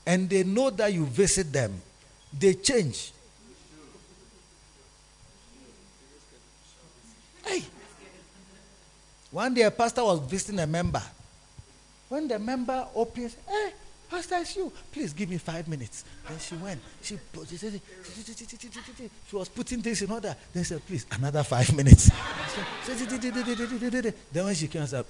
[0.05, 1.81] and they know that you visit them,
[2.37, 3.11] they change.
[9.31, 11.01] One day a pastor was visiting a member.
[12.07, 13.71] When the member opens, hey,
[14.09, 14.71] Pastor, it's you.
[14.91, 16.03] Please give me five minutes.
[16.27, 16.81] Then she went.
[17.03, 17.19] She,
[19.29, 20.35] she was putting things in order.
[20.51, 22.09] Then she said, please, another five minutes.
[24.31, 25.05] then when she came, I said,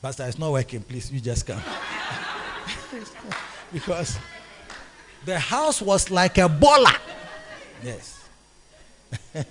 [0.00, 0.82] Pastor, it's not working.
[0.82, 1.62] Please, you just come.
[3.72, 4.18] because
[5.24, 6.96] the house was like a bola.
[7.84, 8.28] Yes.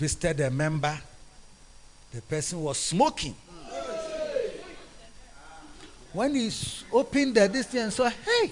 [0.00, 0.98] visited a member,
[2.10, 3.34] the person was smoking.
[6.14, 6.50] When he
[6.90, 8.50] opened the this thing and saw, hey,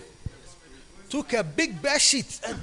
[1.09, 2.59] took a big bed sheet and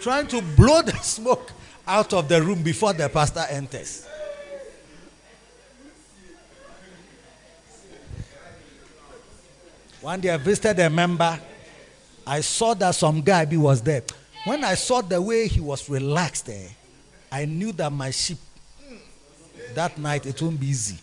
[0.00, 1.52] trying to blow the smoke
[1.86, 4.06] out of the room before the pastor enters.
[10.02, 11.40] One day I visited a member.
[12.26, 14.02] I saw that some guy was there.
[14.48, 16.70] When I saw the way he was relaxed there,
[17.30, 18.38] I knew that my sheep
[19.74, 20.96] that night it won't be easy.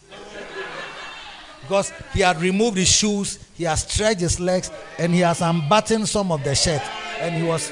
[1.62, 6.10] Because he had removed his shoes, he has stretched his legs, and he has unbuttoned
[6.10, 6.82] some of the shirt,
[7.20, 7.72] and he was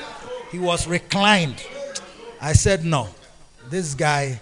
[0.52, 1.66] he was reclined.
[2.40, 3.08] I said, No,
[3.68, 4.40] this guy,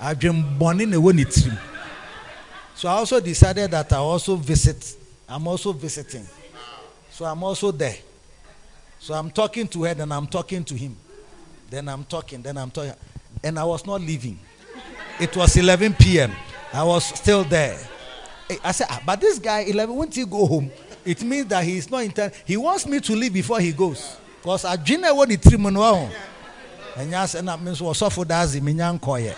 [0.00, 1.24] I've been born in a way
[2.76, 4.94] So I also decided that I also visit.
[5.28, 6.28] I'm also visiting.
[7.10, 7.96] So I'm also there.
[9.00, 10.94] So I'm talking to her, then I'm talking to him.
[11.70, 12.92] Then I'm talking, then I'm talking.
[13.42, 14.38] And I was not leaving.
[15.18, 16.32] It was 11 p.m.
[16.72, 17.78] I was still there.
[18.62, 20.70] I said, ah, but this guy, 11, won't he go home?
[21.04, 22.34] It means that he is not intent.
[22.44, 24.16] He wants me to leave before he goes.
[24.42, 26.14] Because I didn't know what the three men months
[26.96, 29.34] And I said, that means what's for dazi minyankoye.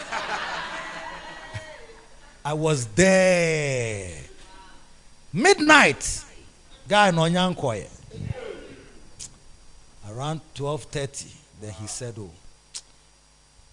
[2.44, 4.10] I was there.
[5.32, 6.24] Midnight.
[6.88, 8.01] Guy no nyankoye
[10.14, 12.30] around 12.30 then he said oh.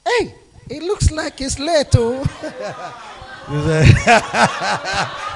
[0.05, 0.35] Hey
[0.69, 2.23] it looks like it's late oh.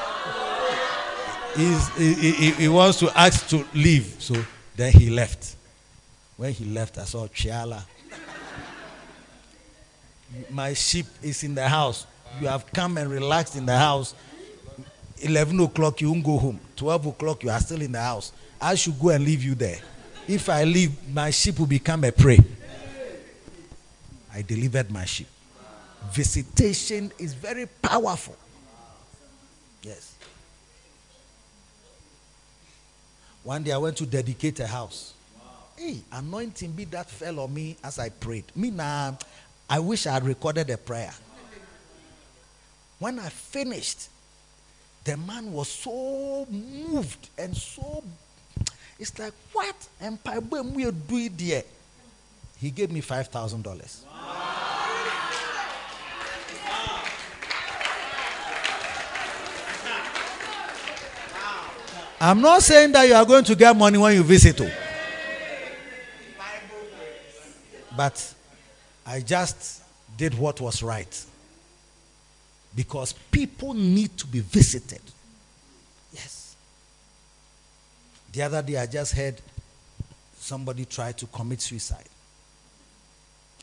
[1.55, 4.15] He, he, he wants to ask to leave.
[4.19, 4.35] So
[4.75, 5.55] then he left.
[6.35, 7.84] When he left i saw chiala.
[10.49, 12.07] My sheep is in the house.
[12.41, 14.15] You have come and relaxed in the house.
[15.19, 16.59] 11 o'clock you won't go home.
[16.75, 18.31] 12 o'clock you are still in the house.
[18.59, 19.80] I should go and leave you there
[20.27, 22.39] if I leave, my sheep will become a prey.
[24.33, 25.27] I delivered my sheep.
[26.11, 28.35] Visitation is very powerful.
[29.83, 30.15] Yes.
[33.43, 35.13] One day I went to dedicate a house.
[35.77, 38.45] Hey, anointing be that fell on me as I prayed.
[38.55, 39.17] Me now,
[39.69, 41.13] I wish I had recorded a prayer.
[42.99, 44.07] When I finished,
[45.03, 48.03] the man was so moved and so
[49.03, 49.75] it's like, what?
[49.99, 51.63] Empire when we do it there.
[52.57, 54.05] He gave me five thousand dollars.
[62.21, 64.61] I'm not saying that you are going to get money when you visit.
[64.61, 64.71] Oh.
[67.97, 68.34] But
[69.05, 69.84] I just
[70.15, 71.25] did what was right.
[72.73, 75.01] Because people need to be visited.
[78.34, 79.39] The other day, I just heard
[80.38, 82.10] somebody try to commit suicide.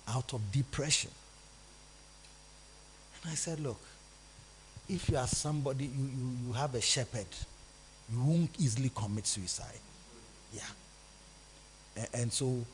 [0.08, 1.10] out of depression.
[3.22, 3.80] And I said, Look,
[4.88, 7.26] if you are somebody, you, you, you have a shepherd,
[8.12, 9.78] you won't easily commit suicide.
[10.52, 10.62] Yeah.
[11.96, 12.64] A- and so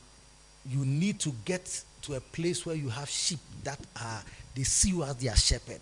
[0.67, 4.23] you need to get to a place where you have sheep that are,
[4.55, 5.81] they see you as their shepherd.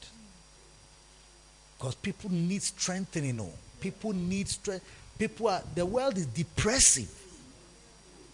[1.78, 3.40] Because people need strengthening.
[3.40, 3.52] Oh.
[3.80, 4.86] People need strength.
[5.18, 7.12] People are, the world is depressive.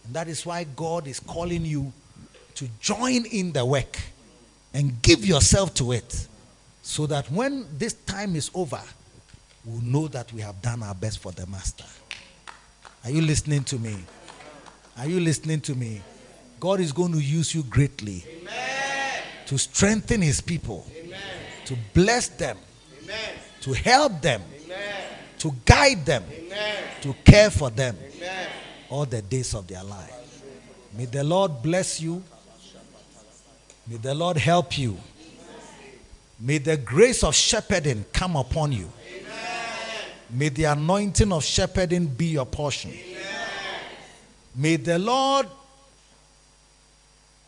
[0.06, 1.94] And that is why God is calling you
[2.56, 4.00] to join in the work
[4.74, 6.28] and give yourself to it.
[6.82, 8.82] So that when this time is over,
[9.66, 11.86] we'll know that we have done our best for the Master.
[13.04, 13.96] Are you listening to me?
[14.98, 16.02] Are you listening to me?
[16.60, 18.24] God is going to use you greatly
[19.48, 20.86] to strengthen His people,
[21.66, 22.58] to bless them,
[23.62, 24.42] to help them,
[25.42, 26.24] to guide them,
[27.02, 27.98] to care for them
[28.90, 30.44] all the days of their life.
[30.96, 32.24] May the Lord bless you.
[33.88, 34.98] May the Lord help you.
[36.40, 38.92] May the grace of shepherding come upon you.
[40.30, 42.94] May the anointing of shepherding be your portion.
[44.56, 45.48] May the Lord,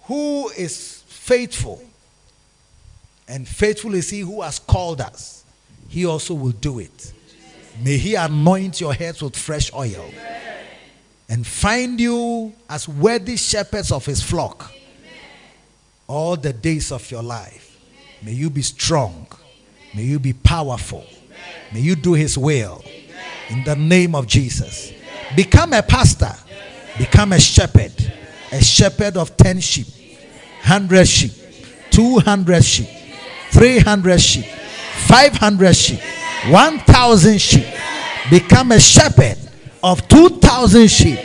[0.05, 1.79] who is faithful,
[3.27, 5.45] and faithful is he who has called us,
[5.89, 7.13] he also will do it.
[7.81, 10.09] May he anoint your heads with fresh oil
[11.29, 14.71] and find you as worthy shepherds of his flock
[16.07, 17.79] all the days of your life.
[18.21, 19.27] May you be strong.
[19.93, 21.05] May you be powerful.
[21.73, 22.83] May you do his will
[23.49, 24.93] in the name of Jesus.
[25.35, 26.33] Become a pastor,
[26.97, 27.93] become a shepherd,
[28.51, 29.87] a shepherd of 10 sheep,
[30.61, 31.31] 100 sheep,
[31.89, 32.89] 200 sheep,
[33.51, 35.99] 300 sheep, 500 sheep,
[36.49, 37.65] 1,000 sheep.
[38.29, 39.37] Become a shepherd
[39.81, 41.19] of 2,000 sheep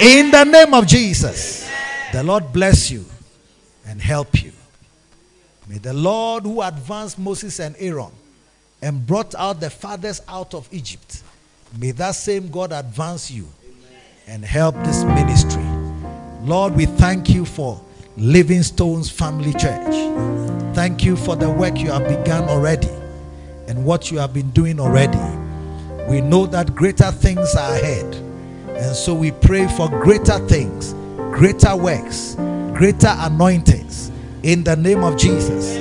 [0.00, 1.70] in the name of Jesus.
[2.12, 3.04] The Lord bless you
[3.86, 4.52] and help you.
[5.68, 8.10] May the Lord who advanced Moses and Aaron
[8.82, 11.22] and brought out the fathers out of Egypt,
[11.78, 13.48] may that same God advance you
[14.26, 15.64] and help this ministry.
[16.42, 17.80] Lord, we thank you for
[18.16, 19.94] Living Stones Family Church.
[20.74, 22.90] Thank you for the work you have begun already
[23.74, 25.18] and what you have been doing already.
[26.08, 28.14] We know that greater things are ahead.
[28.68, 30.92] And so we pray for greater things,
[31.32, 32.36] greater works,
[32.72, 34.12] greater anointings
[34.44, 35.74] in the name of Jesus.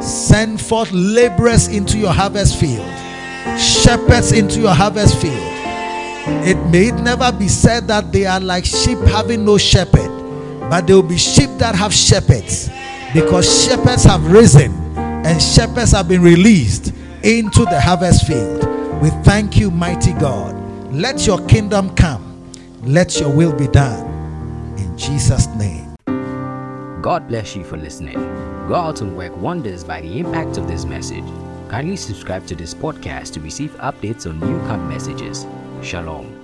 [0.00, 2.86] Send forth laborers into your harvest field,
[3.58, 5.34] shepherds into your harvest field.
[6.46, 10.10] It may never be said that they are like sheep having no shepherd,
[10.70, 12.70] but they will be sheep that have shepherds
[13.12, 18.64] because shepherds have risen and shepherds have been released into the harvest field.
[19.02, 20.54] We thank you, mighty God.
[20.92, 22.52] Let your kingdom come,
[22.82, 24.06] let your will be done.
[24.78, 25.94] In Jesus' name.
[27.02, 28.18] God bless you for listening.
[28.68, 31.24] Go out and work wonders by the impact of this message.
[31.68, 35.46] Kindly subscribe to this podcast to receive updates on new camp messages.
[35.82, 36.39] Shalom.